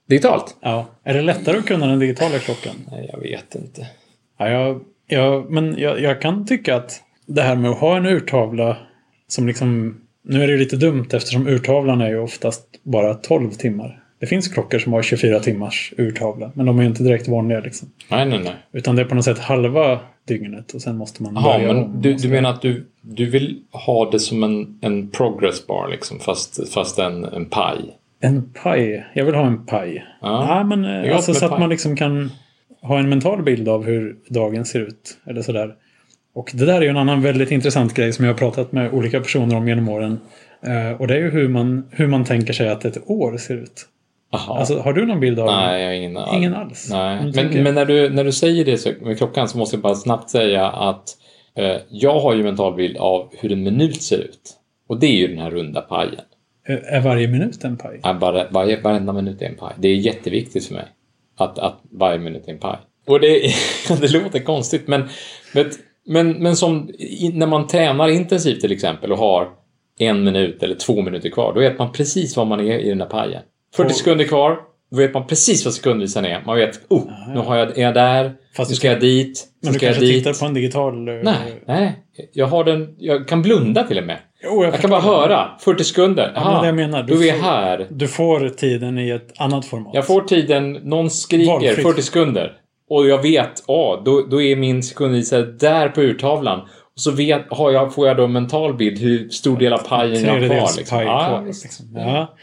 Digitalt? 0.09 0.55
Ja. 0.61 0.86
Är 1.03 1.13
det 1.13 1.22
lättare 1.22 1.57
att 1.57 1.66
kunna 1.66 1.88
den 1.88 1.99
digitala 1.99 2.39
klockan? 2.39 2.76
Nej, 2.91 3.09
jag 3.13 3.20
vet 3.20 3.55
inte. 3.55 3.88
Ja, 4.39 4.49
jag, 4.49 4.82
jag, 5.07 5.51
men 5.51 5.76
jag, 5.78 6.01
jag 6.01 6.22
kan 6.22 6.45
tycka 6.45 6.76
att 6.76 7.01
det 7.26 7.41
här 7.41 7.55
med 7.55 7.71
att 7.71 7.78
ha 7.78 7.97
en 7.97 8.05
urtavla 8.05 8.78
som 9.28 9.47
liksom... 9.47 10.01
Nu 10.28 10.43
är 10.43 10.47
det 10.47 10.57
lite 10.57 10.76
dumt 10.76 11.07
eftersom 11.13 11.47
urtavlan 11.47 12.01
är 12.01 12.09
ju 12.09 12.19
oftast 12.19 12.67
bara 12.84 13.13
12 13.13 13.51
timmar. 13.51 14.01
Det 14.19 14.26
finns 14.26 14.47
klockor 14.47 14.80
som 14.80 14.93
har 14.93 15.01
24 15.01 15.39
timmars 15.39 15.93
urtavla, 15.97 16.51
men 16.53 16.65
de 16.65 16.80
är 16.80 16.84
ju 16.84 16.89
inte 16.89 17.03
direkt 17.03 17.28
vanliga 17.28 17.59
liksom. 17.59 17.89
Nej, 18.09 18.26
nej, 18.26 18.39
nej. 18.43 18.53
Utan 18.71 18.95
det 18.95 19.01
är 19.01 19.05
på 19.05 19.15
något 19.15 19.26
sätt 19.26 19.39
halva 19.39 19.99
dygnet 20.28 20.73
och 20.73 20.82
sen 20.82 20.97
måste 20.97 21.23
man 21.23 21.36
Jaha, 21.36 21.57
börja 21.57 21.71
om 21.71 21.78
men 21.78 22.01
du, 22.01 22.13
och 22.13 22.19
så 22.19 22.28
du 22.28 22.34
menar 22.34 22.49
att 22.49 22.61
du, 22.61 22.88
du 23.01 23.26
vill 23.26 23.61
ha 23.71 24.11
det 24.11 24.19
som 24.19 24.43
en, 24.43 24.80
en 24.82 25.09
progress 25.09 25.67
bar 25.67 25.89
liksom, 25.89 26.19
fast, 26.19 26.73
fast 26.73 26.99
en, 26.99 27.26
en 27.26 27.45
paj? 27.45 27.97
En 28.19 28.53
paj. 28.63 29.05
Jag 29.13 29.26
vill 29.26 29.36
ha 29.36 29.47
en 29.47 29.65
paj. 29.65 30.05
Ja, 30.21 30.45
Nej, 30.55 30.78
men 30.78 31.13
alltså 31.13 31.34
så 31.34 31.45
att 31.45 31.59
man 31.59 31.69
liksom 31.69 31.95
kan 31.95 32.32
ha 32.82 32.99
en 32.99 33.09
mental 33.09 33.43
bild 33.43 33.69
av 33.69 33.86
hur 33.86 34.15
dagen 34.30 34.65
ser 34.65 34.80
ut. 34.80 35.17
Eller 35.26 35.41
sådär. 35.41 35.76
Och 36.36 36.51
det 36.53 36.65
där 36.65 36.77
är 36.77 36.81
ju 36.81 36.88
en 36.88 36.97
annan 36.97 37.21
väldigt 37.21 37.51
intressant 37.51 37.93
grej 37.93 38.13
som 38.13 38.25
jag 38.25 38.33
har 38.33 38.38
pratat 38.38 38.71
med 38.71 38.93
olika 38.93 39.19
personer 39.19 39.55
om 39.55 39.67
genom 39.67 39.89
åren. 39.89 40.19
Eh, 40.67 41.01
och 41.01 41.07
det 41.07 41.13
är 41.13 41.19
ju 41.19 41.29
hur 41.29 41.47
man, 41.47 41.88
hur 41.91 42.07
man 42.07 42.25
tänker 42.25 42.53
sig 42.53 42.69
att 42.69 42.86
ett 42.86 42.97
år 43.09 43.38
ser 43.38 43.57
ut. 43.57 43.88
Jaha. 44.31 44.59
Alltså, 44.59 44.79
har 44.79 44.93
du 44.93 45.05
någon 45.05 45.19
bild 45.19 45.39
av 45.39 45.45
Nej, 45.45 45.81
jag 45.81 45.88
har 45.89 45.93
ingen 45.93 46.17
alls. 46.17 46.33
Ingen 46.38 46.53
alls? 46.53 46.88
Nej. 46.91 47.23
Men, 47.23 47.33
tänker- 47.33 47.63
men 47.63 47.75
när, 47.75 47.86
du, 47.86 48.09
när 48.09 48.23
du 48.23 48.31
säger 48.31 48.65
det 48.65 48.77
så, 48.77 48.89
med 49.01 49.17
klockan 49.17 49.49
så 49.49 49.57
måste 49.57 49.75
jag 49.75 49.81
bara 49.83 49.95
snabbt 49.95 50.29
säga 50.29 50.67
att 50.67 51.09
eh, 51.57 51.75
jag 51.89 52.19
har 52.19 52.33
ju 52.33 52.39
en 52.39 52.45
mental 52.45 52.75
bild 52.75 52.97
av 52.97 53.29
hur 53.39 53.51
en 53.51 53.63
minut 53.63 54.01
ser 54.03 54.17
ut. 54.17 54.53
Och 54.89 54.99
det 54.99 55.07
är 55.07 55.17
ju 55.17 55.27
den 55.27 55.38
här 55.38 55.51
runda 55.51 55.81
pajen. 55.81 56.21
Eh, 56.67 56.95
Är 56.95 57.01
varje 57.01 57.27
minut 57.27 57.63
en 57.63 57.77
paj? 57.77 57.99
Ja, 58.03 58.13
Bara, 58.13 58.49
varje, 58.49 58.81
varenda 58.81 59.13
minut 59.13 59.41
är 59.41 59.45
en 59.45 59.55
paj. 59.55 59.73
Det 59.77 59.88
är 59.88 59.95
jätteviktigt 59.95 60.65
för 60.67 60.73
mig. 60.73 60.86
Att, 61.38 61.59
att 61.59 61.79
varje 61.91 62.19
minut 62.19 62.47
är 62.47 62.51
en 62.51 62.59
paj. 62.59 62.77
Och 63.07 63.19
det, 63.19 63.41
det 64.01 64.11
låter 64.13 64.39
konstigt 64.39 64.88
men, 64.88 65.03
men, 65.53 65.65
men, 66.06 66.32
men 66.32 66.56
som 66.56 66.89
när 67.34 67.47
man 67.47 67.68
tränar 67.68 68.08
intensivt 68.10 68.62
till 68.62 68.72
exempel 68.72 69.12
och 69.12 69.18
har 69.18 69.47
en 69.99 70.24
minut 70.24 70.64
eller 70.64 70.76
två 70.76 71.01
minuter 71.01 71.30
kvar. 71.30 71.53
Då 71.53 71.60
vet 71.60 71.80
man 71.80 71.91
precis 71.91 72.38
var 72.38 72.45
man 72.45 72.60
är 72.60 72.80
i 72.80 72.89
den 72.89 72.97
där 72.97 73.06
pajen. 73.06 73.41
40 73.76 73.88
Och- 73.89 73.95
sekunder 73.95 74.26
kvar. 74.26 74.58
Då 74.91 74.97
vet 74.97 75.14
man 75.14 75.28
precis 75.28 75.66
vad 75.66 75.74
sekundvisaren 75.74 76.26
är. 76.26 76.43
Man 76.45 76.56
vet, 76.58 76.80
oh, 76.89 77.03
nu 77.34 77.39
har 77.39 77.56
jag, 77.56 77.78
är 77.78 77.82
jag 77.84 77.93
där. 77.93 78.34
Fast 78.58 78.70
nu 78.70 78.74
du 78.74 78.76
ska 78.78 78.88
jag 78.88 78.99
dit. 78.99 79.47
Men 79.62 79.68
Nu 79.68 79.74
du 79.74 79.78
ska 79.80 79.86
jag 79.86 79.95
kanske 79.95 80.06
dit. 80.14 80.24
tittar 80.24 80.39
på 80.39 80.45
en 80.45 80.53
digital... 80.53 81.08
eh, 81.08 81.14
Nej, 81.24 81.64
nej. 81.68 81.95
Jag 82.34 82.45
har 82.47 82.64
den, 82.64 82.95
jag 82.97 83.28
kan 83.28 83.41
blunda 83.41 83.84
till 83.84 83.97
och 83.97 84.03
med. 84.03 84.18
Jo, 84.43 84.64
Jag 84.64 84.74
kan 84.74 84.89
bara 84.89 85.01
förstår. 85.01 85.18
höra. 85.18 85.49
40 85.60 85.84
sekunder. 85.84 86.32
Ja, 86.36 86.51
men 86.51 86.62
det 86.62 86.66
jag 86.68 86.76
menar, 86.76 87.03
du 87.03 87.14
du 87.18 87.28
är 87.30 87.34
får- 87.34 87.43
här. 87.43 87.88
Du 87.89 88.08
får 88.08 88.49
tiden 88.49 88.99
i 88.99 89.10
ett 89.10 89.34
annat 89.38 89.66
format. 89.66 89.91
Jag 89.93 90.08
får 90.08 90.22
tiden, 90.22 90.72
någon 90.74 91.10
skriker 91.10 91.51
Valfritt. 91.51 91.82
40 91.88 92.01
sekunder. 92.01 92.53
Och 92.89 93.07
jag 93.07 93.21
vet, 93.21 93.63
ja, 93.67 94.01
då, 94.05 94.21
då 94.31 94.41
är 94.41 94.55
min 94.55 94.83
sekundvisare 94.83 95.45
där 95.45 95.89
på 95.89 96.01
urtavlan. 96.01 96.59
Och 96.95 97.01
så 97.01 97.11
vet, 97.11 97.41
har 97.49 97.71
jag, 97.71 97.93
får 97.93 98.07
jag 98.07 98.17
då 98.17 98.23
en 98.23 98.31
mental 98.31 98.73
bild 98.73 98.99
hur 98.99 99.29
stor 99.29 99.57
del 99.57 99.73
av 99.73 99.77
pajen 99.77 100.23
jag 100.25 100.31
har 100.33 100.47
kvar. 100.47 100.77
Liksom. 100.77 100.97
paj 100.97 101.05
Ja, 101.05 101.27
kvar. 101.27 101.41
visst. 101.41 101.63
Liksom. 101.63 101.86
Ja. 101.95 102.36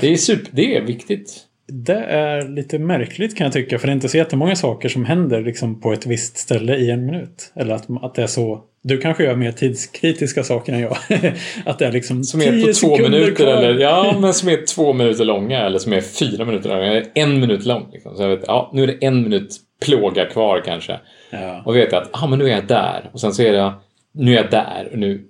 Det 0.00 0.12
är 0.12 0.16
super, 0.16 0.50
det 0.52 0.76
är 0.76 0.80
viktigt. 0.80 1.46
Det 1.72 1.94
är 2.04 2.48
lite 2.48 2.78
märkligt 2.78 3.36
kan 3.36 3.44
jag 3.44 3.52
tycka. 3.52 3.78
För 3.78 3.86
det 3.86 3.90
är 3.90 3.94
inte 3.94 4.08
så 4.08 4.16
jättemånga 4.16 4.56
saker 4.56 4.88
som 4.88 5.04
händer 5.04 5.40
liksom 5.42 5.80
på 5.80 5.92
ett 5.92 6.06
visst 6.06 6.36
ställe 6.36 6.76
i 6.76 6.90
en 6.90 7.06
minut. 7.06 7.52
Eller 7.56 7.74
att, 7.74 7.86
att 8.02 8.14
det 8.14 8.22
är 8.22 8.26
så. 8.26 8.60
Du 8.82 8.98
kanske 8.98 9.24
gör 9.24 9.36
mer 9.36 9.52
tidskritiska 9.52 10.42
saker 10.44 10.72
än 10.72 10.80
jag. 10.80 10.96
att 11.64 11.78
det 11.78 11.86
är 11.86 11.92
liksom 11.92 12.24
Som 12.24 12.40
är 12.40 12.60
på 12.60 12.66
10 12.66 12.72
två 12.74 12.98
minuter 12.98 13.34
kvar. 13.34 13.46
eller 13.46 13.80
ja, 13.80 14.16
men 14.20 14.34
som 14.34 14.48
är 14.48 14.66
två 14.74 14.92
minuter 14.92 15.24
långa 15.24 15.60
eller 15.60 15.78
som 15.78 15.92
är 15.92 16.00
fyra 16.00 16.44
minuter 16.44 16.68
långa. 16.68 16.82
Eller 16.84 17.06
en 17.14 17.40
minut 17.40 17.64
lång. 17.66 17.90
Liksom. 17.92 18.16
Så 18.16 18.22
jag 18.22 18.28
vet, 18.28 18.44
ja, 18.46 18.70
nu 18.74 18.82
är 18.82 18.86
det 18.86 19.06
en 19.06 19.22
minut 19.22 19.56
plåga 19.80 20.26
kvar 20.26 20.62
kanske. 20.64 21.00
Ja. 21.30 21.62
Och 21.64 21.76
vet 21.76 21.92
jag 21.92 22.02
att, 22.02 22.08
ah, 22.12 22.26
men 22.26 22.38
nu 22.38 22.44
är 22.44 22.54
jag 22.54 22.66
där. 22.66 23.10
Och 23.12 23.20
sen 23.20 23.32
så 23.32 23.42
är 23.42 23.52
det, 23.52 23.72
nu 24.12 24.32
är 24.32 24.36
jag 24.36 24.50
där 24.50 24.88
och 24.92 24.98
nu, 24.98 25.24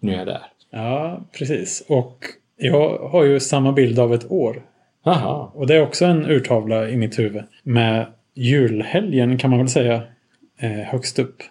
nu 0.00 0.12
är 0.12 0.18
jag 0.18 0.26
där. 0.26 0.42
ja, 0.70 1.20
precis. 1.38 1.84
Och 1.88 2.18
jag 2.56 2.98
har 2.98 3.24
ju 3.24 3.40
samma 3.40 3.72
bild 3.72 3.98
av 3.98 4.14
ett 4.14 4.30
år. 4.30 4.62
Aha. 5.04 5.52
Och 5.54 5.66
det 5.66 5.74
är 5.74 5.82
också 5.82 6.04
en 6.04 6.26
urtavla 6.26 6.88
i 6.88 6.96
mitt 6.96 7.18
huvud. 7.18 7.44
Med 7.62 8.06
julhelgen 8.34 9.38
kan 9.38 9.50
man 9.50 9.58
väl 9.58 9.68
säga 9.68 10.02
eh, 10.58 10.70
högst 10.70 11.18
upp. 11.18 11.42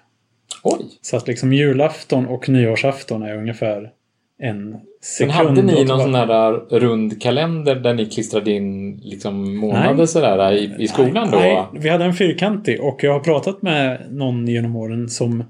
Oj! 0.64 0.86
Så 1.02 1.18
att 1.18 1.28
liksom 1.28 1.54
julafton 1.54 2.28
och 2.28 2.50
nyårsafton 2.50 3.24
är 3.24 3.38
ungefär 3.38 3.92
en 4.40 4.80
Men 5.20 5.30
hade 5.30 5.62
ni 5.62 5.86
någon 5.86 6.00
sån 6.00 6.12
där 6.12 6.80
rund 6.80 7.22
kalender 7.22 7.76
där 7.76 7.94
ni 7.94 8.06
klistrade 8.06 8.52
in 8.52 8.98
liksom 9.04 9.58
månader 9.58 9.94
Nej. 9.94 10.08
sådär 10.08 10.52
i, 10.54 10.76
i 10.80 10.88
skolan 10.88 11.32
då? 11.32 11.38
Nej, 11.38 11.64
vi 11.74 11.90
hade 11.90 12.06
en 12.06 12.14
fyrkantig 12.14 12.82
och 12.82 13.04
jag 13.04 13.14
har 13.14 13.20
pratat 13.20 13.62
med 13.62 14.02
någon 14.10 14.48
genom 14.48 14.76
åren 14.76 15.10
som 15.10 15.44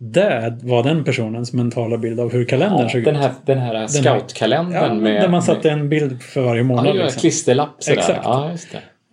det 0.00 0.58
var 0.62 0.82
den 0.82 1.04
personens 1.04 1.52
mentala 1.52 1.98
bild 1.98 2.20
av 2.20 2.32
hur 2.32 2.44
kalendern 2.44 2.82
Ja, 2.82 2.88
såg 2.88 3.04
den 3.04 3.16
ut. 3.16 3.22
här, 3.22 3.32
den 3.46 3.58
här 3.58 3.86
scoutkalendern 3.86 4.84
Ja, 4.84 4.94
med... 4.94 5.22
där 5.22 5.28
man 5.28 5.42
satte 5.42 5.70
en 5.70 5.88
bild 5.88 6.22
för 6.22 6.40
varje 6.42 6.62
månad. 6.62 6.86
ja, 6.86 6.92
liksom. 6.92 7.20
klisterlapp 7.20 7.70
sådär. 7.78 7.98
Exakt. 7.98 8.20
Ja. 8.24 8.50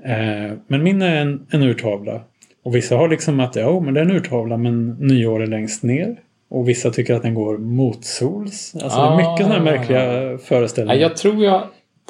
Eh, 0.05 0.51
men 0.67 0.83
min 0.83 1.01
är 1.01 1.15
en, 1.21 1.47
en 1.49 1.63
urtavla. 1.63 2.21
Och 2.65 2.75
vissa 2.75 2.95
har 2.95 3.09
liksom 3.09 3.39
att 3.39 3.55
ja, 3.55 3.79
men 3.79 3.93
det 3.93 3.99
är 3.99 4.05
en 4.05 4.11
urtavla 4.11 4.57
men 4.57 4.89
nyår 4.89 5.41
är 5.43 5.47
längst 5.47 5.83
ner. 5.83 6.15
Och 6.55 6.69
vissa 6.69 6.89
tycker 6.91 7.13
att 7.13 7.21
den 7.21 7.33
går 7.33 7.57
motsols. 7.57 8.75
Alltså 8.83 8.99
det 8.99 9.05
är 9.07 9.17
mycket 9.17 9.37
sådana 9.47 9.53
här 9.53 9.61
Ah. 9.61 9.63
märkliga 9.77 10.37
föreställningar. 10.37 11.01
Jag 11.01 11.17
tror 11.17 11.43
jag 11.43 11.61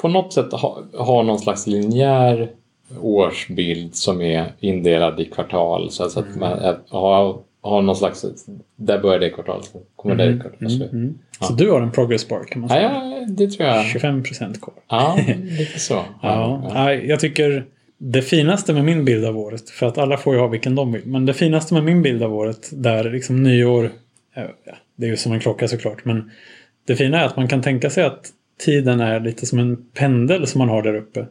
på 0.02 0.08
något 0.08 0.32
sätt 0.32 0.52
har, 0.52 0.82
har 0.98 1.22
någon 1.22 1.38
slags 1.38 1.66
linjär 1.66 2.48
årsbild 3.00 3.94
som 3.94 4.20
är 4.20 4.52
indelad 4.60 5.20
i 5.20 5.24
kvartal. 5.24 5.90
Så 5.90 6.04
att 6.04 6.16
Mm. 6.16 6.40
man 6.40 6.74
har, 6.88 7.38
har 7.62 7.82
någon 7.82 7.96
slags... 7.96 8.24
Där 8.76 8.98
börjar 8.98 9.20
det 9.20 9.30
kvartalet, 9.30 9.72
kommer 9.96 10.14
det 10.14 10.38
kvartalet. 10.42 10.92
Mm. 10.92 11.18
Så 11.40 11.52
du 11.52 11.70
har 11.70 11.80
en 11.80 11.92
progress 11.92 12.28
bar 12.28 12.44
kan 12.44 12.60
man 12.60 12.70
Ja, 12.70 12.74
säga. 12.76 12.90
ja, 13.20 13.26
det 13.28 13.46
tror 13.50 13.68
jag. 13.68 13.84
25 13.86 14.22
procent 14.22 14.60
kvar. 14.60 14.74
Ja, 14.88 15.18
lite 15.58 15.78
så. 15.80 15.94
Ja, 16.22 16.70
nej, 16.74 17.06
jag 17.08 17.20
tycker 17.20 17.64
det 17.98 18.22
finaste 18.22 18.72
med 18.72 18.84
min 18.84 19.04
bild 19.04 19.24
av 19.24 19.38
året, 19.38 19.70
för 19.70 19.86
att 19.86 19.98
alla 19.98 20.16
får 20.16 20.34
ju 20.34 20.40
ha 20.40 20.46
vilken 20.46 20.74
de 20.74 20.92
vill, 20.92 21.02
men 21.06 21.26
det 21.26 21.34
finaste 21.34 21.74
med 21.74 21.84
min 21.84 22.02
bild 22.02 22.22
av 22.22 22.34
året 22.34 22.68
där 22.72 23.10
liksom 23.10 23.42
nyår, 23.42 23.84
ja, 23.84 23.90
det 24.96 25.06
är 25.06 25.10
ju 25.10 25.16
som 25.16 25.32
en 25.32 25.40
klocka 25.40 25.68
såklart, 25.68 26.04
men 26.04 26.30
det 26.86 26.96
fina 26.96 27.20
är 27.20 27.26
att 27.26 27.36
man 27.36 27.48
kan 27.48 27.62
tänka 27.62 27.90
sig 27.90 28.04
att 28.04 28.30
tiden 28.64 29.00
är 29.00 29.20
lite 29.20 29.46
som 29.46 29.58
en 29.58 29.76
pendel 29.94 30.46
som 30.46 30.58
man 30.58 30.68
har 30.68 30.82
där 30.82 30.94
uppe. 30.94 31.26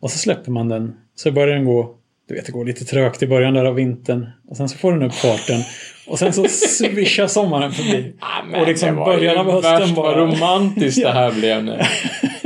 Och 0.00 0.10
så 0.10 0.18
släpper 0.18 0.50
man 0.50 0.68
den, 0.68 0.96
så 1.14 1.32
börjar 1.32 1.54
den 1.54 1.64
gå, 1.64 1.94
du 2.28 2.34
vet 2.34 2.46
det 2.46 2.52
går 2.52 2.64
lite 2.64 2.84
trögt 2.84 3.22
i 3.22 3.26
början 3.26 3.54
där 3.54 3.64
av 3.64 3.74
vintern, 3.74 4.26
och 4.48 4.56
sen 4.56 4.68
så 4.68 4.78
får 4.78 4.92
den 4.92 5.02
upp 5.02 5.14
farten. 5.14 5.60
Och 6.06 6.18
sen 6.18 6.32
så 6.32 6.44
svischar 6.48 7.26
sommaren 7.26 7.72
förbi. 7.72 8.12
Ja, 8.20 8.26
men 8.50 8.60
och 8.60 8.66
liksom 8.66 8.96
början 8.96 9.38
av 9.38 9.52
hösten 9.52 9.80
värst 9.80 9.96
vad 9.96 10.04
bara... 10.04 10.26
romantiskt 10.26 11.02
det 11.02 11.12
här 11.12 11.32
blev 11.40 11.64
nu. 11.64 11.80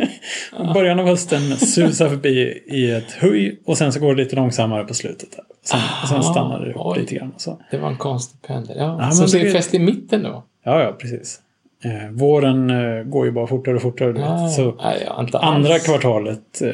Början 0.75 1.01
av 1.01 1.07
hösten 1.07 1.41
susar 1.57 2.09
förbi 2.09 2.63
i 2.67 2.91
ett 2.91 3.13
höj 3.13 3.59
och 3.65 3.79
sen 3.79 3.93
så 3.93 4.01
går 4.01 4.15
det 4.15 4.23
lite 4.23 4.37
långsammare 4.37 4.85
på 4.85 4.95
slutet. 4.95 5.37
Där. 5.37 5.45
Sen, 5.65 5.81
och 6.03 6.09
sen 6.09 6.19
Ah, 6.19 6.23
stannar 6.23 6.61
det 6.67 6.73
upp 6.75 6.97
lite 6.97 7.15
grann. 7.15 7.33
Så. 7.37 7.59
Det 7.71 7.79
var 7.79 7.89
en 7.89 7.97
konstig 7.97 8.43
pendel. 8.43 8.77
Ja, 8.79 8.99
Ja, 9.01 9.27
ser 9.29 9.45
det- 9.45 9.51
fäst 9.51 9.75
i 9.75 9.79
mitten 9.79 10.23
då. 10.23 10.45
Ja, 10.65 10.83
ja, 10.83 10.93
precis. 10.93 11.41
Eh, 11.85 12.11
våren 12.11 12.71
eh, 12.71 13.03
går 13.05 13.27
ju 13.27 13.33
bara 13.33 13.47
fortare 13.47 13.75
och 13.77 13.83
fortare. 13.83 14.25
Ah, 14.27 14.49
Så 14.49 14.75
nej, 14.83 15.09
andra 15.33 15.79
kvartalet, 15.79 16.63
eh, 16.63 16.73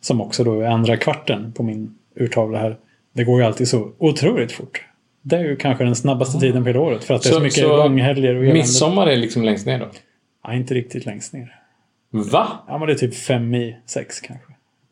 som 0.00 0.20
också 0.20 0.44
då 0.44 0.60
är 0.60 0.66
andra 0.66 0.96
kvarten 0.96 1.52
på 1.52 1.62
min 1.62 1.94
urtavla 2.20 2.58
här. 2.58 2.76
Det 3.14 3.24
går 3.24 3.40
ju 3.40 3.46
alltid 3.46 3.68
så 3.68 3.90
otroligt 3.98 4.52
fort. 4.52 4.84
Det 5.22 5.36
är 5.36 5.44
ju 5.44 5.56
kanske 5.56 5.84
den 5.84 5.96
snabbaste 5.96 6.40
tiden 6.40 6.62
på 6.62 6.68
hela 6.68 6.80
året. 6.80 7.04
För 7.04 7.14
att 7.14 7.22
det 7.22 7.28
är 7.28 7.30
så, 7.30 7.36
Så- 7.36 7.42
mycket 7.42 7.64
så 7.64 7.76
långhelger 7.76 8.34
och. 8.34 8.42
Midsommar 8.42 9.06
är 9.06 9.16
liksom 9.16 9.42
längst 9.42 9.66
ner 9.66 9.78
då? 9.78 9.86
Ja, 10.44 10.54
inte 10.54 10.74
riktigt 10.74 11.06
längst 11.06 11.32
ner. 11.32 11.54
Va? 12.10 12.48
Ja, 12.68 12.78
men 12.78 12.86
det 12.88 12.92
är 12.94 12.98
typ 12.98 13.14
fem 13.14 13.54
i 13.54 13.76
sex 13.86 14.20
kanske. 14.20 14.44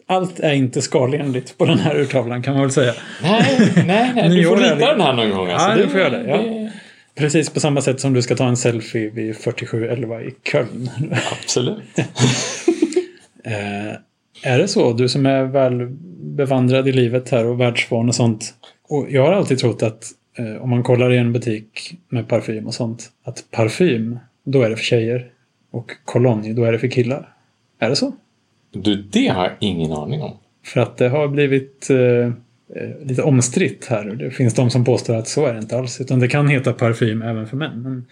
Allt 0.09 0.41
är 0.41 0.53
inte 0.53 0.83
skalenligt 0.83 1.59
på 1.59 1.65
den 1.65 1.79
här 1.79 1.97
urtavlan 1.97 2.43
kan 2.43 2.53
man 2.55 2.63
väl 2.63 2.71
säga. 2.73 2.95
Nej, 3.23 3.73
nej, 3.87 4.13
nej. 4.15 4.29
Du 4.37 4.45
får 4.45 4.57
rita 4.57 4.75
det- 4.75 4.87
den 4.87 5.01
här 5.01 5.13
någon 5.13 5.31
gång. 5.31 5.49
Alltså. 5.51 5.69
Ja, 5.69 5.77
du 5.77 5.89
får 5.89 6.01
göra 6.01 6.11
det, 6.11 6.29
ja. 6.31 6.71
Precis 7.15 7.51
på 7.51 7.61
samma 7.61 7.81
sätt 7.81 8.01
som 8.01 8.13
du 8.13 8.23
ska 8.23 8.35
ta 8.37 8.47
en 8.49 8.57
selfie 8.57 9.11
vid 9.11 9.37
4711 9.37 10.23
i 10.23 10.35
Köln. 10.53 10.91
Absolut. 11.43 11.79
Eh, 13.45 14.53
Är 14.53 14.59
det 14.59 14.69
så? 14.69 14.93
Du 14.93 15.09
som 15.09 15.27
är 15.27 15.43
väl 15.45 15.87
bevandrad 16.37 16.89
i 16.89 16.93
livet 16.93 17.31
här 17.31 17.47
och 17.47 17.61
världsvan 17.61 18.09
och 18.09 18.15
sånt. 18.15 18.55
Och 18.89 19.07
jag 19.11 19.23
har 19.27 19.33
alltid 19.33 19.59
trott 19.59 19.83
att 19.83 20.05
eh, 20.39 20.63
om 20.63 20.71
man 20.71 20.83
kollar 20.83 21.13
i 21.13 21.19
en 21.19 21.33
butik 21.33 21.95
med 22.09 22.29
parfym 22.29 22.67
och 22.67 22.75
sånt. 22.75 23.11
Att 23.25 23.45
parfym, 23.51 24.19
då 24.45 24.63
är 24.63 24.71
det 24.71 24.77
för 24.77 24.85
tjejer. 24.85 25.27
Och 25.77 25.93
kolonj, 26.05 26.53
då 26.53 26.65
är 26.65 26.73
det 26.73 26.79
för 26.79 26.89
killar. 26.89 27.29
Är 27.79 27.89
det 27.89 27.97
så? 27.97 28.13
Du, 28.71 29.03
det 29.03 29.29
har 29.29 29.45
jag 29.45 29.53
ingen 29.61 29.93
aning 29.93 30.23
om. 30.23 30.37
För 30.65 30.81
att 30.81 30.97
det 30.97 31.09
har 31.09 31.29
blivit 31.29 31.91
eh, 31.91 31.99
eh, 31.99 33.07
lite 33.07 33.23
omstritt 33.23 33.87
här. 33.91 34.05
Det 34.05 34.31
finns 34.31 34.55
de 34.55 34.71
som 34.71 34.85
påstår 34.85 35.15
att 35.15 35.29
så 35.29 35.47
är 35.47 35.53
det 35.53 35.59
inte 35.59 35.79
alls. 35.79 36.01
Utan 36.01 36.21
det 36.21 36.29
kan 36.29 36.49
heta 36.49 36.73
parfym 36.73 37.23
även 37.23 37.47
för 37.47 37.57
män. 37.57 37.83
Men 37.83 38.07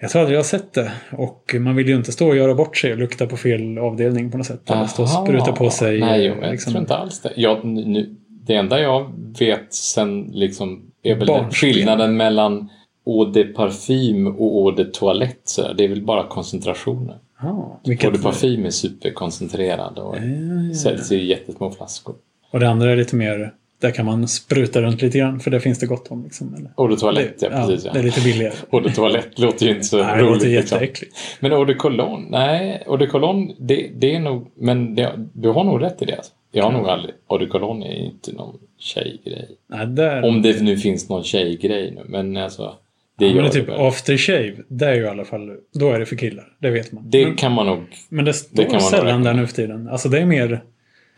jag 0.00 0.10
tror 0.10 0.20
aldrig 0.20 0.34
jag 0.34 0.38
har 0.38 0.44
sett 0.44 0.72
det. 0.72 0.92
Och 1.10 1.54
man 1.58 1.76
vill 1.76 1.88
ju 1.88 1.96
inte 1.96 2.12
stå 2.12 2.28
och 2.28 2.36
göra 2.36 2.54
bort 2.54 2.76
sig 2.76 2.92
och 2.92 2.98
lukta 2.98 3.26
på 3.26 3.36
fel 3.36 3.78
avdelning 3.78 4.30
på 4.30 4.38
något 4.38 4.46
sätt. 4.46 4.70
Eller 4.70 4.86
stå 4.86 5.02
och 5.02 5.08
spruta 5.08 5.52
på 5.52 5.70
sig. 5.70 6.00
Nej, 6.00 6.26
eh, 6.26 6.34
jag 6.40 6.50
liksom. 6.50 6.72
tror 6.72 6.80
inte 6.80 6.96
alls 6.96 7.20
det. 7.20 7.32
Jag, 7.36 7.64
nu, 7.64 8.16
det 8.28 8.54
enda 8.54 8.80
jag 8.80 9.12
vet 9.38 9.74
sen 9.74 10.22
liksom 10.22 10.90
är 11.02 11.14
väl 11.14 11.50
skillnaden 11.50 12.16
mellan 12.16 12.68
eau 13.06 13.24
de 13.24 13.44
parfym 13.44 14.26
och 14.26 14.40
eau 14.68 14.70
de 14.70 14.84
toilette. 14.84 15.40
Så 15.44 15.62
där. 15.62 15.74
Det 15.74 15.84
är 15.84 15.88
väl 15.88 16.02
bara 16.02 16.26
koncentrationen. 16.26 17.16
Ja, 17.42 17.80
Eau 17.86 18.10
de 18.10 18.18
parfym 18.18 18.66
är 18.66 18.70
superkoncentrerad 18.70 19.98
och 19.98 20.16
ja. 20.16 20.74
säljs 20.74 21.12
i 21.12 21.24
jättesmå 21.26 21.70
flaskor. 21.70 22.14
Och 22.50 22.60
det 22.60 22.68
andra 22.68 22.92
är 22.92 22.96
lite 22.96 23.16
mer, 23.16 23.54
där 23.80 23.90
kan 23.90 24.06
man 24.06 24.28
spruta 24.28 24.82
runt 24.82 25.02
lite 25.02 25.18
grann 25.18 25.40
för 25.40 25.50
det 25.50 25.60
finns 25.60 25.78
det 25.78 25.86
gott 25.86 26.10
om. 26.10 26.24
Liksom, 26.24 26.54
eller? 26.54 26.70
Eau 26.78 26.88
de 26.88 26.96
toilette, 26.96 27.46
ja, 27.46 27.48
ja, 27.60 27.66
precis. 27.66 27.84
det 27.84 27.90
är 27.90 27.96
Ja. 27.96 28.02
lite 28.02 28.20
billigare. 28.20 28.52
Eau 28.72 28.80
de 28.80 28.90
toilette 28.92 29.42
låter 29.42 29.66
ju 29.66 29.72
inte 29.72 29.84
så 29.84 29.96
Nej, 30.02 30.06
det 30.16 30.22
roligt. 30.22 30.32
låter 30.34 30.46
liksom. 30.48 30.76
jätteäckligt. 30.78 31.16
Men 31.40 31.52
eau 31.52 31.64
de 31.64 31.74
cologne, 31.74 32.26
nej, 32.30 32.82
eau 32.86 32.96
de 32.96 33.06
cologne, 33.06 33.54
det, 33.58 33.90
det 33.94 34.14
är 34.14 34.20
nog, 34.20 34.50
men 34.54 34.94
det, 34.94 35.12
du 35.32 35.48
har 35.48 35.64
nog 35.64 35.82
rätt 35.82 36.02
i 36.02 36.04
det. 36.04 36.16
Alltså. 36.16 36.32
Jag 36.52 36.64
har 36.64 36.72
nog 36.72 36.88
aldrig, 36.88 37.14
eau 37.30 37.38
de 37.38 37.46
cologne 37.46 37.86
är 37.86 38.04
inte 38.04 38.32
någon 38.32 38.58
tjejgrej. 38.78 39.48
Nej, 39.66 39.86
där, 39.86 40.24
Om 40.24 40.42
det 40.42 40.62
nu 40.62 40.76
finns 40.76 41.08
någon 41.08 41.24
tjejgrej 41.24 41.90
nu, 41.90 42.02
men 42.08 42.36
alltså. 42.36 42.74
Det 43.18 43.26
ja, 43.26 43.34
men 43.34 43.36
gör 43.36 43.42
det 43.42 43.58
är 43.58 43.60
typ 43.60 43.70
aftershave, 43.70 44.54
det 44.68 44.86
är 44.86 44.94
ju 44.94 45.02
i 45.02 45.08
alla 45.08 45.24
fall, 45.24 45.56
då 45.74 45.92
är 45.92 45.98
det 45.98 46.06
för 46.06 46.16
killar. 46.16 46.48
Det 46.58 46.70
vet 46.70 46.92
man. 46.92 47.10
Det 47.10 47.26
men, 47.26 47.36
kan 47.36 47.52
man 47.52 47.66
nog, 47.66 47.84
men 48.08 48.24
det 48.24 48.32
står 48.32 48.62
kan 48.62 48.72
man 48.72 48.80
nog 48.80 48.90
sällan 48.90 49.22
där 49.22 49.34
nu 49.34 49.46
för 49.46 49.54
tiden. 49.54 49.88
Alltså 49.88 50.08
det 50.08 50.18
är 50.18 50.26
mer, 50.26 50.64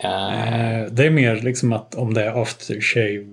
äh, 0.05 0.81
eh, 0.81 0.87
det 0.91 1.07
är 1.07 1.11
mer 1.11 1.37
liksom 1.37 1.73
att 1.73 1.95
om 1.95 2.15
det 2.15 2.25
är 2.25 2.43
aftershave 2.43 3.25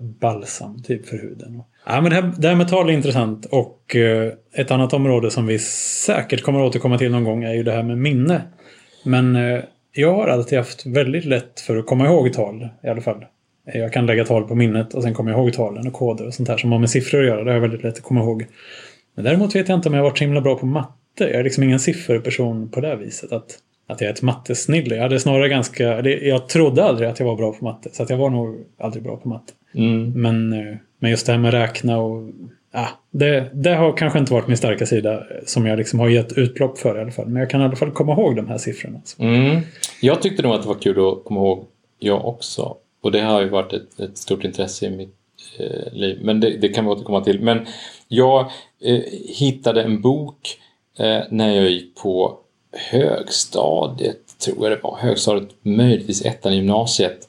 balsam 0.00 0.82
typ 0.82 1.08
för 1.08 1.16
huden. 1.16 1.62
Ja, 1.86 2.00
men 2.00 2.10
det, 2.10 2.16
här, 2.16 2.32
det 2.38 2.48
här 2.48 2.54
med 2.54 2.68
tal 2.68 2.88
är 2.88 2.92
intressant 2.92 3.46
och 3.46 3.96
eh, 3.96 4.32
ett 4.54 4.70
annat 4.70 4.92
område 4.92 5.30
som 5.30 5.46
vi 5.46 5.58
säkert 5.58 6.42
kommer 6.42 6.62
återkomma 6.62 6.98
till 6.98 7.10
någon 7.10 7.24
gång 7.24 7.44
är 7.44 7.52
ju 7.52 7.62
det 7.62 7.72
här 7.72 7.82
med 7.82 7.98
minne. 7.98 8.42
Men 9.04 9.36
eh, 9.36 9.60
jag 9.92 10.14
har 10.14 10.28
alltid 10.28 10.58
haft 10.58 10.86
väldigt 10.86 11.24
lätt 11.24 11.60
för 11.60 11.76
att 11.76 11.86
komma 11.86 12.06
ihåg 12.06 12.32
tal 12.32 12.68
i 12.82 12.88
alla 12.88 13.00
fall. 13.00 13.24
Jag 13.64 13.92
kan 13.92 14.06
lägga 14.06 14.24
tal 14.24 14.44
på 14.44 14.54
minnet 14.54 14.94
och 14.94 15.02
sen 15.02 15.14
kommer 15.14 15.30
jag 15.30 15.40
ihåg 15.40 15.52
talen 15.52 15.86
och 15.86 15.92
koder 15.92 16.26
och 16.26 16.34
sånt 16.34 16.48
här 16.48 16.56
som 16.56 16.72
har 16.72 16.78
med 16.78 16.90
siffror 16.90 17.20
att 17.20 17.26
göra. 17.26 17.44
Det 17.44 17.50
har 17.50 17.54
jag 17.54 17.60
väldigt 17.60 17.82
lätt 17.82 17.96
att 17.96 18.02
komma 18.02 18.20
ihåg. 18.20 18.46
Men 19.14 19.24
däremot 19.24 19.54
vet 19.54 19.68
jag 19.68 19.78
inte 19.78 19.88
om 19.88 19.94
jag 19.94 20.02
varit 20.02 20.18
så 20.18 20.24
himla 20.24 20.40
bra 20.40 20.54
på 20.58 20.66
matte. 20.66 20.94
Jag 21.18 21.30
är 21.30 21.44
liksom 21.44 21.64
ingen 21.64 21.80
sifferperson 21.80 22.68
på 22.68 22.80
det 22.80 22.96
viset. 22.96 23.32
Att, 23.32 23.58
att 23.86 24.00
jag 24.00 24.08
är 24.08 24.14
ett 24.14 24.22
mattesnille. 24.22 24.94
Jag 24.94 25.02
hade 25.02 25.20
snarare 25.20 25.48
ganska... 25.48 26.00
Jag 26.08 26.48
trodde 26.48 26.84
aldrig 26.84 27.08
att 27.08 27.18
jag 27.20 27.26
var 27.26 27.36
bra 27.36 27.52
på 27.52 27.64
matte. 27.64 27.88
Så 27.92 28.02
att 28.02 28.10
jag 28.10 28.16
var 28.16 28.30
nog 28.30 28.56
aldrig 28.78 29.02
bra 29.04 29.16
på 29.16 29.28
matte. 29.28 29.52
mm, 29.74 30.12
Men, 30.22 30.52
eh, 30.52 30.76
men 30.98 31.10
just 31.10 31.26
det 31.26 31.32
här 31.32 31.38
med 31.38 31.52
räkna 31.52 31.98
och... 31.98 32.30
Ja, 32.72 32.88
det, 33.10 33.50
det 33.54 33.74
har 33.74 33.96
kanske 33.96 34.18
inte 34.18 34.32
varit 34.32 34.46
min 34.48 34.56
starka 34.56 34.86
sida 34.86 35.22
som 35.46 35.66
jag 35.66 35.78
liksom 35.78 35.98
har 35.98 36.08
gett 36.08 36.38
utlopp 36.38 36.78
för 36.78 36.98
i 36.98 37.00
alla 37.00 37.10
fall. 37.10 37.26
Men 37.26 37.40
jag 37.40 37.50
kan 37.50 37.60
i 37.60 37.64
alla 37.64 37.76
fall 37.76 37.90
komma 37.90 38.12
ihåg 38.12 38.36
de 38.36 38.48
här 38.48 38.58
siffrorna. 38.58 39.00
Mm. 39.18 39.60
Jag 40.00 40.22
tyckte 40.22 40.42
nog 40.42 40.52
att 40.52 40.62
det 40.62 40.68
var 40.68 40.74
kul 40.74 40.98
att 40.98 41.24
komma 41.24 41.40
ihåg, 41.40 41.64
jag 41.98 42.24
också. 42.28 42.76
Och 43.02 43.12
det 43.12 43.20
har 43.20 43.40
ju 43.40 43.48
varit 43.48 43.72
ett, 43.72 44.00
ett 44.00 44.18
stort 44.18 44.44
intresse 44.44 44.86
i 44.86 44.90
mitt 44.90 45.16
eh, 45.58 45.92
liv. 45.92 46.18
Men 46.22 46.40
det, 46.40 46.56
det 46.56 46.68
kan 46.68 46.84
vi 46.84 46.90
återkomma 46.90 47.20
till. 47.20 47.40
Men 47.40 47.66
jag 48.08 48.40
eh, 48.82 49.00
hittade 49.38 49.82
en 49.82 50.00
bok 50.00 50.58
eh, 50.98 51.20
när 51.30 51.54
jag 51.54 51.70
gick 51.70 51.96
på 51.96 52.38
högstadiet, 52.90 54.38
tror 54.44 54.68
jag 54.68 54.78
det 54.78 54.82
var. 54.82 54.96
Högstadiet, 55.00 55.50
möjligtvis 55.62 56.24
ettan 56.24 56.52
i 56.52 56.56
gymnasiet. 56.56 57.28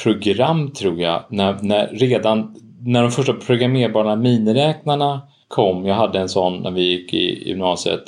program, 0.03 0.71
tror 0.71 0.99
jag, 0.99 1.23
när, 1.30 1.57
när 1.61 1.88
redan 1.88 2.55
när 2.86 3.01
de 3.01 3.11
första 3.11 3.34
programmerbara 3.34 4.15
miniräknarna 4.15 5.21
kom. 5.47 5.86
Jag 5.86 5.95
hade 5.95 6.19
en 6.19 6.30
sån 6.30 6.61
när 6.61 6.71
vi 6.71 6.82
gick 6.82 7.13
i 7.13 7.49
gymnasiet. 7.49 8.03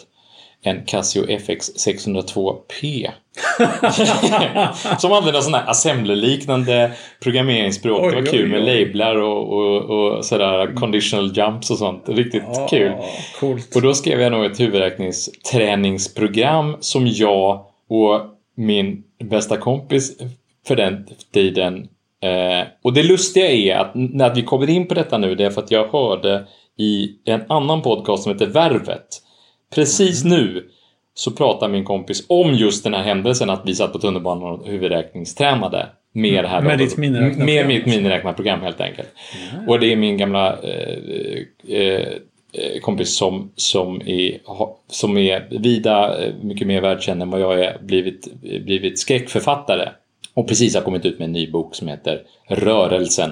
En 0.64 0.86
Casio 0.86 1.26
FX 1.30 1.70
602P. 1.88 3.08
Som 5.00 5.12
någon 5.12 5.44
sån 5.44 5.54
här 5.54 5.66
assembler-liknande 5.68 6.92
programmeringsspråk. 7.24 8.02
Oj, 8.04 8.10
det 8.10 8.16
var 8.16 8.22
oj, 8.22 8.28
kul 8.28 8.50
med 8.50 8.60
oj. 8.60 8.66
lablar 8.66 9.16
och, 9.16 9.54
och, 9.54 9.82
och 9.90 10.26
sådär 10.26 10.76
conditional 10.76 11.38
jumps 11.38 11.72
och 11.72 11.78
sånt. 11.78 12.04
Riktigt 12.10 12.44
Ja, 12.54 12.68
kul. 12.70 12.92
Coolt. 13.40 13.76
Och 13.76 13.82
då 13.82 13.94
skrev 13.94 14.22
jag 14.22 14.32
nog 14.32 14.46
ett 14.46 14.60
huvudräkningsträningsprogram 14.60 16.78
som 16.80 17.08
jag 17.08 17.66
och 17.90 18.22
min 18.58 19.04
bästa 19.24 19.58
kompis 19.58 20.18
för 20.68 20.76
den 20.76 21.08
tiden 21.34 21.88
eh, 22.24 22.68
och 22.84 22.94
det 22.94 23.04
lustiga 23.04 23.52
är 23.52 23.76
att 23.76 23.92
när 23.94 24.36
vi 24.36 24.42
kommer 24.42 24.70
in 24.70 24.88
på 24.88 24.94
detta 24.94 25.18
nu 25.18 25.36
det 25.36 25.46
är 25.46 25.50
för 25.50 25.62
att 25.62 25.72
jag 25.72 25.88
hörde 25.88 26.48
i 26.78 27.10
en 27.26 27.44
annan 27.48 27.82
podcast 27.82 28.24
som 28.24 28.32
heter 28.32 28.46
Värvet 28.46 29.08
precis 29.76 30.24
nu 30.24 30.70
så 31.14 31.32
pratar 31.32 31.68
min 31.68 31.84
kompis 31.84 32.26
om 32.30 32.54
just 32.54 32.84
den 32.84 32.94
här 32.94 33.04
händelsen 33.04 33.50
att 33.50 33.62
vi 33.66 33.76
satt 33.76 33.94
på 33.94 34.00
tunnelbanan 34.00 34.60
och 34.60 34.68
huvudräkningstränade 34.68 35.90
med 36.12 36.44
det 36.44 36.48
här 36.48 36.62
Med 36.62 36.78
ditt 36.78 36.98
miniräknarprogram. 36.98 37.46
Med 37.46 37.68
mitt 37.68 37.86
miniräknarprogram 37.86 38.62
helt 38.62 38.82
enkelt. 38.82 39.08
Och 39.68 39.80
det 39.80 39.92
är 39.92 39.96
min 39.96 40.18
gamla 40.18 40.58
eh, 40.60 41.40
eh, 41.68 42.80
kompis 42.82 43.16
som, 43.16 43.52
som, 43.56 44.02
är, 44.02 44.40
som 44.88 45.18
är 45.18 45.48
vida 45.60 46.26
eh, 46.26 46.34
mycket 46.42 46.68
mer 46.68 46.82
världskänd 46.82 47.22
än 47.22 47.30
vad 47.30 47.42
jag 47.42 47.60
är 47.60 47.78
blivit, 47.82 48.42
blivit 48.42 49.00
skräckförfattare. 49.00 49.90
Och 50.34 50.48
precis 50.48 50.76
har 50.76 50.82
kommit 50.82 51.06
ut 51.06 51.20
med 51.20 51.26
en 51.26 51.32
ny 51.32 51.52
bok 51.52 51.76
som 51.76 51.88
heter 51.88 52.22
Rörelsen. 52.48 53.32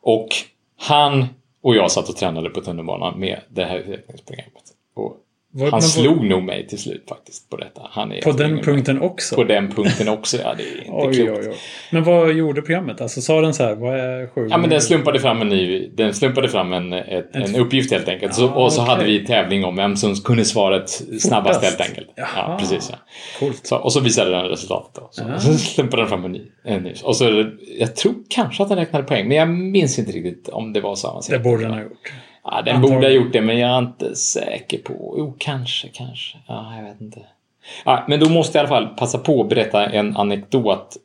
Och 0.00 0.28
han 0.76 1.26
och 1.62 1.76
jag 1.76 1.90
satt 1.90 2.08
och 2.08 2.16
tränade 2.16 2.50
på 2.50 2.60
tunnelbanan 2.60 3.20
med 3.20 3.40
det 3.48 3.64
här 3.64 3.78
utvecklingsprogrammet. 3.78 4.64
Och 4.94 5.16
Vad- 5.58 5.70
Han 5.72 5.82
slog 5.82 6.24
nog 6.24 6.42
mig 6.42 6.66
till 6.66 6.78
slut 6.78 7.04
faktiskt 7.08 7.50
på 7.50 7.56
detta. 7.56 7.80
Han 7.90 8.12
är 8.12 8.22
På 8.22 8.32
den 8.32 8.58
punkten 8.58 9.02
också? 9.02 9.34
På 9.34 9.44
den 9.44 9.70
punkten 9.72 10.08
också, 10.08 10.36
ja. 10.36 10.54
Det 10.54 10.62
är 10.62 10.76
inte 10.78 10.90
Oj, 10.92 11.14
klokt. 11.26 11.40
oj, 11.44 11.48
oj. 11.48 11.56
Men 11.92 12.04
vad 12.04 12.32
gjorde 12.32 12.62
programmet? 12.62 13.00
Alltså 13.00 13.20
sa 13.20 13.40
den 13.40 13.54
så 13.54 13.62
här, 13.62 13.74
vad 13.74 13.94
är 14.00 14.26
sju? 14.26 14.46
Ja, 14.50 14.58
men 14.58 14.70
den 14.70 14.80
slumpade 14.80 15.20
fram 15.20 15.40
en 15.40 15.48
ny... 15.48 15.88
Den 15.94 16.14
slumpade 16.14 16.48
fram 16.48 16.72
en, 16.72 16.92
ett, 16.92 17.36
en 17.36 17.56
uppgift 17.56 17.92
helt 17.92 18.08
enkelt. 18.08 18.34
Så, 18.34 18.48
Ah, 18.48 18.64
och 18.64 18.72
så 18.72 18.82
hade 18.82 19.04
vi 19.04 19.26
tävling 19.26 19.64
om 19.64 19.76
vem 19.76 19.96
som 19.96 20.14
kunde 20.14 20.44
svaret 20.44 20.90
snabbast 21.20 21.62
helt 21.64 21.80
enkelt. 21.80 22.08
Ja, 22.16 22.26
Jaha. 22.36 22.58
precis. 22.58 22.88
Ja. 22.92 22.98
Coolt. 23.38 23.66
Så, 23.66 23.76
och 23.76 23.92
så 23.92 24.00
visade 24.00 24.30
den 24.30 24.44
resultatet 24.44 24.94
då. 24.94 25.08
Så, 25.10 25.22
Ah. 25.24 25.38
så 25.38 25.52
slumpade 25.54 26.02
den 26.02 26.08
fram 26.08 26.24
en 26.24 26.32
ny. 26.32 26.42
En 26.64 26.82
ny. 26.82 26.92
Och 27.04 27.16
så, 27.16 27.30
det- 27.30 27.50
jag 27.78 27.96
tror 27.96 28.14
kanske 28.28 28.62
att 28.62 28.68
den 28.68 28.78
räknade 28.78 29.04
poäng, 29.04 29.28
men 29.28 29.36
jag 29.36 29.48
minns 29.48 29.98
inte 29.98 30.12
riktigt 30.12 30.48
om 30.48 30.72
det 30.72 30.80
var 30.80 30.94
så 30.94 31.06
Det 31.06 31.10
avancerat. 31.10 31.42
borde 31.42 31.62
den 31.62 31.72
ha 31.72 31.82
gjort. 31.82 32.12
Ja, 32.50 32.62
den 32.62 32.80
borde 32.80 33.06
ha 33.06 33.08
gjort 33.08 33.32
det, 33.32 33.40
men 33.40 33.58
jag 33.58 33.70
är 33.70 33.78
inte 33.78 34.16
säker 34.16 34.78
på... 34.78 35.14
Jo, 35.18 35.34
kanske, 35.38 35.88
kanske. 35.88 36.38
Ja, 36.46 36.76
jag 36.76 36.84
vet 36.84 37.00
inte. 37.00 37.20
Ja, 37.84 38.04
men 38.08 38.20
då 38.20 38.28
måste 38.28 38.58
jag 38.58 38.64
i 38.64 38.68
alla 38.68 38.86
fall 38.86 38.96
passa 38.96 39.18
på 39.18 39.42
att 39.42 39.48
berätta 39.48 39.86
en 39.86 40.16
anekdot 40.16 40.96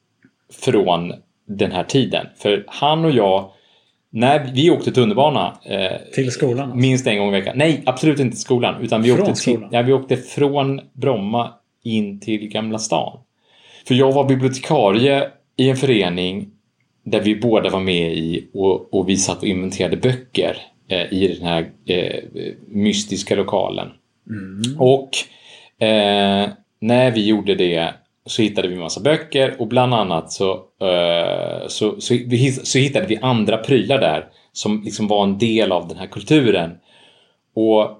från 0.54 1.14
den 1.46 1.72
här 1.72 1.84
tiden. 1.84 2.28
För 2.38 2.64
han 2.68 3.06
och 3.06 3.12
jag, 3.12 3.50
när 4.10 4.52
vi 4.54 4.72
åkte 4.72 4.91
tunnelbana 4.91 5.58
eh, 5.66 5.91
Till 6.14 6.32
skolan? 6.32 6.60
Alltså. 6.60 6.78
minst 6.78 7.08
en 7.08 7.18
gång 7.18 7.28
i 7.28 7.32
veckan. 7.32 7.58
Nej, 7.58 7.84
absolut 7.86 8.20
inte 8.20 8.36
till 8.36 8.41
skolan. 8.41 8.82
Utan 8.82 9.02
vi 9.02 9.10
Från 9.10 9.20
åkte, 9.22 9.34
till, 9.34 9.41
skolan? 9.41 9.70
ja, 9.72 9.82
vi 9.82 9.94
åkte 9.94 10.18
från 10.18 10.82
Bromma 10.94 11.54
in 11.84 12.20
till 12.20 12.48
Gamla 12.48 12.80
stan. 12.80 13.20
För 13.88 13.96
jag 13.96 14.12
var 14.12 14.24
bibliotekarie 14.24 15.28
i 15.58 15.70
en 15.70 15.76
förening 15.78 16.50
där 17.04 17.22
vi 17.22 17.36
båda 17.36 17.70
var 17.70 17.80
med 17.80 18.14
i 18.14 18.48
och, 18.54 18.94
och 18.94 19.10
vi 19.10 19.18
satt 19.18 19.38
och 19.38 19.48
inventerade 19.48 19.98
böcker 19.98 20.58
eh, 20.94 21.14
i 21.14 21.28
den 21.28 21.48
här 21.48 21.72
eh, 21.86 22.24
mystiska 22.68 23.36
lokalen. 23.36 23.88
Mm. 24.30 24.82
Och 24.82 25.10
eh, 25.86 26.50
när 26.80 27.12
vi 27.12 27.28
gjorde 27.28 27.56
det 27.56 27.94
så 28.26 28.41
hittade 28.41 28.68
vi 28.68 28.76
massa 28.76 29.00
böcker 29.02 29.56
och 29.60 29.68
bland 29.68 29.94
annat 29.94 30.32
så, 30.32 30.52
eh, 30.82 31.68
så, 31.68 32.02
så, 32.02 32.18
så 32.64 32.78
hittade 32.78 33.06
vi 33.08 33.18
andra 33.22 33.58
prylar 33.58 34.00
där 34.00 34.26
som 34.54 34.82
liksom 34.84 35.08
var 35.08 35.24
en 35.24 35.38
del 35.38 35.72
av 35.72 35.88
den 35.88 35.98
här 35.98 36.08
kulturen. 36.08 36.72
Och 37.56 38.00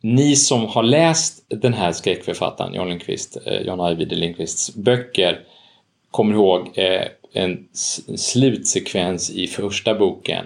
ni 0.00 0.36
som 0.36 0.66
har 0.66 0.82
läst 0.82 1.46
den 1.48 1.74
här 1.74 1.92
skräckförfattaren 1.92 2.74
John 2.74 2.88
Lindqvist, 2.88 3.36
John 3.66 3.80
Ajvide 3.80 4.14
Lindqvists 4.14 4.74
böcker 4.74 5.40
kommer 6.10 6.34
ihåg 6.34 6.78
en 7.32 7.68
slutsekvens 8.16 9.30
i 9.30 9.46
första 9.46 9.94
boken. 9.94 10.44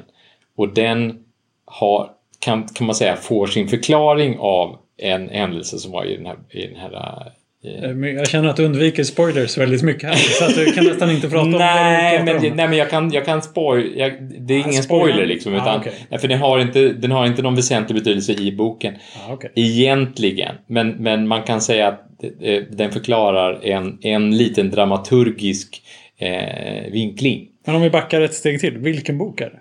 Och 0.57 0.74
den 0.74 1.24
har, 1.70 2.10
kan, 2.40 2.68
kan 2.68 2.86
man 2.86 2.94
säga, 2.96 3.16
får 3.16 3.46
sin 3.46 3.68
förklaring 3.68 4.36
av 4.38 4.76
en 5.02 5.28
händelse 5.28 5.78
som 5.78 5.92
var 5.92 6.04
i 6.04 6.16
den 6.16 6.26
här, 6.26 6.36
i 6.50 6.66
den 6.66 6.76
här 6.76 6.92
eh, 6.92 7.32
Eh, 7.64 7.90
Jag 7.90 8.28
känner 8.28 8.48
att 8.48 8.56
du 8.56 8.64
undviker 8.64 9.04
spoilers 9.04 9.58
väldigt 9.58 9.82
mycket 9.82 10.02
här. 10.08 10.14
Så 10.16 10.44
att 10.44 10.54
du 10.54 10.72
kan 10.72 10.84
nästan 10.84 11.10
inte 11.10 11.28
prata 11.28 11.44
om 11.44 11.50
nej, 11.50 12.22
men, 12.24 12.36
om. 12.36 12.42
nej, 12.42 12.68
men 12.68 12.78
jag 12.78 12.90
kan, 12.90 13.12
jag 13.12 13.24
kan 13.24 13.42
spoil... 13.42 13.92
Jag, 13.96 14.12
det 14.22 14.54
är 14.54 14.58
Ah, 14.58 14.68
ingen 14.70 14.82
spoiler. 14.82 15.06
spoiler 15.12 15.26
liksom. 15.26 15.54
Ah, 15.54 15.56
Utan, 15.56 15.80
okej. 15.80 15.92
nej, 16.08 16.20
för 16.20 16.28
den 16.28 16.38
har, 16.38 16.58
inte, 16.58 16.88
den 16.92 17.10
har 17.10 17.26
inte 17.26 17.42
någon 17.42 17.54
väsentlig 17.54 17.98
betydelse 17.98 18.32
i 18.32 18.52
boken. 18.52 18.94
Ja, 19.28 19.34
okej. 19.34 19.50
Egentligen. 19.54 20.54
Men, 20.66 20.88
men 20.90 21.28
man 21.28 21.42
kan 21.42 21.60
säga 21.60 21.88
att 21.88 22.00
eh, 22.40 22.62
den 22.70 22.90
förklarar 22.92 23.60
en, 23.66 23.98
en 24.02 24.36
liten 24.36 24.70
dramaturgisk 24.70 25.82
eh, 26.18 26.92
vinkling. 26.92 27.48
Men 27.66 27.74
om 27.74 27.82
vi 27.82 27.90
backar 27.90 28.20
ett 28.20 28.34
steg 28.34 28.60
till. 28.60 28.78
Vilken 28.78 29.18
bok 29.18 29.40
är 29.40 29.46
det? 29.50 29.58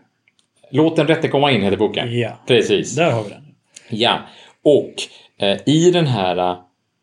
Låt 0.72 0.96
den 0.96 1.08
rätte 1.08 1.28
komma 1.28 1.52
in 1.52 1.62
heter 1.62 1.78
boken. 1.78 2.20
Ja. 2.20 2.40
Precis. 2.48 2.96
Där 2.96 3.12
har 3.12 3.24
vi 3.24 3.30
den. 3.30 3.44
Ja. 3.90 4.20
Och 4.64 4.94
eh, 5.40 5.58
i 5.66 5.92
den 5.92 6.08
här 6.08 6.58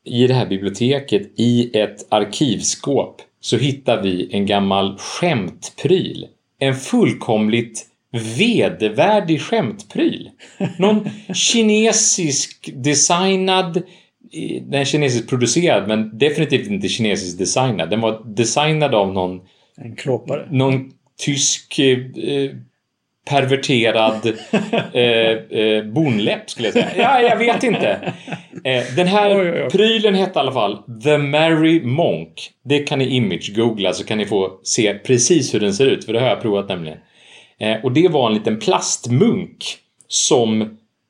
i 0.05 0.27
det 0.27 0.35
här 0.35 0.47
biblioteket 0.47 1.23
i 1.37 1.79
ett 1.79 2.07
arkivskåp 2.09 3.23
så 3.41 3.57
hittar 3.57 4.03
vi 4.03 4.29
en 4.33 4.47
gammal 4.47 4.99
skämtpryl. 4.99 6.27
En 6.59 6.75
fullkomligt 6.75 7.87
vedervärdig 8.39 9.41
skämtpryl. 9.41 10.31
Någon 10.79 11.09
kinesisk 11.35 12.71
designad 12.75 13.77
eh, 13.77 14.63
den 14.63 14.81
är 14.81 14.85
kinesiskt 14.85 15.29
producerad 15.29 15.89
men 15.89 16.19
definitivt 16.19 16.67
inte 16.71 16.89
kinesiskt 16.89 17.39
designad. 17.39 17.91
Den 17.91 18.01
var 18.01 18.23
designad 18.25 18.95
av 18.95 19.13
någon 19.13 19.41
En 19.77 19.97
klåpare. 19.97 20.49
någon 20.51 20.91
tysk 21.19 21.79
eh, 21.79 21.99
eh, 22.25 22.51
perverterad 23.25 24.27
eh, 24.93 25.03
eh, 25.61 25.85
bonläpp 25.85 26.51
skulle 26.51 26.69
jag 26.69 26.73
säga. 26.73 26.91
Ja, 26.97 27.21
jag 27.21 27.37
vet 27.37 27.63
inte. 27.63 28.13
Eh, 28.65 28.83
den 28.97 29.07
här 29.07 29.41
Oj, 29.41 29.51
oj, 29.51 29.63
oj. 29.63 29.71
prylen 29.71 30.15
hette 30.15 30.39
i 30.39 30.41
alla 30.41 30.53
fall 30.53 30.79
The 31.05 31.19
Merry 31.19 31.83
Monk. 31.83 32.51
Det 32.65 32.79
kan 32.79 32.99
ni 32.99 33.09
image-googla 33.09 33.93
så 33.93 34.05
kan 34.05 34.19
ni 34.19 34.27
få 34.27 34.51
se 34.63 34.95
precis 34.95 35.55
hur 35.55 35.61
den 35.61 35.75
ser 35.75 35.87
ut, 35.87 36.05
för 36.05 36.13
det 36.13 36.21
har 36.21 36.29
jag 36.29 36.43
provat 36.43 36.69
nämligen. 36.69 36.99
Eh, 37.59 37.85
och 37.85 37.93
det 37.93 38.09
var 38.09 38.27
en 38.27 38.35
liten 38.35 38.59
plastmunk 38.59 39.77
som 40.09 40.63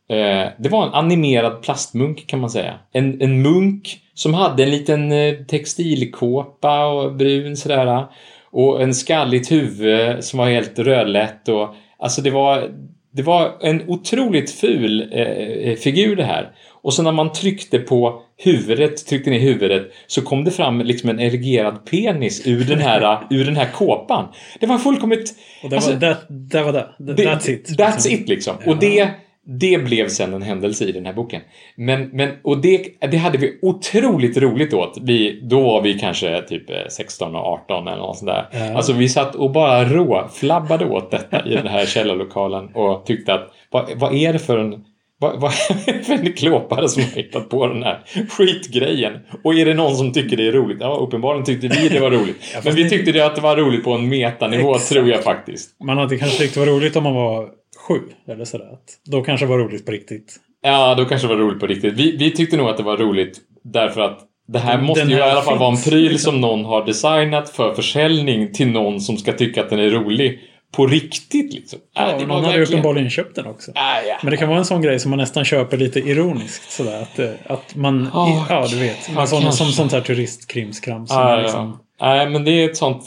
eh, 0.09 0.49
det 0.59 0.69
var 0.71 0.87
en 0.87 0.95
animerad 0.95 1.63
plastmunk 1.63 2.27
kan 2.27 2.41
man 2.41 2.51
säga. 2.51 2.75
En, 2.93 3.23
en 3.23 3.43
munk 3.43 4.01
som 4.15 4.35
hade 4.35 4.63
en 4.63 4.71
liten 4.71 5.13
eh, 5.13 5.35
textilkåpa 5.35 6.87
och 6.87 7.13
brun 7.15 7.57
sådär. 7.57 8.05
Och 8.51 8.83
en 8.83 8.95
skalligt 8.95 9.53
huvud 9.53 10.25
som 10.25 10.39
var 10.39 10.51
helt 10.51 10.79
rödlätt 10.79 11.49
och 11.49 11.75
alltså 12.05 12.23
det 12.23 12.31
var 12.31 12.71
det 13.17 13.23
var 13.23 13.53
en 13.61 13.83
otroligt 13.89 14.51
ful 14.51 15.09
eh, 15.13 15.75
figur 15.75 16.17
det 16.17 16.25
här. 16.25 16.51
Och 16.83 16.95
så 16.95 17.03
när 17.03 17.13
man 17.13 17.33
tryckte 17.33 17.79
på 17.79 18.23
huvudet, 18.37 19.07
tryckte 19.07 19.31
ner 19.31 19.39
huvudet, 19.39 19.83
så 20.07 20.23
kom 20.23 20.45
det 20.45 20.51
fram 20.51 20.81
liksom 20.81 21.11
en 21.11 21.21
erigerad 21.21 21.87
penis 21.91 22.47
ur 22.47 22.65
den 22.65 22.79
här, 22.79 23.19
ur 23.31 23.45
den 23.45 23.57
här 23.57 23.71
kåpan. 23.73 24.29
Det 24.61 24.67
var 24.67 24.79
fullkomligt... 24.79 25.35
Och 25.63 25.71
det 25.71 25.77
alltså, 25.77 25.93
var, 25.93 25.99
det, 25.99 26.17
det 26.29 26.63
var 26.63 26.73
det. 26.73 26.89
det- 26.99 27.25
That's 27.25 27.51
it. 27.51 27.69
That's 27.79 27.95
liksom. 27.95 28.13
it 28.13 28.29
liksom. 28.29 28.57
Ja. 28.65 28.73
Och 28.73 28.79
det, 28.79 29.11
det 29.47 29.85
blev 29.85 30.09
sen 30.09 30.35
en 30.35 30.43
händelse 30.43 30.85
i 30.85 30.93
den 30.93 31.07
här 31.07 31.13
boken. 31.13 31.41
Men, 31.77 32.09
men 32.09 32.31
och 32.43 32.59
det, 32.59 32.87
det 33.11 33.17
hade 33.17 33.39
vi 33.39 33.59
otroligt 33.63 34.37
roligt 34.37 34.75
åt. 34.75 34.99
Vi, 35.01 35.41
då 35.43 35.61
var 35.61 35.83
vi 35.83 35.99
kanske 35.99 36.43
typ 36.43 36.71
eh, 36.71 36.77
16 36.91 37.35
och 37.35 37.47
18 37.47 37.89
eller 37.89 37.99
något 37.99 38.19
sånt 38.19 38.31
där. 38.31 38.49
Ja. 38.53 38.77
Alltså 38.77 38.93
vi 38.93 39.09
satt 39.09 39.35
och 39.35 39.51
bara 39.51 39.85
råflabbade 39.85 40.87
åt 40.87 41.11
detta 41.11 41.47
i 41.47 41.55
den 41.55 41.67
här 41.67 41.87
källarlokalen 41.87 42.69
och 42.75 43.07
tyckte 43.07 43.35
att 43.35 43.53
vad, 43.71 43.91
vad 43.97 44.15
är 44.15 44.33
det 44.33 44.39
för 44.39 44.59
en 44.59 44.85
vad, 45.19 45.41
vad 45.41 45.53
är 45.87 45.93
det 45.93 46.05
för 46.05 46.15
en 46.15 46.33
klåpare 46.33 46.89
som 46.89 47.03
har 47.03 47.11
hittat 47.11 47.49
på 47.49 47.67
den 47.67 47.83
här 47.83 48.01
skitgrejen? 48.29 49.13
Och 49.45 49.55
är 49.55 49.65
det 49.65 49.75
någon 49.75 49.97
som 49.97 50.13
tycker 50.13 50.37
det 50.37 50.49
är 50.49 50.53
roligt? 50.53 50.79
Ja, 50.81 50.99
uppenbarligen 51.01 51.45
tyckte 51.45 51.69
vi 51.69 51.89
det 51.89 52.01
var 52.01 52.11
roligt. 52.11 52.37
Men 52.65 52.75
vi 52.75 52.91
tyckte 52.91 53.13
det 53.13 53.27
att 53.27 53.35
det 53.35 53.41
var 53.41 53.57
roligt 53.57 53.85
på 53.85 53.93
en 53.93 54.09
metanivå, 54.09 54.75
Exakt. 54.75 54.93
tror 54.93 55.09
jag 55.09 55.23
faktiskt. 55.23 55.81
Man 55.85 55.99
hade 55.99 56.19
kanske 56.19 56.39
tyckt 56.39 56.55
det 56.55 56.61
var 56.61 56.67
roligt 56.67 56.97
om 56.97 57.03
man 57.03 57.15
var 57.15 57.49
sju. 57.89 58.01
Eller 58.29 58.45
sådär. 58.45 58.73
Att 58.73 59.11
Då 59.11 59.23
kanske 59.23 59.47
det 59.47 59.51
var 59.51 59.59
roligt 59.59 59.87
på 59.87 59.93
riktigt. 59.93 60.37
Ja, 60.63 60.95
då 60.95 61.05
kanske 61.05 61.29
det 61.29 61.35
var 61.35 61.41
roligt 61.43 61.61
på 61.61 61.67
riktigt. 61.67 61.95
Vi, 61.95 62.17
vi 62.17 62.31
tyckte 62.31 62.57
nog 62.57 62.69
att 62.69 62.77
det 62.77 62.83
var 62.83 62.97
roligt 62.97 63.41
därför 63.65 64.01
att 64.01 64.19
det 64.49 64.59
här 64.59 64.81
måste 64.81 65.01
den 65.03 65.11
ju 65.11 65.17
i 65.17 65.21
här 65.21 65.31
alla 65.31 65.43
fall 65.43 65.59
vara 65.59 65.71
en 65.77 65.83
pryl 65.83 66.11
liksom. 66.13 66.33
som 66.33 66.41
någon 66.41 66.65
har 66.65 66.85
designat 66.87 67.51
för 67.51 67.75
försäljning 67.75 68.53
till 68.53 68.69
någon 68.69 69.01
som 69.01 69.17
ska 69.17 69.33
tycka 69.33 69.61
att 69.61 69.71
den 69.71 69.79
är 69.79 69.91
rolig 69.91 70.41
på 70.77 70.87
riktigt 70.87 71.55
liksom. 71.55 71.79
Ja, 71.95 72.07
Äh, 72.09 72.15
och 72.15 72.21
det 72.21 72.27
någon 72.27 72.45
hade 72.45 72.47
verkligen- 72.59 72.79
uppenbarligen 72.81 73.11
köpt 73.11 73.37
den 73.37 73.47
också. 73.47 73.73
Ah, 73.75 74.01
ja. 74.09 74.17
Men 74.23 74.31
det 74.31 74.37
kan 74.37 74.49
vara 74.49 74.59
en 74.59 74.65
sån 74.65 74.83
grej 74.83 74.99
som 74.99 75.11
man 75.11 75.19
nästan 75.19 75.45
köper 75.45 75.77
lite 75.77 76.01
ironiskt. 76.01 76.71
Sådär, 76.71 77.03
att, 77.03 77.19
eh, 77.19 77.31
att 77.47 77.75
man... 77.77 78.09
Ja, 78.13 78.47
ja, 78.49 78.67
du 78.71 78.79
vet. 78.79 79.11
ja, 79.17 79.27
sån, 79.27 79.43
kanske. 79.43 79.65
som 79.65 79.73
sånt 79.73 79.93
här 79.93 80.01
turistkrimskrams. 80.01 81.11
Ja, 81.11 81.37
liksom, 81.37 81.79
ja. 81.99 82.07
Nej, 82.07 82.31
men 82.31 82.45
det 82.45 82.51
är 82.51 82.71
ett 82.71 82.77
sånt 82.77 83.03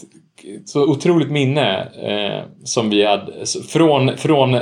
så 0.66 0.84
otroligt 0.92 1.32
minne 1.32 1.80
eh, 1.82 2.46
som 2.64 2.90
vi 2.90 3.06
hade 3.06 3.34
från, 3.70 4.18
från 4.18 4.54
eh, 4.54 4.62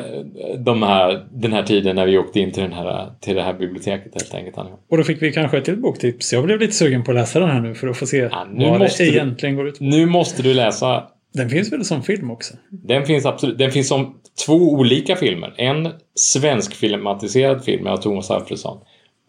de 0.58 0.84
här, 0.84 1.26
den 1.32 1.54
här 1.54 1.64
tiden 1.64 1.96
när 1.96 2.06
vi 2.06 2.18
åkte 2.18 2.40
in 2.40 2.52
till, 2.52 2.64
den 2.64 2.74
här, 2.74 3.12
till 3.22 3.36
det 3.36 3.42
här 3.42 3.54
biblioteket 3.54 4.12
helt 4.22 4.34
enkelt. 4.36 4.58
Och 4.90 4.98
då 4.98 5.04
fick 5.04 5.22
vi 5.22 5.32
kanske 5.32 5.58
ett 5.58 5.66
till 5.66 5.78
boktips. 5.78 6.34
Jag 6.34 6.44
blev 6.44 6.60
lite 6.60 6.74
sugen 6.74 7.04
på 7.04 7.12
att 7.12 7.16
läsa 7.18 7.40
den 7.40 7.50
här 7.50 7.62
nu 7.62 7.76
för 7.76 7.88
att 7.88 7.98
få 7.98 8.06
se 8.06 8.18
Ja, 8.18 8.48
nu 8.54 8.66
vad 8.70 8.80
måste 8.80 9.04
det 9.04 9.10
du- 9.10 9.16
egentligen 9.16 9.56
går 9.56 9.68
ut 9.68 9.78
på. 9.78 9.84
Nu 9.84 10.06
måste 10.06 10.44
du 10.44 10.54
läsa 10.54 11.04
Den 11.34 11.50
finns 11.50 11.74
väl 11.74 11.86
som 11.86 12.04
film 12.04 12.32
också? 12.32 12.54
Den 12.70 13.06
finns 13.06 13.26
absolut. 13.26 13.58
Den 13.58 13.72
finns 13.72 13.88
som 13.88 14.16
två 14.46 14.54
olika 14.54 15.16
filmer. 15.16 15.54
En 15.58 15.90
svensk 16.16 16.76
filmatiserad 16.76 17.64
film 17.64 17.84
med 17.84 18.02
Thomas 18.02 18.32
Alfredsson 18.32 18.78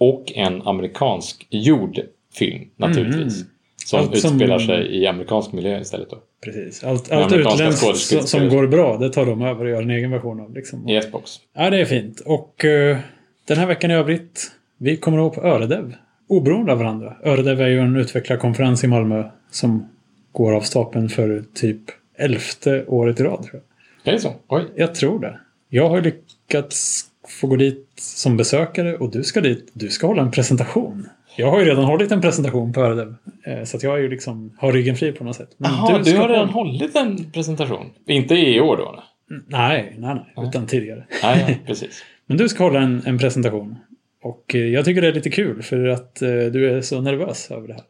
och 0.01 0.33
en 0.35 0.63
amerikansk 0.63 1.47
gjord 1.51 2.01
film 2.39 2.65
naturligtvis. 2.77 3.45
Som 3.87 3.99
Allt 4.01 4.19
som- 4.19 4.31
utspelar 4.31 4.59
sig 4.59 4.97
i 5.03 5.07
amerikansk 5.07 5.53
miljö 5.53 5.81
istället 5.81 6.11
då. 6.11 6.17
Precis. 6.45 6.85
Allt, 6.85 7.13
allt 7.13 7.33
utländskt 7.33 8.29
som, 8.29 8.49
går 8.49 8.67
bra, 8.67 8.97
det 8.97 9.11
tar 9.11 9.27
de 9.27 9.43
över 9.43 9.65
och 9.65 9.71
gör 9.71 9.83
en 9.83 9.91
egen 9.91 10.11
version 10.11 10.41
av. 10.41 10.55
Liksom. 10.55 10.89
I 10.89 11.01
Xbox. 11.01 11.31
Ja, 11.55 11.71
det 11.71 11.81
är 11.81 11.85
fint. 11.85 12.21
Och 12.21 12.65
eh, 12.65 12.99
den 13.45 13.57
här 13.57 13.67
veckan 13.67 13.91
i 13.91 13.95
övrigt, 13.95 14.51
vi 14.79 14.97
kommer 14.97 15.19
ihåg 15.19 15.35
på 15.35 15.43
Öredev. 15.43 15.95
Oberoende 16.29 16.73
av 16.73 16.79
varandra. 16.79 17.17
Öredev 17.23 17.61
är 17.61 17.69
ju 17.69 17.79
en 17.79 17.97
utvecklarkonferens 17.97 18.85
i 18.85 18.87
Malmö 18.87 19.25
som 19.51 19.89
går 20.33 20.53
av 20.53 20.61
stapeln 20.61 21.09
för 21.09 21.45
typ 21.55 21.81
elfte 22.19 22.85
året 22.87 23.21
i 23.21 23.23
rad. 23.23 23.43
Tror 23.43 23.63
jag. 24.03 24.13
Är 24.13 24.17
det 24.17 24.23
så? 24.23 24.35
Oj. 24.49 24.65
jag 24.77 24.95
tror 24.95 25.21
det. 25.21 25.39
Jag 25.69 25.89
har 25.89 26.01
lyckats 26.01 27.11
får 27.29 27.49
gå 27.49 27.57
dit 27.57 27.89
som 28.01 28.37
besökare 28.37 28.97
och 28.97 29.11
du 29.11 29.25
ska 29.25 29.41
dit. 29.41 29.71
Du 29.73 29.89
ska 29.89 30.07
hålla 30.07 30.23
en 30.23 30.31
presentation. 30.31 31.09
Jag 31.37 31.51
har 31.51 31.59
ju 31.61 31.65
redan 31.65 31.85
hållit 31.85 32.13
en 32.13 32.21
presentation 32.21 32.73
på 32.73 32.81
Öredev. 32.81 33.15
Eh, 33.47 33.65
så 33.65 33.77
att 33.77 33.83
jag 33.83 33.95
är 33.95 33.99
ju 34.03 34.09
liksom, 34.09 34.53
har 34.59 34.73
ryggen 34.73 34.97
fri 34.97 35.13
på 35.13 35.25
något 35.25 35.37
sätt. 35.37 35.49
Men 35.59 35.71
Jaha, 35.73 35.99
du, 35.99 36.05
ska 36.05 36.21
har 36.21 36.29
redan 36.29 36.49
hålla- 36.49 36.71
hållit 36.71 36.97
en 36.97 37.31
presentation? 37.33 37.87
Inte 38.07 38.35
i 38.35 38.61
år 38.61 38.77
då? 38.77 38.95
Nej, 38.95 39.03
Nej, 39.49 39.95
nej, 39.99 40.15
nej. 40.37 40.47
Utan 40.49 40.67
tidigare. 40.67 41.05
nej, 41.23 41.45
nej 41.47 41.61
precis. 41.67 42.05
Men 42.27 42.37
du 42.37 42.49
ska 42.49 42.65
hålla 42.65 42.81
en, 42.81 43.03
en 43.07 43.19
presentation. 43.19 43.77
Och 44.23 44.55
eh, 44.55 44.61
jag 44.61 44.85
tycker 44.85 45.03
det 45.03 45.09
är 45.09 45.13
lite 45.13 45.31
kul 45.31 45.63
för 45.63 45.87
att 45.89 46.23
eh, 46.23 46.29
du 46.29 46.71
är 46.77 46.81
så 46.81 47.01
nervös 47.01 47.51
över 47.51 47.69
det 47.69 47.75
här. 47.75 47.85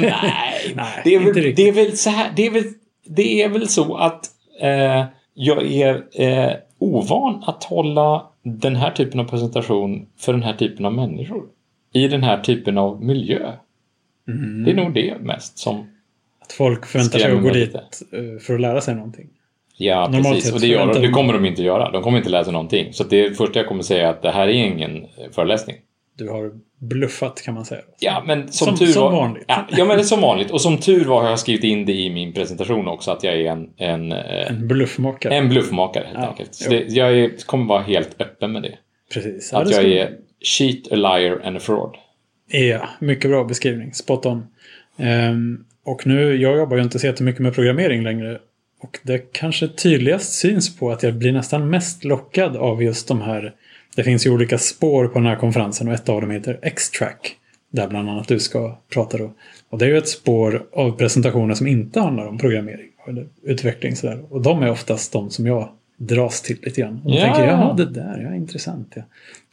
Nej, 0.00 0.72
Nej, 0.74 1.00
det, 1.04 1.14
är 1.14 1.20
inte 1.20 1.32
väl, 1.32 1.42
riktigt. 1.42 1.56
det 1.56 1.68
är 1.68 1.84
väl 1.86 1.96
så 1.96 2.10
här. 2.10 2.32
Det 2.36 2.46
är 2.46 2.50
väl, 2.50 2.64
det 3.06 3.42
är 3.42 3.48
väl 3.48 3.68
så 3.68 3.96
att 3.96 4.24
eh, 4.62 5.04
jag 5.34 5.72
är 5.72 6.02
eh, 6.14 6.52
ovan 6.78 7.42
att 7.46 7.64
hålla 7.64 8.26
den 8.42 8.76
här 8.76 8.90
typen 8.90 9.20
av 9.20 9.24
presentation 9.24 10.06
för 10.18 10.32
den 10.32 10.42
här 10.42 10.54
typen 10.54 10.86
av 10.86 10.92
människor. 10.94 11.42
I 11.92 12.08
den 12.08 12.22
här 12.22 12.40
typen 12.40 12.78
av 12.78 13.04
miljö. 13.04 13.52
Mm. 14.28 14.64
Det 14.64 14.70
är 14.70 14.74
nog 14.74 14.94
det 14.94 15.14
mest 15.20 15.58
som... 15.58 15.86
Att 16.40 16.52
folk 16.52 16.86
förväntar 16.86 17.18
sig 17.18 17.32
att 17.32 17.42
gå 17.42 17.50
dit 17.50 17.74
eh, 17.74 18.40
för 18.40 18.54
att 18.54 18.60
lära 18.60 18.80
sig 18.80 18.94
någonting. 18.94 19.28
Ja, 19.76 20.08
Normalt 20.08 20.34
precis. 20.34 20.52
Och 20.52 20.60
det, 20.60 20.66
gör, 20.66 20.86
de- 20.86 20.94
det 21.00 21.06
de- 21.06 21.12
kommer 21.12 21.32
de 21.32 21.44
inte 21.46 21.62
göra. 21.62 21.90
De 21.90 22.02
kommer 22.02 22.18
inte 22.18 22.30
lära 22.30 22.44
sig 22.44 22.52
någonting. 22.52 22.92
Så 22.92 23.04
det 23.04 23.36
första 23.36 23.58
jag 23.58 23.68
kommer 23.68 23.82
säga 23.82 24.06
är 24.06 24.10
att 24.10 24.22
det 24.22 24.30
här 24.30 24.48
är 24.48 24.52
ingen 24.52 24.96
eh, 24.96 25.06
föreläsning. 25.32 25.76
Du 26.18 26.28
har 26.28 26.52
bluffat 26.78 27.42
kan 27.42 27.54
man 27.54 27.64
säga. 27.64 27.80
Ja, 28.00 28.22
men 28.26 28.48
som, 28.52 28.66
Som- 28.66 28.76
tur 28.76 28.86
som 28.86 29.02
var... 29.02 29.10
vanligt. 29.12 29.44
Ja, 29.48 29.66
ja, 29.70 29.84
men 29.84 29.96
det 29.96 30.02
är 30.02 30.04
som 30.04 30.20
vanligt. 30.20 30.50
Och 30.50 30.60
som 30.60 30.76
tur 30.78 31.04
var 31.04 31.22
har 31.22 31.28
jag 31.30 31.38
skrivit 31.38 31.64
in 31.64 31.84
det 31.86 31.92
i 31.92 32.10
min 32.10 32.32
presentation 32.32 32.88
också 32.88 33.10
att 33.10 33.24
jag 33.24 33.34
är 33.34 33.50
en, 33.50 33.70
en, 33.76 34.12
eh, 34.12 34.50
En 34.50 34.68
bluffmakare. 34.68 35.34
en 35.34 35.48
bluffmakare 35.48 36.04
helt 36.04 36.18
Ja, 36.18 36.28
enkelt. 36.28 36.54
Så 36.54 36.70
det, 36.70 36.84
jag 36.88 37.18
är, 37.18 37.46
kommer 37.46 37.64
vara 37.66 37.82
helt 37.82 38.20
öppen 38.20 38.52
med 38.52 38.62
det. 38.62 38.74
Precis. 39.14 39.50
Ja, 39.52 39.58
Att 39.62 39.68
det 39.68 39.74
jag 39.74 39.84
är 39.84 40.16
cheat, 40.40 40.92
a 40.92 40.96
liar 40.96 41.40
and 41.44 41.56
a 41.56 41.60
fraud. 41.60 41.96
Ja, 42.46 42.88
mycket 42.98 43.30
bra 43.30 43.44
beskrivning. 43.44 43.94
Spot 43.94 44.26
on. 44.26 44.46
Um, 44.96 45.64
och 45.84 46.06
nu, 46.06 46.36
jag 46.36 46.56
jobbar 46.56 46.76
ju 46.76 46.82
inte 46.82 46.98
så 46.98 47.06
jättemycket 47.06 47.40
med 47.40 47.54
programmering 47.54 48.02
längre. 48.02 48.38
Och 48.80 48.98
det 49.02 49.32
kanske 49.32 49.68
tydligast 49.68 50.32
syns 50.32 50.76
på 50.76 50.90
att 50.90 51.02
jag 51.02 51.14
blir 51.14 51.32
nästan 51.32 51.70
mest 51.70 52.04
lockad 52.04 52.56
av 52.56 52.82
just 52.82 53.08
de 53.08 53.20
här. 53.20 53.54
Det 53.96 54.04
finns 54.04 54.26
ju 54.26 54.30
olika 54.30 54.58
spår 54.58 55.06
på 55.08 55.14
den 55.14 55.26
här 55.26 55.36
konferensen 55.36 55.88
och 55.88 55.94
ett 55.94 56.08
av 56.08 56.20
dem 56.20 56.30
heter 56.30 56.58
X-Track. 56.62 57.36
Där 57.72 57.88
bland 57.88 58.10
annat 58.10 58.28
du 58.28 58.40
ska 58.40 58.78
prata 58.92 59.18
då. 59.18 59.34
Och 59.68 59.78
det 59.78 59.84
är 59.84 59.88
ju 59.88 59.98
ett 59.98 60.08
spår 60.08 60.66
av 60.72 60.90
presentationer 60.90 61.54
som 61.54 61.66
inte 61.66 62.00
handlar 62.00 62.26
om 62.26 62.38
programmering 62.38 62.88
eller 63.08 63.26
utveckling 63.42 63.96
sådär. 63.96 64.24
Och 64.30 64.42
de 64.42 64.62
är 64.62 64.70
oftast 64.70 65.12
de 65.12 65.30
som 65.30 65.46
jag 65.46 65.68
dras 66.00 66.42
till 66.42 66.58
lite 66.62 66.80
grann. 66.80 67.00
Och 67.04 67.10
då 67.10 67.16
Ja. 67.16 67.24
tänker 67.24 67.40
jag, 67.44 67.52
ja 67.60 67.74
det 67.76 67.84
där, 67.86 68.26
ja 68.30 68.34
intressant. 68.34 68.92
Ja. 68.96 69.02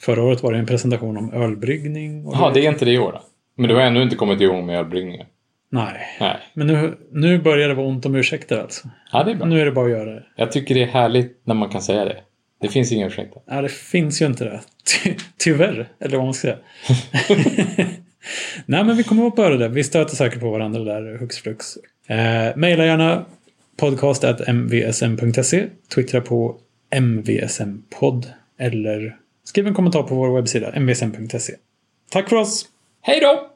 Förra 0.02 0.24
året 0.24 0.44
var 0.44 0.52
det 0.54 0.60
en 0.60 0.66
presentation 0.66 1.18
om 1.18 1.34
ölbryggning. 1.34 2.24
Jaha, 2.24 2.52
det 2.54 2.66
är 2.66 2.70
inte 2.72 2.86
det 2.86 2.92
i 2.92 2.98
år 3.00 3.12
då? 3.12 3.22
Men 3.58 3.70
du 3.70 3.76
har 3.76 3.82
ännu 3.82 4.02
inte 4.04 4.16
kommit 4.16 4.42
igång 4.42 4.66
med 4.66 4.78
ölbryggningen? 4.80 5.26
Nej. 5.70 5.94
Nej. 6.20 6.38
Men 6.54 6.68
nu, 6.68 6.98
nu 7.12 7.40
börjar 7.42 7.68
det 7.68 7.74
vara 7.74 7.88
ont 7.88 8.06
om 8.06 8.16
ursäkter 8.16 8.58
alltså. 8.60 8.88
Ja, 9.12 9.24
det 9.24 9.32
är 9.32 9.36
bra. 9.36 9.46
Nu 9.48 9.62
är 9.62 9.66
det 9.66 9.72
bara 9.72 9.86
att 9.86 9.92
göra 9.92 10.14
det. 10.14 10.24
Jag 10.36 10.52
tycker 10.52 10.76
det 10.76 10.84
är 10.84 10.88
härligt 10.88 11.42
när 11.44 11.56
man 11.56 11.70
kan 11.70 11.82
säga 11.82 12.06
det. 12.06 12.18
Det 12.62 12.68
finns 12.68 12.92
inga 12.92 13.08
ursäkter. 13.08 13.42
Ja, 13.48 13.62
det 13.62 13.72
finns 13.72 14.22
ju 14.22 14.26
inte 14.26 14.44
det. 14.44 14.60
Ty 15.04 15.14
tyvärr, 15.38 15.88
eller 16.00 16.18
vad 16.18 16.26
man 16.26 16.34
ska 16.34 16.48
säga. 16.48 16.58
Nej, 18.66 18.84
men 18.84 18.98
vi 18.98 19.04
kommer 19.04 19.26
upp 19.26 19.36
på 19.36 19.50
det. 19.50 19.68
Vi 19.70 19.84
stöter 19.84 20.16
säkert 20.16 20.40
på 20.40 20.50
varandra 20.52 20.80
där, 20.84 21.18
hux 21.18 21.38
flux. 21.38 21.66
Eh, 22.08 22.56
maila 22.58 22.86
gärna 22.86 23.26
podcast.mvsm.se. 23.78 25.70
Twittra 25.94 26.22
på 26.22 26.58
mvsmpodd. 27.02 28.26
Eller 28.60 29.18
skriv 29.44 29.68
en 29.68 29.74
kommentar 29.74 30.04
på 30.04 30.16
vår 30.16 30.36
webbsida 30.36 30.80
mvsm.se. 30.80 31.54
Tack 32.10 32.30
för 32.30 32.36
oss! 32.36 32.66
Hej 33.02 33.20
då! 33.20 33.50